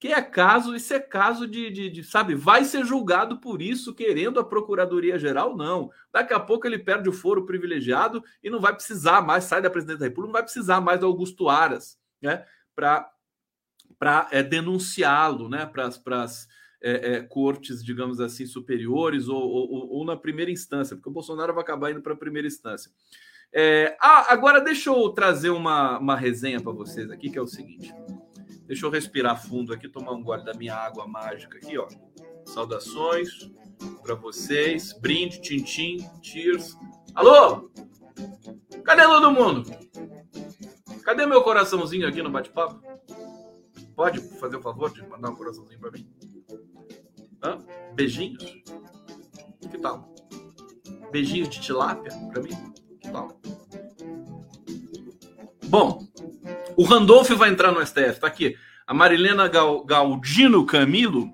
que 0.00 0.08
é 0.08 0.22
caso, 0.22 0.74
isso 0.74 0.94
é 0.94 0.98
caso 0.98 1.46
de, 1.46 1.70
de, 1.70 1.90
de, 1.90 2.02
sabe, 2.02 2.34
vai 2.34 2.64
ser 2.64 2.86
julgado 2.86 3.38
por 3.38 3.60
isso, 3.60 3.94
querendo 3.94 4.40
a 4.40 4.44
Procuradoria 4.44 5.18
Geral, 5.18 5.54
não. 5.54 5.90
Daqui 6.10 6.32
a 6.32 6.40
pouco 6.40 6.66
ele 6.66 6.78
perde 6.78 7.10
o 7.10 7.12
foro 7.12 7.44
privilegiado 7.44 8.24
e 8.42 8.48
não 8.48 8.58
vai 8.58 8.72
precisar 8.72 9.20
mais, 9.20 9.44
sai 9.44 9.60
da 9.60 9.68
presidência 9.68 10.00
da 10.00 10.06
República, 10.06 10.28
não 10.28 10.32
vai 10.32 10.42
precisar 10.42 10.80
mais 10.80 10.98
do 10.98 11.04
Augusto 11.04 11.50
Aras, 11.50 11.98
né, 12.22 12.46
para 12.74 13.12
é, 14.32 14.42
denunciá-lo, 14.42 15.50
né, 15.50 15.66
para 15.66 15.84
as 16.22 16.48
é, 16.82 17.16
é, 17.16 17.22
cortes, 17.22 17.84
digamos 17.84 18.20
assim, 18.20 18.46
superiores 18.46 19.28
ou, 19.28 19.38
ou, 19.38 19.92
ou, 19.98 20.04
na 20.06 20.16
primeira 20.16 20.50
instância, 20.50 20.96
porque 20.96 21.10
o 21.10 21.12
Bolsonaro 21.12 21.52
vai 21.52 21.62
acabar 21.62 21.90
indo 21.90 22.00
para 22.00 22.14
a 22.14 22.16
primeira 22.16 22.48
instância. 22.48 22.90
É, 23.52 23.98
ah, 24.00 24.32
agora 24.32 24.62
deixa 24.62 24.88
eu 24.88 25.10
trazer 25.10 25.50
uma, 25.50 25.98
uma 25.98 26.16
resenha 26.16 26.58
para 26.58 26.72
vocês 26.72 27.10
aqui, 27.10 27.28
que 27.28 27.38
é 27.38 27.42
o 27.42 27.46
seguinte. 27.46 27.92
Deixa 28.70 28.86
eu 28.86 28.90
respirar 28.90 29.36
fundo 29.36 29.72
aqui, 29.72 29.88
tomar 29.88 30.12
um 30.12 30.22
gole 30.22 30.44
da 30.44 30.54
minha 30.54 30.76
água 30.76 31.04
mágica 31.04 31.58
aqui, 31.58 31.76
ó. 31.76 31.88
Saudações 32.44 33.50
para 34.00 34.14
vocês. 34.14 34.92
Brinde, 34.92 35.40
tintim, 35.40 36.08
cheers. 36.22 36.78
Alô? 37.12 37.68
Cadê 38.84 39.02
todo 39.02 39.32
mundo? 39.32 39.68
Cadê 41.02 41.26
meu 41.26 41.42
coraçãozinho 41.42 42.06
aqui 42.06 42.22
no 42.22 42.30
bate-papo? 42.30 42.80
Pode 43.96 44.20
fazer 44.38 44.58
o 44.58 44.62
favor 44.62 44.92
de 44.92 45.04
mandar 45.04 45.30
um 45.30 45.34
coraçãozinho 45.34 45.80
para 45.80 45.90
mim? 45.90 46.08
Hã? 47.42 47.58
Beijinhos? 47.94 48.44
Que 49.68 49.78
tal? 49.78 50.14
Beijinhos 51.10 51.48
de 51.48 51.60
tilápia 51.60 52.12
para 52.32 52.40
mim? 52.40 52.72
Que 53.00 53.10
tal? 53.10 53.36
Bom, 55.66 56.08
o 56.80 56.84
Randolph 56.84 57.28
vai 57.32 57.50
entrar 57.50 57.72
no 57.72 57.86
STF, 57.86 58.20
tá 58.20 58.26
aqui. 58.26 58.56
A 58.86 58.94
Marilena 58.94 59.46
Galdino 59.46 60.64
Camilo, 60.64 61.30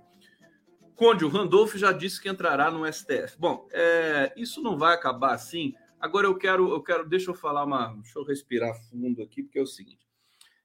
Conde, 0.97 1.24
o 1.24 1.28
Randolph 1.28 1.76
já 1.76 1.92
disse 1.92 2.20
que 2.20 2.28
entrará 2.28 2.68
no 2.68 2.84
STF. 2.92 3.38
Bom, 3.38 3.68
é, 3.70 4.32
isso 4.36 4.61
não 4.61 4.76
vai 4.76 4.92
acabar 4.92 5.34
assim. 5.34 5.72
Agora 6.01 6.26
eu 6.26 6.36
quero, 6.36 6.68
eu 6.70 6.82
quero, 6.82 7.09
deixa 7.09 7.30
eu 7.30 7.34
falar 7.36 7.62
uma, 7.62 7.94
deixa 7.94 8.18
eu 8.18 8.24
respirar 8.24 8.74
fundo 8.90 9.22
aqui, 9.22 9.44
porque 9.44 9.61
é 9.61 9.62
o 9.62 9.68
seguinte: 9.68 10.05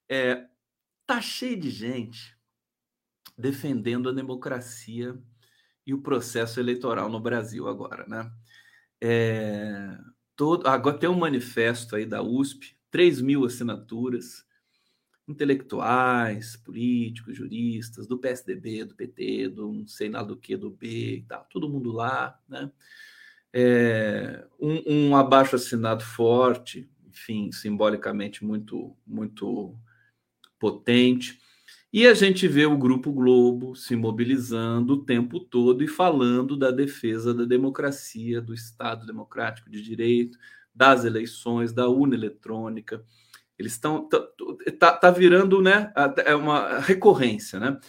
é, 0.09 0.47
tá 1.05 1.21
cheio 1.21 1.59
de 1.59 1.69
gente 1.69 2.35
defendendo 3.37 4.09
a 4.09 4.13
democracia 4.13 5.15
e 5.85 5.93
o 5.93 6.01
processo 6.01 6.59
eleitoral 6.59 7.07
no 7.07 7.19
Brasil 7.19 7.67
agora, 7.67 8.03
né? 8.07 8.31
É, 8.99 9.95
todo, 10.35 10.67
agora 10.67 10.97
tem 10.97 11.07
um 11.07 11.19
manifesto 11.19 11.95
aí 11.95 12.07
da 12.07 12.23
USP 12.23 12.75
3 12.89 13.21
mil 13.21 13.45
assinaturas, 13.45 14.49
intelectuais, 15.31 16.55
políticos, 16.55 17.35
juristas, 17.35 18.07
do 18.07 18.17
PSDB, 18.17 18.85
do 18.85 18.95
PT, 18.95 19.49
do 19.49 19.71
não 19.71 19.87
sei 19.87 20.09
nada 20.09 20.27
do 20.27 20.37
que, 20.37 20.55
do 20.55 20.69
B 20.69 21.17
e 21.17 21.21
tal, 21.23 21.45
todo 21.49 21.69
mundo 21.69 21.91
lá, 21.91 22.39
né? 22.47 22.71
É, 23.53 24.45
um, 24.59 25.09
um 25.09 25.15
abaixo 25.15 25.55
assinado 25.55 26.03
forte, 26.03 26.89
enfim, 27.09 27.51
simbolicamente 27.51 28.45
muito, 28.45 28.95
muito 29.05 29.75
potente. 30.59 31.39
E 31.93 32.07
a 32.07 32.13
gente 32.13 32.47
vê 32.47 32.65
o 32.65 32.77
Grupo 32.77 33.11
Globo 33.11 33.75
se 33.75 33.97
mobilizando 33.97 34.93
o 34.93 35.03
tempo 35.03 35.41
todo 35.41 35.83
e 35.83 35.87
falando 35.87 36.55
da 36.55 36.71
defesa 36.71 37.33
da 37.33 37.43
democracia, 37.43 38.39
do 38.39 38.53
Estado 38.53 39.05
democrático 39.05 39.69
de 39.69 39.81
direito, 39.81 40.37
das 40.73 41.03
eleições, 41.03 41.73
da 41.73 41.89
urna 41.89 42.15
eletrônica. 42.15 43.03
Eles 43.61 43.73
estão. 43.73 44.09
Tá, 44.79 44.91
tá, 44.93 45.11
virando 45.11 45.61
né, 45.61 45.93
é 46.25 46.35
uma 46.35 46.79
recorrência. 46.79 47.59
Né? 47.59 47.79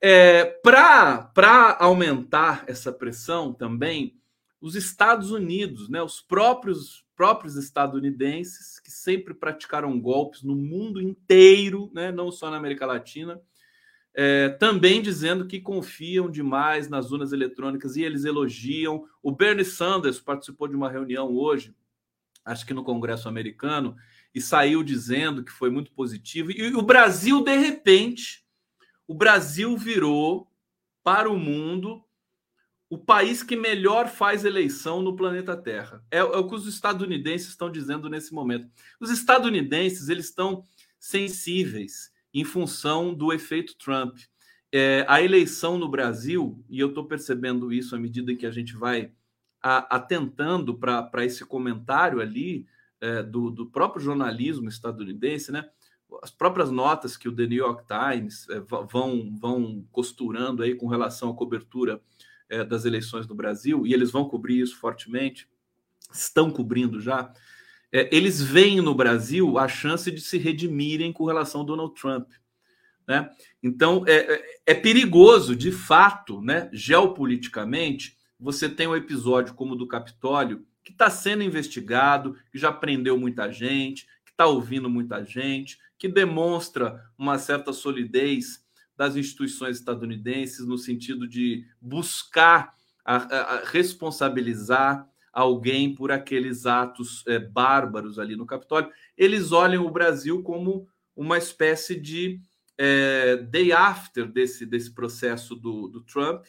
É, 0.00 0.44
Para 0.44 1.76
aumentar 1.80 2.64
essa 2.66 2.92
pressão 2.92 3.52
também, 3.52 4.16
os 4.60 4.74
Estados 4.74 5.30
Unidos, 5.30 5.88
né, 5.88 6.02
os 6.02 6.20
próprios, 6.20 7.04
próprios 7.14 7.56
estadunidenses, 7.56 8.80
que 8.80 8.90
sempre 8.90 9.34
praticaram 9.34 10.00
golpes 10.00 10.42
no 10.42 10.54
mundo 10.54 11.00
inteiro, 11.00 11.90
né, 11.92 12.10
não 12.10 12.30
só 12.30 12.50
na 12.50 12.56
América 12.56 12.86
Latina, 12.86 13.40
é, 14.14 14.48
também 14.48 15.02
dizendo 15.02 15.46
que 15.46 15.60
confiam 15.60 16.30
demais 16.30 16.88
nas 16.88 17.10
urnas 17.10 17.32
eletrônicas 17.32 17.96
e 17.96 18.02
eles 18.02 18.24
elogiam. 18.24 19.04
O 19.22 19.30
Bernie 19.30 19.64
Sanders 19.64 20.18
participou 20.18 20.66
de 20.68 20.74
uma 20.74 20.88
reunião 20.88 21.34
hoje 21.34 21.74
acho 22.46 22.64
que 22.64 22.72
no 22.72 22.84
Congresso 22.84 23.28
americano, 23.28 23.96
e 24.36 24.40
saiu 24.42 24.82
dizendo 24.82 25.42
que 25.42 25.50
foi 25.50 25.70
muito 25.70 25.90
positivo. 25.92 26.50
E 26.52 26.74
o 26.74 26.82
Brasil, 26.82 27.42
de 27.42 27.56
repente, 27.56 28.44
o 29.08 29.14
Brasil 29.14 29.74
virou 29.78 30.52
para 31.02 31.30
o 31.30 31.38
mundo 31.38 32.04
o 32.90 32.98
país 32.98 33.42
que 33.42 33.56
melhor 33.56 34.08
faz 34.08 34.44
eleição 34.44 35.00
no 35.00 35.16
planeta 35.16 35.56
Terra. 35.56 36.04
É, 36.10 36.18
é, 36.18 36.22
o 36.22 36.46
que 36.46 36.54
os 36.54 36.66
estadunidenses 36.66 37.48
estão 37.48 37.72
dizendo 37.72 38.10
nesse 38.10 38.34
momento. 38.34 38.68
Os 39.00 39.08
estadunidenses 39.08 40.10
eles 40.10 40.26
estão 40.26 40.62
sensíveis 41.00 42.12
em 42.34 42.44
função 42.44 43.14
do 43.14 43.32
efeito 43.32 43.74
Trump. 43.78 44.18
É, 44.70 45.06
a 45.08 45.22
eleição 45.22 45.78
no 45.78 45.88
Brasil, 45.88 46.62
e 46.68 46.78
eu 46.78 46.90
estou 46.90 47.06
percebendo 47.06 47.72
isso 47.72 47.96
à 47.96 47.98
medida 47.98 48.34
que 48.34 48.44
a 48.44 48.50
gente 48.50 48.76
vai 48.76 49.10
atentando 49.62 50.76
para 50.76 51.24
esse 51.24 51.42
comentário 51.46 52.20
ali 52.20 52.66
é, 53.00 53.22
do, 53.22 53.50
do, 53.50 53.66
próprio 53.66 54.02
jornalismo 54.02 54.68
estadunidense, 54.68 55.52
né? 55.52 55.68
as 56.22 56.30
próprias 56.30 56.70
notas 56.70 57.16
que 57.16 57.28
o 57.28 57.34
The 57.34 57.46
New 57.46 57.58
York 57.58 57.84
Times 57.86 58.48
é, 58.48 58.60
vão, 58.60 59.36
vão 59.38 59.84
costurando 59.90 60.62
aí 60.62 60.74
com 60.74 60.86
relação 60.86 61.30
à 61.30 61.34
cobertura 61.34 62.00
é, 62.48 62.64
das 62.64 62.84
eleições 62.84 63.26
no 63.26 63.34
Brasil, 63.34 63.86
e 63.86 63.92
eles 63.92 64.10
vão 64.10 64.28
cobrir 64.28 64.60
isso 64.60 64.76
fortemente, 64.78 65.48
estão 66.12 66.50
cobrindo 66.50 67.00
já, 67.00 67.32
é, 67.92 68.14
eles 68.14 68.40
veem 68.40 68.80
no 68.80 68.94
Brasil 68.94 69.58
a 69.58 69.68
chance 69.68 70.10
de 70.10 70.20
se 70.20 70.38
redimirem 70.38 71.12
com 71.12 71.24
relação 71.24 71.60
ao 71.60 71.66
Donald 71.66 71.94
Trump. 71.94 72.28
Né? 73.06 73.30
Então, 73.62 74.04
é, 74.06 74.34
é, 74.34 74.44
é 74.66 74.74
perigoso, 74.74 75.54
de 75.54 75.70
fato, 75.70 76.40
né, 76.40 76.68
geopoliticamente, 76.72 78.16
você 78.38 78.68
tem 78.68 78.86
um 78.86 78.96
episódio 78.96 79.54
como 79.54 79.74
o 79.74 79.76
do 79.76 79.86
Capitólio, 79.86 80.66
que 80.86 80.92
está 80.92 81.10
sendo 81.10 81.42
investigado, 81.42 82.38
que 82.52 82.56
já 82.56 82.70
prendeu 82.70 83.18
muita 83.18 83.50
gente, 83.50 84.06
que 84.24 84.30
está 84.30 84.46
ouvindo 84.46 84.88
muita 84.88 85.24
gente, 85.24 85.80
que 85.98 86.06
demonstra 86.06 87.04
uma 87.18 87.38
certa 87.38 87.72
solidez 87.72 88.64
das 88.96 89.16
instituições 89.16 89.78
estadunidenses 89.78 90.64
no 90.64 90.78
sentido 90.78 91.26
de 91.26 91.66
buscar 91.80 92.72
a, 93.04 93.16
a, 93.16 93.40
a 93.56 93.64
responsabilizar 93.64 95.04
alguém 95.32 95.92
por 95.92 96.12
aqueles 96.12 96.66
atos 96.66 97.24
é, 97.26 97.40
bárbaros 97.40 98.16
ali 98.20 98.36
no 98.36 98.46
Capitólio. 98.46 98.88
Eles 99.18 99.50
olham 99.50 99.84
o 99.84 99.90
Brasil 99.90 100.40
como 100.44 100.86
uma 101.16 101.36
espécie 101.36 101.98
de 101.98 102.40
é, 102.78 103.38
day 103.38 103.72
after 103.72 104.30
desse, 104.30 104.64
desse 104.64 104.94
processo 104.94 105.56
do, 105.56 105.88
do 105.88 106.00
Trump, 106.02 106.46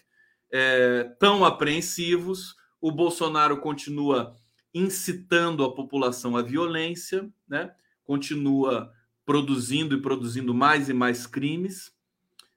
é, 0.51 1.05
tão 1.19 1.43
apreensivos. 1.43 2.55
O 2.79 2.91
Bolsonaro 2.91 3.57
continua 3.57 4.35
incitando 4.73 5.63
a 5.63 5.73
população 5.73 6.37
à 6.37 6.41
violência, 6.41 7.29
né? 7.47 7.73
continua 8.03 8.91
produzindo 9.25 9.95
e 9.95 10.01
produzindo 10.01 10.53
mais 10.53 10.87
e 10.87 10.93
mais 10.93 11.27
crimes. 11.27 11.93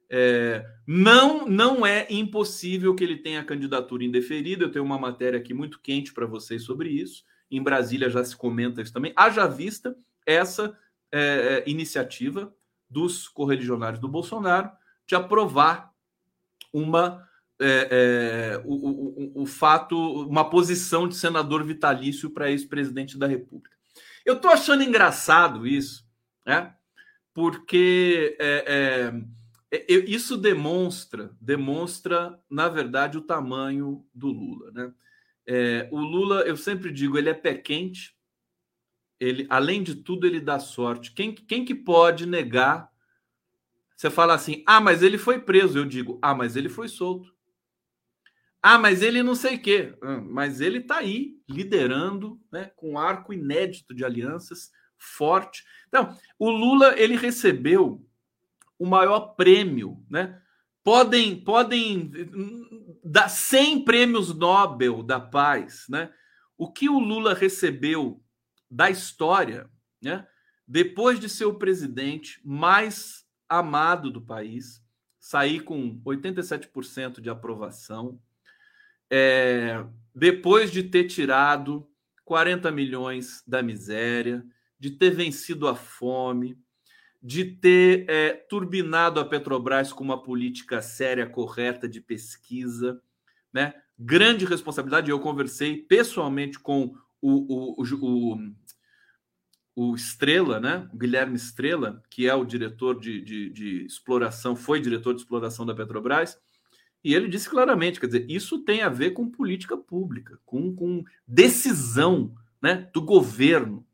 É, 0.08 0.64
não, 0.86 1.46
não 1.46 1.86
é 1.86 2.06
impossível 2.10 2.94
que 2.94 3.02
ele 3.02 3.16
tenha 3.16 3.44
candidatura 3.44 4.04
indeferida. 4.04 4.64
Eu 4.64 4.70
tenho 4.70 4.84
uma 4.84 4.98
matéria 4.98 5.38
aqui 5.38 5.54
muito 5.54 5.80
quente 5.80 6.12
para 6.12 6.26
vocês 6.26 6.62
sobre 6.62 6.90
isso. 6.90 7.24
Em 7.50 7.62
Brasília 7.62 8.10
já 8.10 8.22
se 8.24 8.36
comenta 8.36 8.82
isso 8.82 8.92
também. 8.92 9.12
Haja 9.16 9.46
vista 9.46 9.96
essa 10.26 10.76
é, 11.10 11.64
é 11.66 11.70
iniciativa 11.70 12.54
dos 12.88 13.28
correligionários 13.28 14.00
do 14.00 14.08
Bolsonaro 14.08 14.70
de 15.06 15.14
aprovar 15.14 15.92
uma 16.72 17.28
é, 17.60 17.88
é, 17.90 18.62
o, 18.64 18.72
o, 18.72 19.42
o, 19.42 19.46
fato, 19.46 19.96
uma 20.26 20.48
posição 20.48 21.06
de 21.06 21.14
senador 21.14 21.62
vitalício 21.62 22.30
para 22.30 22.50
ex-presidente 22.50 23.18
da 23.18 23.26
República. 23.26 23.76
Eu 24.24 24.36
estou 24.36 24.50
achando 24.50 24.82
engraçado 24.82 25.66
isso, 25.66 26.06
né? 26.46 26.74
Porque 27.34 28.36
é, 28.40 29.12
é, 29.70 29.76
é 29.76 29.92
isso 29.92 30.36
demonstra, 30.36 31.30
demonstra, 31.40 32.38
na 32.48 32.68
verdade, 32.68 33.18
o 33.18 33.22
tamanho 33.22 34.04
do 34.14 34.28
Lula. 34.28 34.70
Né? 34.72 34.92
É, 35.46 35.88
o 35.90 36.00
Lula, 36.00 36.42
eu 36.42 36.56
sempre 36.56 36.90
digo, 36.90 37.18
ele 37.18 37.28
é 37.28 37.34
pé 37.34 37.54
quente, 37.54 38.16
ele, 39.18 39.46
além 39.50 39.82
de 39.82 39.96
tudo, 39.96 40.26
ele 40.26 40.40
dá 40.40 40.58
sorte. 40.58 41.12
Quem, 41.12 41.34
quem 41.34 41.62
que 41.62 41.74
pode 41.74 42.24
negar? 42.24 42.90
Você 43.94 44.08
fala 44.08 44.32
assim, 44.32 44.62
ah, 44.66 44.80
mas 44.80 45.02
ele 45.02 45.18
foi 45.18 45.38
preso. 45.38 45.78
Eu 45.78 45.84
digo, 45.84 46.18
ah, 46.22 46.34
mas 46.34 46.56
ele 46.56 46.70
foi 46.70 46.88
solto. 46.88 47.30
Ah, 48.62 48.78
mas 48.78 49.02
ele 49.02 49.22
não 49.22 49.34
sei 49.34 49.56
o 49.56 49.62
quê. 49.62 49.94
Ah, 50.02 50.20
mas 50.20 50.60
ele 50.60 50.78
está 50.78 50.98
aí, 50.98 51.38
liderando, 51.48 52.40
né, 52.52 52.70
com 52.76 52.92
um 52.92 52.98
arco 52.98 53.32
inédito 53.32 53.94
de 53.94 54.04
alianças, 54.04 54.70
forte. 54.98 55.64
Então, 55.88 56.16
o 56.38 56.50
Lula 56.50 56.94
ele 56.98 57.16
recebeu 57.16 58.06
o 58.78 58.86
maior 58.86 59.34
prêmio, 59.34 60.04
né? 60.08 60.40
Podem 60.82 61.42
podem 61.42 62.10
dar 63.04 63.28
100 63.28 63.84
prêmios 63.84 64.34
Nobel 64.34 65.02
da 65.02 65.20
paz, 65.20 65.86
né? 65.88 66.12
O 66.56 66.70
que 66.70 66.88
o 66.88 66.98
Lula 66.98 67.34
recebeu 67.34 68.22
da 68.70 68.90
história, 68.90 69.68
né? 70.02 70.26
Depois 70.66 71.18
de 71.18 71.28
ser 71.28 71.46
o 71.46 71.58
presidente 71.58 72.40
mais 72.44 73.24
amado 73.48 74.10
do 74.10 74.22
país, 74.22 74.82
sair 75.18 75.60
com 75.60 76.00
87% 76.04 77.20
de 77.20 77.28
aprovação, 77.28 78.20
é, 79.10 79.84
depois 80.14 80.70
de 80.70 80.82
ter 80.84 81.04
tirado 81.04 81.86
40 82.24 82.70
milhões 82.70 83.42
da 83.46 83.62
miséria, 83.62 84.44
de 84.78 84.90
ter 84.90 85.10
vencido 85.10 85.66
a 85.66 85.74
fome, 85.74 86.56
de 87.22 87.44
ter 87.44 88.06
é, 88.08 88.32
turbinado 88.32 89.20
a 89.20 89.24
Petrobras 89.24 89.92
com 89.92 90.02
uma 90.02 90.22
política 90.22 90.80
séria, 90.80 91.26
correta 91.26 91.88
de 91.88 92.00
pesquisa, 92.00 93.02
né? 93.52 93.74
Grande 93.98 94.46
responsabilidade. 94.46 95.10
Eu 95.10 95.20
conversei 95.20 95.76
pessoalmente 95.76 96.58
com 96.58 96.94
o, 97.20 97.82
o, 97.82 97.84
o, 97.84 98.52
o 99.76 99.94
Estrela, 99.94 100.58
né? 100.58 100.88
O 100.94 100.96
Guilherme 100.96 101.36
Estrela, 101.36 102.02
que 102.08 102.26
é 102.26 102.34
o 102.34 102.44
diretor 102.44 102.98
de, 102.98 103.20
de, 103.20 103.50
de 103.50 103.84
exploração, 103.84 104.56
foi 104.56 104.80
diretor 104.80 105.12
de 105.14 105.20
exploração 105.20 105.66
da 105.66 105.74
Petrobras, 105.74 106.38
e 107.02 107.14
ele 107.14 107.28
disse 107.28 107.48
claramente: 107.48 107.98
quer 107.98 108.06
dizer, 108.06 108.26
isso 108.30 108.58
tem 108.58 108.82
a 108.82 108.88
ver 108.88 109.12
com 109.12 109.30
política 109.30 109.76
pública, 109.76 110.38
com, 110.44 110.74
com 110.74 111.04
decisão 111.26 112.34
né, 112.60 112.88
do 112.92 113.00
governo. 113.00 113.86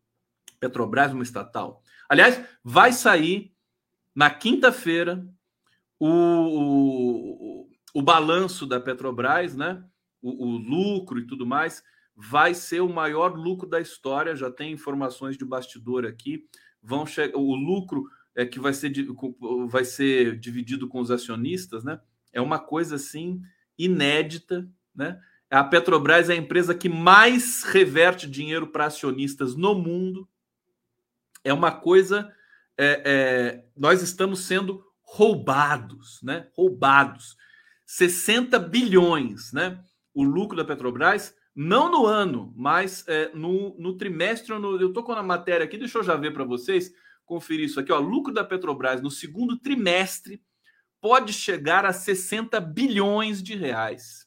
Petrobras, 0.59 1.13
uma 1.13 1.23
estatal. 1.23 1.83
Aliás, 2.09 2.43
vai 2.65 2.93
sair 2.93 3.53
na 4.15 4.31
quinta-feira 4.31 5.27
o, 5.99 6.09
o, 6.09 7.71
o, 7.95 8.03
balanço 8.03 8.67
da 8.67 8.81
Petrobras, 8.81 9.55
né? 9.55 9.85
O, 10.23 10.47
o, 10.47 10.57
lucro 10.57 11.19
e 11.19 11.27
tudo 11.27 11.47
mais. 11.47 11.83
Vai 12.17 12.55
ser 12.55 12.81
o 12.81 12.89
maior 12.89 13.37
lucro 13.37 13.69
da 13.69 13.81
história. 13.81 14.35
Já 14.35 14.51
tem 14.51 14.73
informações 14.73 15.37
de 15.37 15.45
bastidor 15.45 16.07
aqui. 16.07 16.49
Vão 16.83 17.05
chegar 17.05 17.37
o 17.39 17.55
lucro 17.55 18.09
é 18.35 18.45
que 18.45 18.61
vai 18.61 18.73
ser, 18.73 18.93
vai 19.67 19.85
ser 19.85 20.39
dividido 20.39 20.89
com 20.89 21.01
os 21.01 21.11
acionistas, 21.11 21.85
né? 21.85 22.01
É 22.33 22.41
uma 22.41 22.59
coisa 22.59 22.97
assim 22.97 23.41
inédita, 23.79 24.68
né? 24.95 25.20
A 25.51 25.62
Petrobras 25.62 26.29
é 26.29 26.33
a 26.33 26.37
empresa 26.37 26.74
que 26.74 26.89
mais 26.89 27.62
reverte 27.62 28.29
dinheiro 28.29 28.66
para 28.66 28.87
acionistas 28.87 29.55
no 29.55 29.74
mundo 29.74 30.29
é 31.45 31.53
uma 31.53 31.70
coisa. 31.70 32.33
É, 32.77 33.03
é, 33.05 33.64
nós 33.77 34.03
estamos 34.03 34.41
sendo 34.41 34.85
roubados, 35.01 36.20
né? 36.22 36.49
Roubados. 36.55 37.37
60 37.87 38.59
bilhões, 38.59 39.53
né? 39.53 39.81
O 40.12 40.24
lucro 40.24 40.57
da 40.57 40.64
Petrobras, 40.64 41.35
não 41.55 41.91
no 41.91 42.05
ano, 42.05 42.53
mas 42.57 43.07
é, 43.07 43.31
no, 43.33 43.79
no 43.79 43.97
trimestre. 43.97 44.59
No, 44.59 44.81
eu 44.81 44.89
estou 44.89 45.05
com 45.05 45.12
a 45.12 45.22
matéria 45.22 45.64
aqui, 45.64 45.79
deixa 45.79 45.99
eu 45.99 46.03
já 46.03 46.16
ver 46.16 46.33
para 46.33 46.45
vocês, 46.45 46.93
conferir 47.24 47.66
isso 47.66 47.79
aqui. 47.79 47.93
Ó, 47.93 48.01
lucro 48.01 48.35
da 48.35 48.43
Petrobras 48.43 49.01
no 49.01 49.11
segundo 49.11 49.57
trimestre 49.57 50.43
pode 51.01 51.32
chegar 51.32 51.84
a 51.84 51.92
60 51.92 52.61
bilhões 52.61 53.42
de 53.42 53.55
reais. 53.55 54.26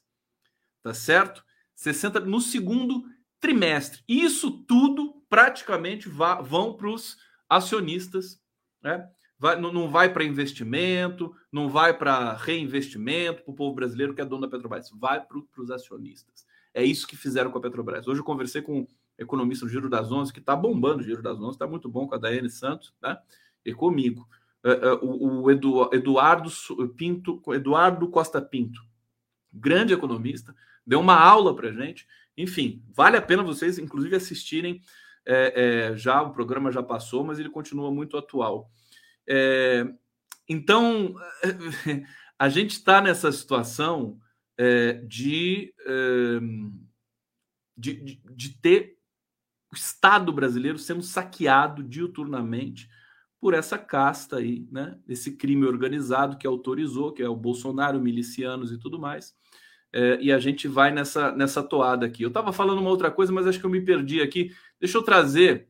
Tá 0.82 0.94
certo? 0.94 1.44
60 1.74 2.20
no 2.20 2.40
segundo 2.40 3.04
trimestre. 3.38 4.02
Isso 4.06 4.64
tudo 4.64 5.22
praticamente 5.28 6.08
vá, 6.08 6.40
vão 6.40 6.74
para 6.74 6.88
os 6.88 7.16
acionistas, 7.48 8.40
né? 8.82 9.08
Vai, 9.38 9.58
não, 9.58 9.88
vai 9.88 10.12
para 10.12 10.22
investimento, 10.22 11.34
não 11.50 11.66
vai 11.66 11.96
para 11.96 12.34
reinvestimento 12.34 13.42
para 13.42 13.50
o 13.50 13.54
povo 13.54 13.74
brasileiro 13.74 14.14
que 14.14 14.20
é 14.20 14.24
dono 14.24 14.42
da 14.42 14.48
Petrobras, 14.48 14.90
vai 14.90 15.24
para 15.24 15.38
os 15.56 15.70
acionistas. 15.70 16.44
É 16.74 16.84
isso 16.84 17.06
que 17.06 17.16
fizeram 17.16 17.50
com 17.50 17.56
a 17.56 17.60
Petrobras. 17.62 18.06
Hoje 18.06 18.20
eu 18.20 18.24
conversei 18.24 18.60
com 18.60 18.80
um 18.80 18.86
economista 19.18 19.64
do 19.64 19.70
Giro 19.70 19.88
das 19.88 20.12
Onze, 20.12 20.30
que 20.30 20.40
está 20.40 20.54
bombando 20.54 21.00
o 21.00 21.02
Giro 21.02 21.22
das 21.22 21.38
Onze, 21.40 21.52
está 21.52 21.66
muito 21.66 21.88
bom 21.88 22.06
com 22.06 22.14
a 22.14 22.18
Daiane 22.18 22.50
Santos, 22.50 22.92
né? 23.02 23.18
E 23.64 23.72
comigo. 23.72 24.28
Uh, 24.62 24.94
uh, 24.94 25.04
o, 25.04 25.42
o 25.42 25.50
Edu, 25.50 25.88
Eduardo 25.92 26.50
Pinto, 26.96 27.42
Eduardo 27.48 28.08
Costa 28.08 28.42
Pinto, 28.42 28.80
grande 29.52 29.94
economista, 29.94 30.54
deu 30.86 31.00
uma 31.00 31.18
aula 31.18 31.56
para 31.56 31.72
gente. 31.72 32.06
Enfim, 32.36 32.82
vale 32.94 33.16
a 33.16 33.22
pena 33.22 33.42
vocês, 33.42 33.78
inclusive, 33.78 34.16
assistirem 34.16 34.82
é, 35.26 35.90
é, 35.92 35.96
já 35.96 36.20
o 36.22 36.32
programa 36.32 36.72
já 36.72 36.82
passou, 36.82 37.24
mas 37.24 37.38
ele 37.38 37.50
continua 37.50 37.90
muito 37.90 38.16
atual. 38.16 38.70
É, 39.26 39.86
então, 40.48 41.14
a 42.38 42.48
gente 42.48 42.72
está 42.72 43.00
nessa 43.00 43.30
situação 43.32 44.18
de, 45.08 45.72
de, 47.78 48.20
de 48.30 48.48
ter 48.60 48.98
o 49.72 49.74
Estado 49.74 50.30
brasileiro 50.32 50.78
sendo 50.78 51.02
saqueado 51.02 51.82
diuturnamente 51.82 52.90
por 53.40 53.54
essa 53.54 53.78
casta 53.78 54.36
aí, 54.36 54.68
né? 54.70 54.98
Esse 55.08 55.36
crime 55.36 55.64
organizado 55.64 56.36
que 56.36 56.46
autorizou, 56.46 57.12
que 57.12 57.22
é 57.22 57.28
o 57.28 57.34
Bolsonaro, 57.34 57.98
milicianos 58.00 58.70
e 58.70 58.78
tudo 58.78 58.98
mais. 58.98 59.34
É, 59.92 60.18
e 60.20 60.30
a 60.30 60.38
gente 60.38 60.68
vai 60.68 60.92
nessa, 60.92 61.32
nessa 61.32 61.62
toada 61.62 62.06
aqui. 62.06 62.22
Eu 62.22 62.28
estava 62.28 62.52
falando 62.52 62.80
uma 62.80 62.90
outra 62.90 63.10
coisa, 63.10 63.32
mas 63.32 63.46
acho 63.46 63.58
que 63.58 63.66
eu 63.66 63.70
me 63.70 63.80
perdi 63.80 64.20
aqui. 64.20 64.54
Deixa 64.78 64.98
eu 64.98 65.02
trazer 65.02 65.68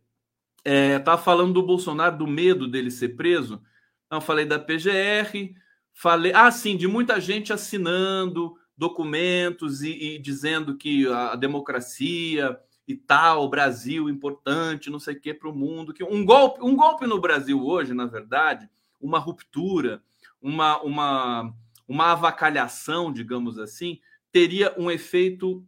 É, 0.64 0.98
tá 0.98 1.16
falando 1.16 1.54
do 1.54 1.62
Bolsonaro, 1.62 2.18
do 2.18 2.26
medo 2.26 2.68
dele 2.68 2.90
ser 2.90 3.10
preso. 3.16 3.62
Não, 4.10 4.20
falei 4.20 4.44
da 4.44 4.58
PGR, 4.58 5.54
falei, 5.94 6.32
ah, 6.34 6.50
sim, 6.50 6.76
de 6.76 6.88
muita 6.88 7.20
gente 7.20 7.52
assinando 7.52 8.54
documentos 8.76 9.82
e, 9.82 10.16
e 10.16 10.18
dizendo 10.18 10.76
que 10.76 11.06
a, 11.06 11.36
democracia 11.36 12.58
e 12.90 12.96
tal, 12.96 13.48
Brasil 13.48 14.08
importante, 14.08 14.90
não 14.90 14.98
sei 14.98 15.14
o 15.14 15.20
que 15.20 15.32
para 15.32 15.48
o 15.48 15.54
mundo, 15.54 15.94
que 15.94 16.02
um 16.02 16.24
golpe, 16.24 16.60
um 16.60 16.74
golpe 16.74 17.06
no 17.06 17.20
Brasil 17.20 17.64
hoje, 17.64 17.94
na 17.94 18.06
verdade, 18.06 18.68
uma 19.00 19.18
ruptura, 19.18 20.02
uma, 20.42 20.80
uma, 20.82 21.54
uma 21.86 22.12
avacalhação, 22.12 23.12
digamos 23.12 23.58
assim, 23.58 24.00
teria 24.32 24.74
um 24.76 24.90
efeito 24.90 25.64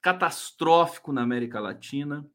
catastrófico 0.00 1.12
na 1.12 1.22
América 1.22 1.60
Latina 1.60 2.26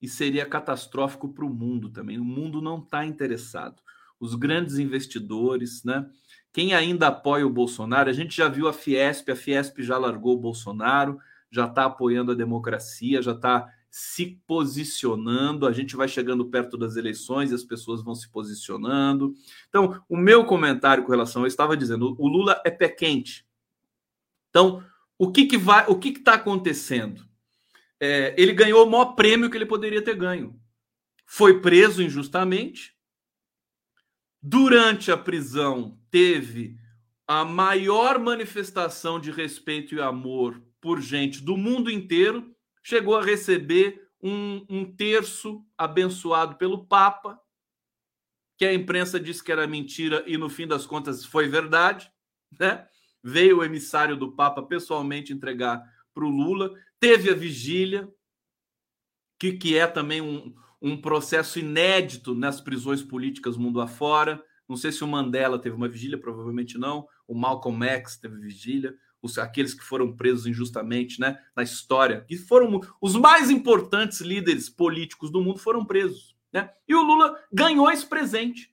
e 0.00 0.08
seria 0.08 0.46
catastrófico 0.46 1.28
para 1.28 1.44
o 1.44 1.50
mundo 1.50 1.90
também. 1.90 2.18
O 2.18 2.24
mundo 2.24 2.62
não 2.62 2.78
está 2.78 3.04
interessado. 3.04 3.82
Os 4.18 4.34
grandes 4.34 4.78
investidores, 4.78 5.82
né? 5.82 6.08
Quem 6.52 6.74
ainda 6.74 7.08
apoia 7.08 7.46
o 7.46 7.50
Bolsonaro, 7.50 8.08
a 8.08 8.12
gente 8.12 8.36
já 8.36 8.48
viu 8.48 8.68
a 8.68 8.72
Fiesp, 8.72 9.30
a 9.30 9.36
Fiesp 9.36 9.82
já 9.82 9.98
largou 9.98 10.34
o 10.34 10.40
Bolsonaro, 10.40 11.18
já 11.50 11.66
está 11.66 11.84
apoiando 11.86 12.32
a 12.32 12.34
democracia, 12.34 13.20
já 13.20 13.32
está 13.32 13.68
se 13.90 14.40
posicionando. 14.46 15.66
A 15.66 15.72
gente 15.72 15.96
vai 15.96 16.06
chegando 16.06 16.46
perto 16.46 16.78
das 16.78 16.96
eleições 16.96 17.50
e 17.50 17.54
as 17.54 17.64
pessoas 17.64 18.02
vão 18.02 18.14
se 18.14 18.30
posicionando. 18.30 19.34
Então, 19.68 20.02
o 20.08 20.16
meu 20.16 20.44
comentário 20.44 21.04
com 21.04 21.10
relação, 21.10 21.42
eu 21.42 21.48
estava 21.48 21.76
dizendo, 21.76 22.14
o 22.18 22.28
Lula 22.28 22.60
é 22.64 22.70
pé 22.70 22.88
quente. 22.88 23.44
Então, 24.48 24.84
o 25.18 25.30
que, 25.30 25.46
que 25.46 25.58
vai, 25.58 25.84
o 25.88 25.98
que 25.98 26.10
está 26.10 26.34
acontecendo? 26.34 27.28
É, 27.98 28.34
ele 28.38 28.52
ganhou 28.52 28.86
o 28.86 28.90
maior 28.90 29.14
prêmio 29.14 29.50
que 29.50 29.56
ele 29.56 29.66
poderia 29.66 30.02
ter 30.02 30.14
ganho. 30.14 30.58
Foi 31.26 31.60
preso 31.60 32.02
injustamente. 32.02 32.96
Durante 34.40 35.12
a 35.12 35.16
prisão, 35.16 35.98
teve 36.10 36.78
a 37.26 37.44
maior 37.44 38.18
manifestação 38.18 39.20
de 39.20 39.30
respeito 39.30 39.94
e 39.94 40.00
amor 40.00 40.60
por 40.80 41.00
gente 41.00 41.42
do 41.42 41.56
mundo 41.56 41.90
inteiro. 41.90 42.54
Chegou 42.82 43.16
a 43.16 43.22
receber 43.22 44.08
um, 44.22 44.64
um 44.68 44.84
terço 44.84 45.64
abençoado 45.76 46.56
pelo 46.56 46.86
Papa, 46.86 47.40
que 48.56 48.64
a 48.64 48.74
imprensa 48.74 49.18
disse 49.18 49.42
que 49.42 49.52
era 49.52 49.66
mentira 49.66 50.22
e 50.26 50.36
no 50.36 50.50
fim 50.50 50.66
das 50.66 50.86
contas 50.86 51.24
foi 51.24 51.48
verdade, 51.48 52.10
né? 52.58 52.86
Veio 53.22 53.58
o 53.58 53.64
emissário 53.64 54.16
do 54.16 54.32
Papa 54.32 54.62
pessoalmente 54.62 55.32
entregar 55.32 55.82
para 56.14 56.24
o 56.24 56.28
Lula. 56.28 56.74
Teve 56.98 57.30
a 57.30 57.34
vigília, 57.34 58.08
que, 59.38 59.52
que 59.52 59.76
é 59.76 59.86
também 59.86 60.20
um, 60.20 60.54
um 60.80 61.00
processo 61.00 61.58
inédito 61.58 62.34
nas 62.34 62.60
prisões 62.60 63.02
políticas 63.02 63.56
mundo 63.56 63.80
afora. 63.80 64.42
Não 64.68 64.76
sei 64.76 64.92
se 64.92 65.02
o 65.02 65.08
Mandela 65.08 65.58
teve 65.58 65.76
uma 65.76 65.88
vigília, 65.88 66.18
provavelmente 66.18 66.78
não. 66.78 67.06
O 67.26 67.34
Malcolm 67.34 67.84
X 67.84 68.16
teve 68.16 68.38
vigília. 68.38 68.94
Os, 69.22 69.38
aqueles 69.38 69.74
que 69.74 69.84
foram 69.84 70.16
presos 70.16 70.46
injustamente 70.46 71.20
né, 71.20 71.38
na 71.54 71.62
história, 71.62 72.24
que 72.26 72.36
foram 72.36 72.80
os 73.00 73.14
mais 73.16 73.50
importantes 73.50 74.20
líderes 74.20 74.68
políticos 74.68 75.30
do 75.30 75.40
mundo, 75.40 75.58
foram 75.58 75.84
presos. 75.84 76.34
Né? 76.52 76.70
E 76.88 76.94
o 76.94 77.02
Lula 77.02 77.38
ganhou 77.52 77.90
esse 77.90 78.06
presente 78.06 78.70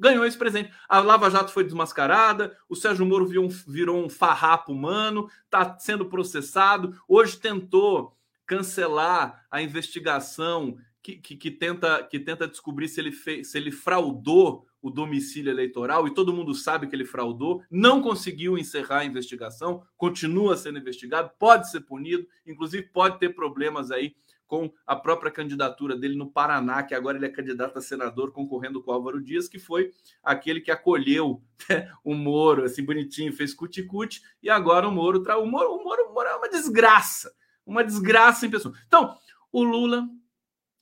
ganhou 0.00 0.24
esse 0.24 0.38
presente. 0.38 0.72
A 0.88 0.98
Lava 1.00 1.30
Jato 1.30 1.52
foi 1.52 1.62
desmascarada, 1.62 2.56
o 2.70 2.74
Sérgio 2.74 3.04
Moro 3.04 3.26
virou 3.26 3.44
um, 3.44 3.48
virou 3.48 4.02
um 4.02 4.08
farrapo 4.08 4.72
humano, 4.72 5.28
está 5.44 5.78
sendo 5.78 6.06
processado. 6.06 6.98
Hoje 7.06 7.36
tentou 7.36 8.16
cancelar 8.46 9.44
a 9.50 9.60
investigação 9.60 10.78
que, 11.02 11.18
que, 11.18 11.36
que, 11.36 11.50
tenta, 11.50 12.02
que 12.02 12.18
tenta 12.18 12.48
descobrir 12.48 12.88
se 12.88 12.98
ele, 12.98 13.12
fez, 13.12 13.50
se 13.50 13.58
ele 13.58 13.70
fraudou 13.70 14.66
o 14.82 14.90
domicílio 14.90 15.50
eleitoral, 15.50 16.06
e 16.06 16.14
todo 16.14 16.32
mundo 16.32 16.54
sabe 16.54 16.86
que 16.86 16.96
ele 16.96 17.04
fraudou, 17.04 17.62
não 17.70 18.00
conseguiu 18.00 18.56
encerrar 18.56 19.00
a 19.00 19.04
investigação, 19.04 19.82
continua 19.96 20.56
sendo 20.56 20.78
investigado, 20.78 21.30
pode 21.38 21.70
ser 21.70 21.80
punido, 21.80 22.26
inclusive 22.46 22.84
pode 22.84 23.18
ter 23.18 23.30
problemas 23.34 23.90
aí 23.90 24.14
com 24.50 24.72
a 24.84 24.96
própria 24.96 25.30
candidatura 25.30 25.96
dele 25.96 26.16
no 26.16 26.28
Paraná, 26.28 26.82
que 26.82 26.92
agora 26.92 27.16
ele 27.16 27.26
é 27.26 27.30
candidato 27.30 27.78
a 27.78 27.80
senador 27.80 28.32
concorrendo 28.32 28.82
com 28.82 28.90
Álvaro 28.90 29.22
Dias, 29.22 29.48
que 29.48 29.60
foi 29.60 29.92
aquele 30.24 30.60
que 30.60 30.72
acolheu 30.72 31.40
né, 31.70 31.92
o 32.02 32.14
Moro, 32.14 32.64
assim 32.64 32.84
bonitinho, 32.84 33.32
fez 33.32 33.54
cuticute, 33.54 34.20
e 34.42 34.50
agora 34.50 34.88
o 34.88 34.90
Moro, 34.90 35.22
o 35.22 35.46
Moro, 35.46 35.74
o 35.74 35.84
Moro, 35.84 36.10
o 36.10 36.14
Moro 36.14 36.28
é 36.28 36.34
uma 36.34 36.48
desgraça, 36.48 37.32
uma 37.64 37.84
desgraça 37.84 38.44
em 38.44 38.50
pessoa. 38.50 38.74
Então, 38.88 39.16
o 39.52 39.62
Lula 39.62 40.08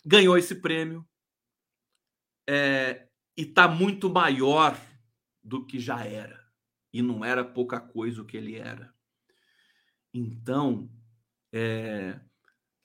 ganhou 0.03 0.38
esse 0.38 0.55
prêmio 0.55 1.07
é, 2.49 3.07
e 3.39 3.43
está 3.43 3.68
muito 3.68 4.11
maior 4.11 4.78
do 5.43 5.64
que 5.64 5.78
já 5.78 6.05
era. 6.05 6.39
E 6.93 7.01
não 7.01 7.24
era 7.24 7.45
pouca 7.45 7.80
coisa 7.80 8.20
o 8.20 8.24
que 8.26 8.36
ele 8.36 8.57
era. 8.57 8.93
Então, 10.12 10.91
é, 11.53 12.20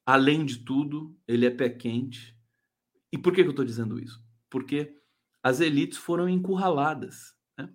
Além 0.05 0.43
de 0.43 0.57
tudo, 0.57 1.17
ele 1.25 1.45
é 1.45 1.49
pé 1.49 1.69
quente. 1.69 2.37
E 3.11 3.17
por 3.17 3.31
que, 3.31 3.41
que 3.41 3.47
eu 3.47 3.51
estou 3.51 3.65
dizendo 3.65 3.99
isso? 3.99 4.21
Porque 4.49 4.97
as 5.41 5.61
elites 5.61 5.97
foram 5.97 6.27
encurraladas. 6.27 7.33
Né? 7.57 7.69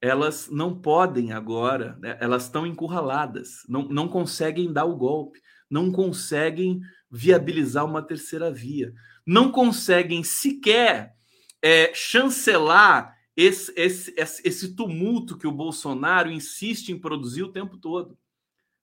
Elas 0.00 0.48
não 0.48 0.80
podem 0.80 1.32
agora, 1.32 1.98
né? 2.00 2.16
elas 2.20 2.44
estão 2.44 2.66
encurraladas, 2.66 3.64
não, 3.68 3.82
não 3.88 4.08
conseguem 4.08 4.72
dar 4.72 4.86
o 4.86 4.96
golpe, 4.96 5.42
não 5.70 5.92
conseguem 5.92 6.80
viabilizar 7.10 7.84
uma 7.84 8.02
terceira 8.02 8.50
via, 8.50 8.94
não 9.26 9.52
conseguem 9.52 10.24
sequer 10.24 11.17
é, 11.62 11.92
chancelar 11.94 13.16
esse, 13.36 13.72
esse, 13.76 14.14
esse 14.16 14.74
tumulto 14.74 15.38
que 15.38 15.46
o 15.46 15.52
Bolsonaro 15.52 16.30
insiste 16.30 16.90
em 16.90 16.98
produzir 16.98 17.44
o 17.44 17.52
tempo 17.52 17.76
todo. 17.76 18.18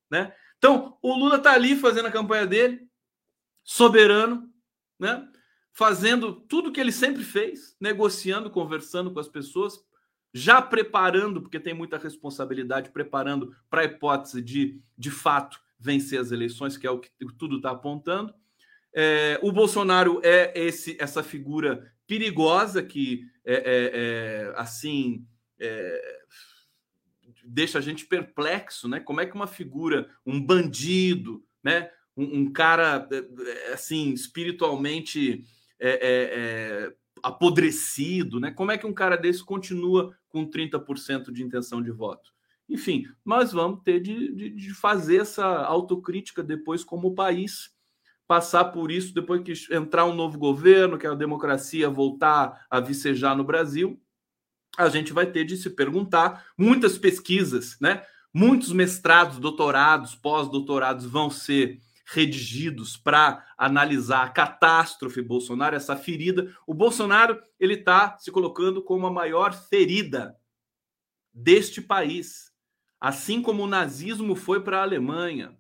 Né? 0.10 0.34
Então, 0.58 0.98
o 1.02 1.14
Lula 1.14 1.36
está 1.36 1.52
ali 1.52 1.76
fazendo 1.76 2.08
a 2.08 2.12
campanha 2.12 2.46
dele, 2.46 2.88
soberano, 3.64 4.50
né? 4.98 5.28
fazendo 5.74 6.34
tudo 6.34 6.72
que 6.72 6.80
ele 6.80 6.92
sempre 6.92 7.24
fez, 7.24 7.76
negociando, 7.82 8.50
conversando 8.50 9.12
com 9.12 9.20
as 9.20 9.28
pessoas, 9.28 9.84
já 10.34 10.62
preparando, 10.62 11.42
porque 11.42 11.60
tem 11.60 11.74
muita 11.74 11.98
responsabilidade, 11.98 12.92
preparando 12.92 13.54
para 13.70 13.82
a 13.82 13.86
hipótese 13.86 14.42
de, 14.42 14.82
de 14.98 15.12
fato, 15.12 15.60
vencer 15.78 16.20
as 16.20 16.32
eleições, 16.32 16.78
que 16.78 16.88
é 16.88 16.92
o 16.92 17.00
que 17.00 17.10
tudo 17.38 17.58
está 17.58 17.72
apontando. 17.72 18.34
É, 18.94 19.38
o 19.44 19.52
Bolsonaro 19.52 20.22
é 20.24 20.54
esse 20.56 20.96
essa 21.00 21.22
figura 21.22 21.92
perigosa 22.08 22.84
que, 22.84 23.26
é, 23.44 23.54
é, 23.54 23.92
é 23.94 24.54
assim, 24.56 25.26
é, 25.60 26.26
deixa 27.46 27.78
a 27.78 27.82
gente 27.82 28.06
perplexo, 28.06 28.88
né? 28.88 29.00
Como 29.00 29.22
é 29.22 29.26
que 29.26 29.36
uma 29.36 29.48
figura, 29.48 30.10
um 30.26 30.42
bandido, 30.42 31.44
né? 31.64 31.90
Um, 32.18 32.42
um 32.42 32.52
cara 32.52 33.08
eh, 33.12 33.74
assim 33.74 34.12
espiritualmente 34.12 35.44
é, 35.80 35.90
é, 35.90 36.00
é, 36.02 36.94
apodrecido, 37.22 38.40
né? 38.40 38.52
Como 38.52 38.72
é 38.72 38.78
que 38.78 38.88
um 38.88 38.94
cara 38.94 39.16
desse 39.16 39.44
continua 39.44 40.16
com 40.28 40.50
30% 40.50 41.32
de 41.32 41.44
intenção 41.44 41.82
de 41.82 41.92
voto? 41.92 42.34
Enfim, 42.68 43.06
nós 43.24 43.52
vamos 43.52 43.84
ter 43.84 44.00
de, 44.00 44.34
de, 44.34 44.50
de 44.50 44.74
fazer 44.74 45.18
essa 45.18 45.46
autocrítica 45.46 46.42
depois 46.42 46.84
como 46.84 47.14
país, 47.14 47.75
passar 48.28 48.66
por 48.66 48.92
isso 48.92 49.14
depois 49.14 49.42
que 49.44 49.54
entrar 49.74 50.06
um 50.06 50.16
novo 50.16 50.38
governo, 50.38 50.98
que 50.98 51.08
a 51.08 51.14
democracia 51.14 51.90
voltar 51.90 52.66
a 52.70 52.80
vicejar 52.80 53.36
no 53.36 53.44
Brasil, 53.44 54.02
a 54.78 54.90
gente 54.90 55.14
vai 55.14 55.26
ter 55.26 55.46
de 55.46 55.58
se 55.58 55.70
perguntar. 55.70 56.46
Muitas 56.58 56.98
pesquisas, 56.98 57.78
né? 57.80 58.04
Muitos 58.34 58.74
mestrados, 58.74 59.40
doutorados, 59.40 60.16
pós-doutorados 60.16 61.06
vão 61.06 61.30
ser 61.30 61.80
redigidos 62.06 62.96
para 62.96 63.46
analisar 63.58 64.26
a 64.26 64.30
catástrofe 64.30 65.22
Bolsonaro, 65.22 65.76
essa 65.76 65.96
ferida. 65.96 66.54
O 66.68 66.74
Bolsonaro 66.74 67.42
ele 67.60 67.76
está 67.76 68.18
se 68.18 68.32
colocando 68.32 68.84
como 68.84 69.08
a 69.08 69.12
maior 69.12 69.54
ferida 69.54 70.36
deste 71.34 71.82
país, 71.82 72.52
assim 73.00 73.42
como 73.42 73.64
o 73.64 73.68
nazismo 73.68 74.36
foi 74.36 74.62
para 74.62 74.80
a 74.80 74.84
Alemanha, 74.84 75.58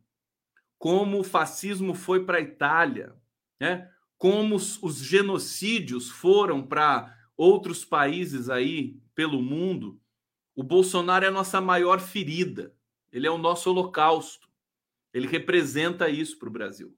como 0.78 1.20
o 1.20 1.24
fascismo 1.24 1.94
foi 1.94 2.26
para 2.26 2.38
a 2.38 2.42
Itália, 2.42 3.16
né? 3.60 3.92
Como 4.18 4.56
os, 4.56 4.82
os 4.82 4.98
genocídios 4.98 6.10
foram 6.10 6.66
para 6.66 7.14
outros 7.36 7.84
países 7.84 8.50
aí 8.50 8.98
pelo 9.14 9.42
mundo, 9.42 10.00
o 10.56 10.64
Bolsonaro 10.64 11.26
é 11.26 11.28
a 11.28 11.32
nossa 11.32 11.60
maior 11.60 12.00
ferida. 12.00 12.74
Ele 13.12 13.28
é 13.28 13.32
o 13.32 13.38
nosso 13.38 13.70
holocausto. 13.70 14.50
Ele 15.14 15.28
representa 15.28 16.10
isso 16.10 16.38
para 16.40 16.50
o 16.50 16.52
Brasil. 16.52 16.98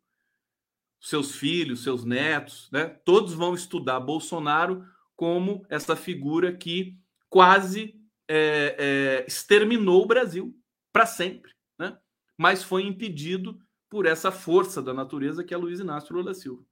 Seus 0.99 1.36
filhos, 1.36 1.84
seus 1.84 2.03
netos, 2.03 2.69
né? 2.71 2.86
Todos 2.88 3.34
vão 3.34 3.53
estudar 3.53 3.99
Bolsonaro 3.99 4.86
como 5.15 5.65
essa 5.69 5.95
figura 5.95 6.55
que 6.55 6.97
quase 7.30 7.99
é, 8.28 8.75
é, 8.78 9.25
exterminou 9.28 10.03
o 10.03 10.07
Brasil 10.07 10.55
para 10.91 11.05
sempre, 11.05 11.51
né? 11.78 11.97
Mas 12.38 12.63
foi 12.63 12.84
impedido 12.84 13.59
por 13.89 14.05
essa 14.05 14.31
força 14.31 14.81
da 14.81 14.93
natureza 14.93 15.43
que 15.43 15.53
é 15.53 15.57
Luiz 15.57 15.79
Inácio 15.79 16.15
Lula 16.15 16.33
Silva. 16.33 16.63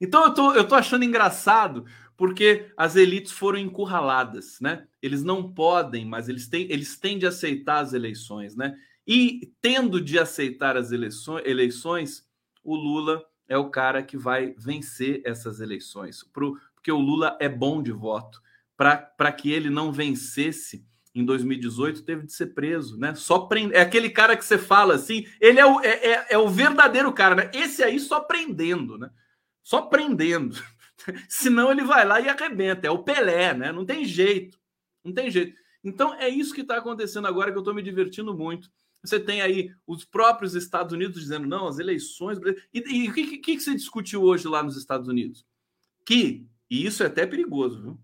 Então 0.00 0.24
eu 0.24 0.34
tô, 0.34 0.52
eu 0.52 0.66
tô 0.66 0.74
achando 0.74 1.04
engraçado 1.04 1.86
porque 2.16 2.70
as 2.76 2.96
elites 2.96 3.32
foram 3.32 3.58
encurraladas, 3.58 4.58
né? 4.60 4.86
Eles 5.02 5.22
não 5.22 5.52
podem, 5.52 6.04
mas 6.04 6.28
eles 6.28 6.48
têm, 6.48 6.70
eles 6.70 6.98
têm 6.98 7.18
de 7.18 7.26
aceitar 7.26 7.78
as 7.78 7.92
eleições, 7.92 8.56
né? 8.56 8.76
E 9.06 9.52
tendo 9.60 10.00
de 10.00 10.18
aceitar 10.18 10.76
as 10.76 10.92
eleições, 10.92 11.42
eleições 11.46 12.26
o 12.64 12.74
Lula 12.74 13.24
é 13.48 13.56
o 13.56 13.70
cara 13.70 14.02
que 14.02 14.16
vai 14.16 14.54
vencer 14.58 15.22
essas 15.24 15.60
eleições, 15.60 16.24
pro, 16.24 16.58
porque 16.74 16.90
o 16.90 16.98
Lula 16.98 17.36
é 17.40 17.48
bom 17.48 17.82
de 17.82 17.92
voto. 17.92 18.42
Para 18.76 19.32
que 19.32 19.50
ele 19.50 19.70
não 19.70 19.90
vencesse 19.90 20.84
em 21.16 21.24
2018, 21.24 22.02
teve 22.02 22.26
de 22.26 22.32
ser 22.32 22.48
preso, 22.48 22.98
né? 22.98 23.14
Só 23.14 23.40
prende... 23.40 23.74
É 23.74 23.80
aquele 23.80 24.10
cara 24.10 24.36
que 24.36 24.44
você 24.44 24.58
fala 24.58 24.94
assim, 24.94 25.26
ele 25.40 25.58
é 25.58 25.64
o, 25.64 25.80
é, 25.80 25.88
é, 25.88 26.26
é 26.30 26.38
o 26.38 26.48
verdadeiro 26.48 27.10
cara, 27.12 27.34
né? 27.34 27.50
Esse 27.54 27.82
aí 27.82 27.98
só 27.98 28.20
prendendo, 28.20 28.98
né? 28.98 29.10
Só 29.62 29.82
prendendo. 29.82 30.56
Senão 31.28 31.70
ele 31.70 31.82
vai 31.82 32.04
lá 32.04 32.20
e 32.20 32.28
arrebenta. 32.28 32.86
É 32.86 32.90
o 32.90 33.02
Pelé, 33.02 33.54
né? 33.54 33.72
Não 33.72 33.86
tem 33.86 34.04
jeito. 34.04 34.58
Não 35.02 35.12
tem 35.12 35.30
jeito. 35.30 35.56
Então 35.82 36.14
é 36.14 36.28
isso 36.28 36.54
que 36.54 36.60
está 36.60 36.76
acontecendo 36.76 37.26
agora 37.26 37.50
que 37.50 37.56
eu 37.56 37.62
estou 37.62 37.74
me 37.74 37.82
divertindo 37.82 38.36
muito. 38.36 38.70
Você 39.02 39.18
tem 39.18 39.40
aí 39.40 39.72
os 39.86 40.04
próprios 40.04 40.54
Estados 40.54 40.92
Unidos 40.92 41.20
dizendo 41.20 41.46
não, 41.46 41.66
as 41.66 41.78
eleições. 41.78 42.38
E 42.74 43.08
o 43.08 43.14
que, 43.14 43.38
que, 43.38 43.38
que 43.38 43.60
se 43.60 43.74
discutiu 43.74 44.22
hoje 44.22 44.46
lá 44.48 44.62
nos 44.62 44.76
Estados 44.76 45.08
Unidos? 45.08 45.46
Que, 46.04 46.46
e 46.68 46.84
isso 46.84 47.02
é 47.02 47.06
até 47.06 47.26
perigoso, 47.26 47.80
viu? 47.80 48.00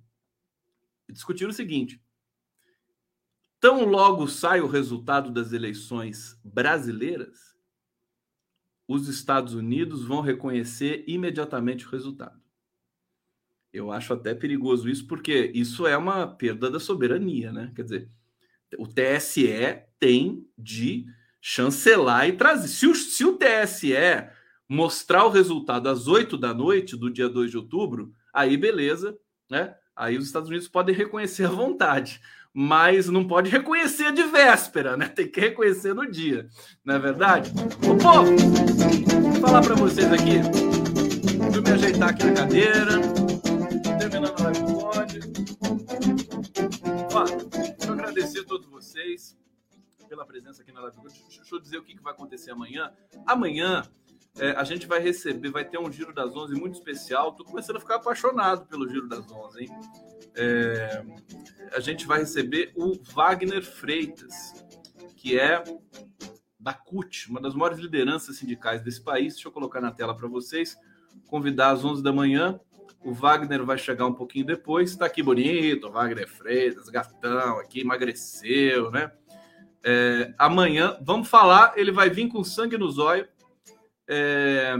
Discutiram 1.11 1.51
o 1.51 1.55
seguinte: 1.55 2.01
tão 3.63 3.85
logo 3.85 4.27
sai 4.27 4.61
o 4.61 4.67
resultado 4.67 5.31
das 5.31 5.53
eleições 5.53 6.37
brasileiras, 6.43 7.57
os 8.89 9.07
Estados 9.07 9.55
Unidos 9.55 10.05
vão 10.05 10.21
reconhecer 10.21 11.05
imediatamente 11.07 11.87
o 11.87 11.91
resultado. 11.91 12.43
Eu 13.73 13.93
acho 13.93 14.13
até 14.13 14.35
perigoso 14.35 14.89
isso, 14.89 15.07
porque 15.07 15.53
isso 15.55 15.87
é 15.87 15.97
uma 15.97 16.27
perda 16.27 16.69
da 16.69 16.81
soberania, 16.81 17.53
né? 17.53 17.71
Quer 17.77 17.85
dizer, 17.85 18.11
o 18.77 18.89
TSE 18.89 19.47
tem 20.01 20.45
de 20.59 21.07
chancelar 21.41 22.29
e 22.29 22.33
trazer. 22.33 22.67
Se 22.67 22.89
o, 22.89 22.95
se 22.97 23.25
o 23.25 23.39
TSE 23.39 23.95
mostrar 24.69 25.25
o 25.25 25.31
resultado 25.31 25.89
às 25.89 26.09
8 26.09 26.37
da 26.37 26.53
noite 26.53 26.97
do 26.97 27.09
dia 27.09 27.29
2 27.29 27.53
de 27.53 27.59
outubro, 27.59 28.13
aí 28.35 28.57
beleza, 28.57 29.17
né? 29.49 29.77
Aí 29.95 30.19
os 30.19 30.27
Estados 30.27 30.49
Unidos 30.49 30.67
podem 30.67 30.95
reconhecer 30.95 31.45
à 31.45 31.51
vontade, 31.51 32.21
mas 32.55 33.09
não 33.09 33.27
pode 33.27 33.51
reconhecer 33.51 34.13
de 34.13 34.23
véspera, 34.25 34.97
né? 34.97 35.09
Tem 35.09 35.27
que 35.27 35.41
reconhecer 35.41 35.95
no 35.95 36.11
dia, 36.11 36.49
não 36.85 36.95
é 36.95 36.99
verdade? 36.99 37.51
Ô, 37.89 37.97
povo, 37.97 38.37
vou 38.37 39.41
falar 39.41 39.63
para 39.63 39.75
vocês 39.75 40.13
aqui. 40.13 40.41
Deixa 41.39 41.57
eu 41.57 41.63
me 41.63 41.71
ajeitar 41.71 42.11
aqui 42.11 42.25
na 42.25 42.33
cadeira. 42.35 43.01
Terminando 43.99 44.41
a 44.41 44.43
live 44.45 44.61
do 44.61 44.79
Ó, 47.15 47.25
deixa 47.25 47.87
eu 47.87 47.93
agradecer 47.93 48.41
a 48.41 48.45
todos 48.45 48.67
vocês 48.69 49.37
pela 50.09 50.27
presença 50.27 50.63
aqui 50.63 50.73
na 50.73 50.81
live. 50.81 50.97
Deixa 51.03 51.55
eu 51.55 51.61
dizer 51.61 51.79
o 51.79 51.83
que 51.83 51.99
vai 52.03 52.13
acontecer 52.13 52.51
amanhã. 52.51 52.93
Amanhã 53.27 53.83
é, 54.39 54.51
a 54.53 54.65
gente 54.65 54.87
vai 54.87 55.01
receber, 55.01 55.51
vai 55.51 55.65
ter 55.65 55.79
um 55.79 55.91
Giro 55.91 56.13
das 56.13 56.35
Onze 56.35 56.55
muito 56.55 56.75
especial. 56.75 57.33
Tô 57.33 57.45
começando 57.45 57.77
a 57.77 57.81
ficar 57.81 57.97
apaixonado 57.97 58.67
pelo 58.67 58.89
Giro 58.89 59.09
das 59.09 59.31
Onze, 59.31 59.65
hein? 59.65 59.71
É, 60.35 61.05
a 61.75 61.81
gente 61.81 62.07
vai 62.07 62.21
receber 62.21 62.73
o 62.75 62.99
Wagner 63.13 63.63
Freitas, 63.63 64.65
que 65.17 65.39
é 65.39 65.63
da 66.59 66.73
CUT, 66.73 67.29
uma 67.29 67.41
das 67.41 67.55
maiores 67.55 67.79
lideranças 67.79 68.37
sindicais 68.37 68.83
desse 68.83 69.03
país. 69.03 69.35
Deixa 69.35 69.49
eu 69.49 69.53
colocar 69.53 69.81
na 69.81 69.91
tela 69.91 70.17
para 70.17 70.29
vocês. 70.29 70.77
Convidar 71.29 71.71
às 71.71 71.85
11 71.85 72.03
da 72.03 72.13
manhã 72.13 72.59
o 73.05 73.13
Wagner 73.13 73.65
vai 73.65 73.77
chegar 73.77 74.07
um 74.07 74.15
pouquinho 74.15 74.47
depois. 74.47 74.91
Está 74.91 75.07
aqui 75.07 75.23
bonito, 75.23 75.91
Wagner 75.91 76.29
Freitas, 76.29 76.89
gatão 76.89 77.59
aqui, 77.59 77.81
emagreceu, 77.81 78.91
né? 78.91 79.11
É, 79.85 80.33
amanhã, 80.39 80.97
vamos 81.03 81.29
falar, 81.29 81.73
ele 81.77 81.91
vai 81.91 82.09
vir 82.09 82.29
com 82.29 82.45
sangue 82.45 82.79
no 82.79 82.89
zóio. 82.89 83.27
É, 84.09 84.75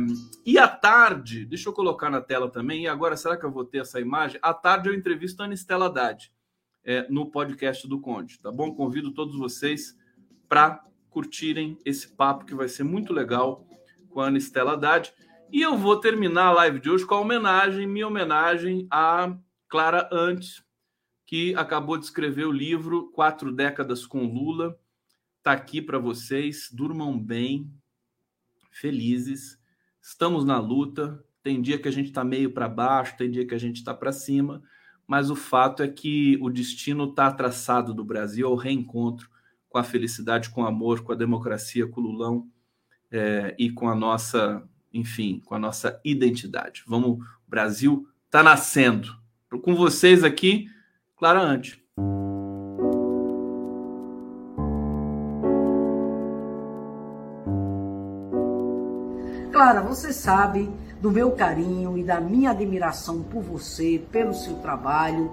e 0.45 0.59
à 0.59 0.67
tarde, 0.69 1.45
deixa 1.45 1.69
eu 1.69 1.73
colocar 1.73 2.11
na 2.11 2.21
tela 2.21 2.51
também, 2.51 2.85
e 2.85 2.89
agora 2.89 3.17
será 3.17 3.37
que 3.37 3.45
eu 3.45 3.53
vou 3.53 3.65
ter 3.65 3.79
essa 3.79 4.01
imagem? 4.01 4.39
À 4.43 4.53
tarde 4.53 4.89
eu 4.89 4.95
entrevisto 4.95 5.43
a 5.43 5.47
Anistela 5.47 5.87
Haddad 5.87 6.33
é, 6.85 7.07
no 7.09 7.31
podcast 7.31 7.87
do 7.87 8.01
Conde, 8.01 8.41
tá 8.41 8.51
bom? 8.51 8.75
Convido 8.75 9.13
todos 9.13 9.37
vocês 9.37 9.97
para 10.49 10.85
curtirem 11.09 11.79
esse 11.85 12.09
papo 12.09 12.45
que 12.45 12.55
vai 12.55 12.69
ser 12.69 12.85
muito 12.85 13.13
legal 13.13 13.67
com 14.11 14.21
a 14.21 14.27
Anistela 14.27 14.73
Haddad. 14.73 15.13
E 15.51 15.61
eu 15.61 15.77
vou 15.77 15.99
terminar 15.99 16.47
a 16.47 16.53
live 16.53 16.81
de 16.81 16.91
hoje 16.91 17.07
com 17.07 17.15
a 17.15 17.21
homenagem, 17.21 17.87
minha 17.87 18.07
homenagem 18.07 18.87
a 18.91 19.37
Clara 19.69 20.09
Antes, 20.11 20.63
que 21.27 21.55
acabou 21.55 21.97
de 21.97 22.05
escrever 22.05 22.47
o 22.47 22.53
livro 22.53 23.11
Quatro 23.13 23.53
Décadas 23.53 24.07
com 24.07 24.25
Lula. 24.25 24.79
Está 25.39 25.53
aqui 25.53 25.81
para 25.81 25.99
vocês. 25.99 26.71
Durmam 26.73 27.19
bem, 27.19 27.71
felizes. 28.73 29.57
Estamos 30.01 30.45
na 30.45 30.59
luta. 30.59 31.25
Tem 31.43 31.63
dia 31.63 31.79
que 31.79 31.87
a 31.87 31.93
gente 31.93 32.07
está 32.07 32.25
meio 32.25 32.53
para 32.53 32.69
baixo, 32.69 33.17
tem 33.17 33.31
dia 33.31 33.47
que 33.47 33.55
a 33.55 33.59
gente 33.59 33.77
está 33.77 33.93
para 33.93 34.13
cima, 34.13 34.63
mas 35.07 35.29
o 35.29 35.35
fato 35.35 35.83
é 35.83 35.89
que 35.89 36.39
o 36.41 36.49
destino 36.49 37.05
está 37.05 37.33
traçado 37.33 37.93
do 37.93 38.05
Brasil 38.05 38.47
ao 38.47 38.55
reencontro 38.55 39.29
com 39.69 39.77
a 39.77 39.83
felicidade, 39.83 40.51
com 40.51 40.63
o 40.63 40.67
amor, 40.67 41.03
com 41.03 41.11
a 41.11 41.17
democracia, 41.17 41.87
com 41.87 42.01
o 42.01 42.05
Lulão 42.05 42.49
é, 43.11 43.57
e 43.59 43.71
com 43.71 43.89
a 43.89 43.95
nossa 43.95 44.63
enfim, 44.93 45.41
com 45.45 45.55
a 45.55 45.59
nossa 45.59 46.01
identidade. 46.05 46.85
Vamos, 46.87 47.25
Brasil 47.49 48.07
está 48.27 48.43
nascendo. 48.43 49.17
Com 49.63 49.75
vocês 49.75 50.23
aqui, 50.23 50.69
Clara 51.17 51.41
Ante. 51.41 51.82
Clara, 59.73 59.89
você 59.89 60.13
sabe 60.13 60.69
do 61.01 61.11
meu 61.11 61.31
carinho 61.31 61.97
e 61.97 62.05
da 62.05 62.21
minha 62.21 62.51
admiração 62.51 63.23
por 63.23 63.43
você, 63.43 64.05
pelo 64.13 64.35
seu 64.35 64.57
trabalho 64.57 65.33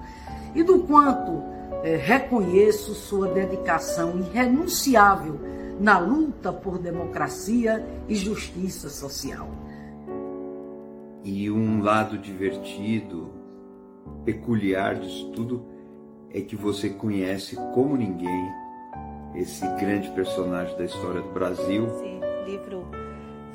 e 0.55 0.63
do 0.63 0.79
quanto 0.83 1.43
é, 1.83 1.97
reconheço 1.97 2.93
sua 2.93 3.27
dedicação 3.27 4.17
irrenunciável 4.17 5.37
na 5.77 5.99
luta 5.99 6.53
por 6.53 6.77
democracia 6.77 7.85
e 8.07 8.15
justiça 8.15 8.87
social. 8.87 9.49
E 11.25 11.51
um 11.51 11.83
lado 11.83 12.17
divertido, 12.17 13.31
peculiar 14.23 14.95
disso 14.95 15.33
tudo, 15.35 15.65
é 16.33 16.39
que 16.39 16.55
você 16.55 16.89
conhece 16.89 17.57
como 17.73 17.97
ninguém 17.97 18.49
esse 19.35 19.67
grande 19.75 20.09
personagem 20.11 20.77
da 20.77 20.85
história 20.85 21.21
do 21.21 21.29
Brasil. 21.33 21.87
Esse 21.87 22.49
livro 22.49 22.98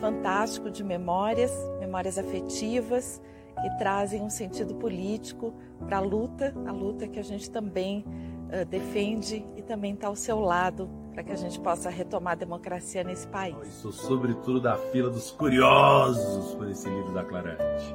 fantástico 0.05 0.71
de 0.71 0.85
memórias, 0.85 1.51
memórias 1.81 2.19
afetivas, 2.19 3.23
que 3.63 3.79
trazem 3.79 4.21
um 4.21 4.29
sentido 4.29 4.75
político 4.75 5.55
para 5.87 5.97
a 5.97 6.01
luta, 6.01 6.53
a 6.67 6.73
luta 6.73 7.09
que 7.09 7.19
a 7.19 7.23
gente 7.23 7.51
também 7.51 8.05
uh, 8.07 8.67
defende 8.67 9.43
e 9.57 9.63
também 9.63 9.95
está 9.95 10.09
ao 10.09 10.15
seu 10.15 10.41
lado 10.41 10.91
para 11.15 11.23
que 11.23 11.33
a 11.33 11.37
gente 11.37 11.59
possa 11.59 11.89
retomar 11.89 12.35
a 12.35 12.37
democracia 12.37 13.03
nesse 13.03 13.27
país. 13.29 13.57
Eu 13.57 13.65
sou 13.65 13.93
sobretudo 13.93 14.61
da 14.61 14.77
fila 14.77 15.09
dos 15.09 15.31
curiosos 15.31 16.55
por 16.55 16.69
esse 16.69 16.87
livro 16.87 17.15
da 17.15 17.25
Clarante. 17.25 17.95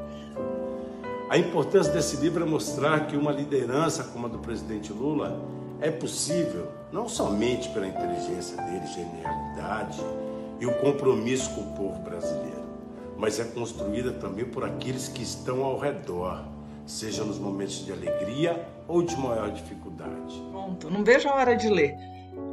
A 1.29 1.37
importância 1.37 1.93
desse 1.93 2.17
livro 2.17 2.43
é 2.43 2.47
mostrar 2.47 3.05
que 3.05 3.15
uma 3.15 3.31
liderança 3.31 4.03
como 4.05 4.25
a 4.25 4.29
do 4.29 4.39
presidente 4.39 4.91
Lula 4.91 5.39
é 5.79 5.91
possível 5.91 6.69
não 6.91 7.07
somente 7.07 7.69
pela 7.69 7.85
inteligência 7.85 8.57
dele, 8.57 8.87
genialidade 8.87 10.01
e 10.59 10.65
o 10.65 10.73
compromisso 10.75 11.53
com 11.55 11.61
o 11.61 11.75
povo 11.75 12.01
brasileiro, 12.01 12.63
mas 13.17 13.39
é 13.39 13.43
construída 13.43 14.11
também 14.11 14.45
por 14.45 14.63
aqueles 14.63 15.07
que 15.07 15.23
estão 15.23 15.63
ao 15.63 15.77
redor, 15.77 16.43
seja 16.85 17.23
nos 17.23 17.37
momentos 17.37 17.85
de 17.85 17.91
alegria 17.91 18.65
ou 18.87 19.01
de 19.03 19.15
maior 19.15 19.51
dificuldade. 19.51 20.41
Pronto, 20.51 20.89
não 20.89 21.03
vejo 21.03 21.29
a 21.29 21.35
hora 21.35 21.55
de 21.55 21.69
ler. 21.69 21.95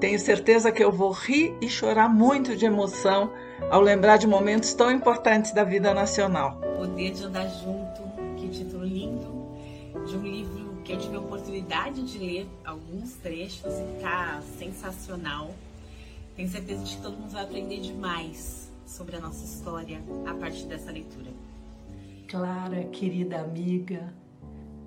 Tenho 0.00 0.18
certeza 0.18 0.70
que 0.70 0.84
eu 0.84 0.92
vou 0.92 1.10
rir 1.10 1.56
e 1.60 1.68
chorar 1.68 2.08
muito 2.08 2.54
de 2.54 2.66
emoção 2.66 3.30
ao 3.70 3.80
lembrar 3.80 4.18
de 4.18 4.26
momentos 4.26 4.74
tão 4.74 4.90
importantes 4.90 5.52
da 5.52 5.64
vida 5.64 5.94
nacional. 5.94 6.60
Poder 6.76 7.12
de 7.12 7.24
andar 7.24 7.48
junto, 7.48 8.02
que 8.36 8.48
título 8.48 8.84
lindo, 8.84 9.46
de 10.06 10.16
um 10.16 10.22
livro 10.22 10.76
que 10.84 10.92
eu 10.92 10.98
tive 10.98 11.16
a 11.16 11.20
oportunidade 11.20 12.02
de 12.02 12.18
ler 12.18 12.48
alguns 12.64 13.14
trechos 13.14 13.72
e 13.72 14.02
tá 14.02 14.40
sensacional. 14.58 15.50
Tenho 16.36 16.48
certeza 16.48 16.84
de 16.84 16.96
que 16.96 17.02
todo 17.02 17.16
mundo 17.16 17.30
vai 17.30 17.42
aprender 17.42 17.80
demais 17.80 18.70
sobre 18.86 19.16
a 19.16 19.20
nossa 19.20 19.44
história 19.44 20.00
a 20.26 20.34
partir 20.34 20.66
dessa 20.66 20.92
leitura. 20.92 21.30
Clara, 22.28 22.84
querida 22.84 23.40
amiga, 23.40 24.12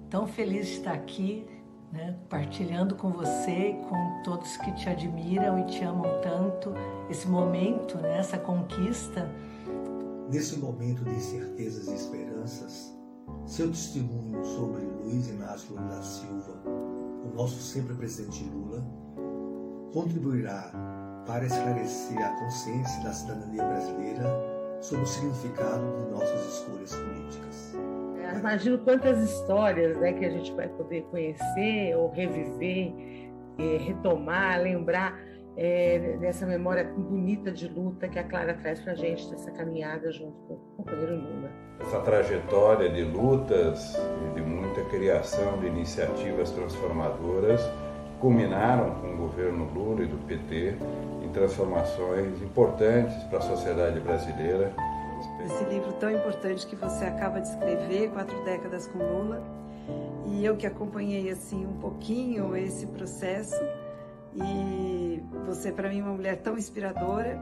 tão 0.10 0.28
feliz 0.28 0.68
de 0.68 0.74
estar 0.74 0.93
aqui 0.93 1.45
né? 1.91 2.16
partilhando 2.30 2.95
com 2.95 3.10
você, 3.10 3.76
com 3.89 4.22
todos 4.24 4.56
que 4.58 4.72
te 4.74 4.88
admiram 4.88 5.60
e 5.60 5.66
te 5.66 5.84
amam 5.84 6.22
tanto, 6.22 6.74
esse 7.10 7.28
momento, 7.28 7.97
né? 7.97 8.20
essa 8.20 8.38
conquista 8.38 9.28
Nesse 10.32 10.60
momento 10.60 11.04
de 11.04 11.16
incertezas 11.16 11.88
e 11.88 11.95
esperanças, 11.95 12.95
seu 13.47 13.68
testemunho 13.72 14.45
sobre 14.45 14.84
Luiz 14.84 15.28
Inácio 15.28 15.74
Lula 15.74 15.88
da 15.88 16.04
Silva, 16.04 16.62
o 17.26 17.34
nosso 17.34 17.60
sempre 17.60 17.95
presidente 17.95 18.43
Lula, 18.43 18.86
contribuirá 19.91 20.72
para 21.30 21.45
esclarecer 21.45 22.17
a 22.17 22.30
consciência 22.39 23.03
da 23.03 23.13
cidadania 23.13 23.63
brasileira 23.63 24.23
sobre 24.82 25.03
o 25.03 25.07
significado 25.07 25.86
de 26.03 26.11
nossas 26.11 26.55
escolhas 26.55 26.95
políticas. 26.95 27.75
Imagino 28.39 28.80
quantas 28.80 29.21
histórias 29.21 29.95
né, 29.97 30.13
que 30.13 30.25
a 30.25 30.30
gente 30.32 30.51
vai 30.53 30.67
poder 30.69 31.03
conhecer 31.11 31.95
ou 31.95 32.09
reviver, 32.09 32.93
eh, 33.59 33.77
retomar, 33.77 34.59
lembrar 34.59 35.19
é, 35.55 36.17
dessa 36.19 36.47
memória 36.47 36.84
bonita 36.84 37.51
de 37.51 37.67
luta 37.67 38.07
que 38.07 38.17
a 38.17 38.23
Clara 38.23 38.55
traz 38.55 38.80
para 38.80 38.93
a 38.93 38.95
gente, 38.95 39.30
dessa 39.30 39.51
caminhada 39.51 40.11
junto 40.11 40.34
com 40.47 40.53
o 40.53 40.57
companheiro 40.77 41.15
Lula. 41.15 41.51
Essa 41.80 41.99
trajetória 41.99 42.89
de 42.89 43.03
lutas 43.03 43.95
e 43.95 44.34
de 44.34 44.41
muita 44.41 44.84
criação 44.86 45.59
de 45.59 45.67
iniciativas 45.67 46.49
transformadoras 46.51 47.61
culminaram 48.19 48.95
com 48.95 49.13
o 49.13 49.17
governo 49.17 49.65
Lula 49.73 50.03
e 50.03 50.07
do 50.07 50.17
PT 50.27 50.75
transformações 51.34 52.41
importantes 52.41 53.15
para 53.25 53.39
a 53.39 53.41
sociedade 53.41 53.99
brasileira. 53.99 54.73
Esse 55.43 55.63
livro 55.65 55.93
tão 55.93 56.11
importante 56.11 56.65
que 56.65 56.75
você 56.75 57.05
acaba 57.05 57.39
de 57.39 57.47
escrever, 57.49 58.09
Quatro 58.11 58.43
Décadas 58.43 58.88
com 58.88 58.99
Lula, 58.99 59.41
e 60.27 60.45
eu 60.45 60.55
que 60.55 60.67
acompanhei 60.67 61.30
assim 61.30 61.65
um 61.65 61.80
pouquinho 61.80 62.55
esse 62.55 62.86
processo, 62.88 63.59
e 64.36 65.21
você 65.45 65.71
para 65.71 65.89
mim 65.89 65.99
é 65.99 66.03
uma 66.03 66.13
mulher 66.13 66.38
tão 66.38 66.57
inspiradora 66.57 67.39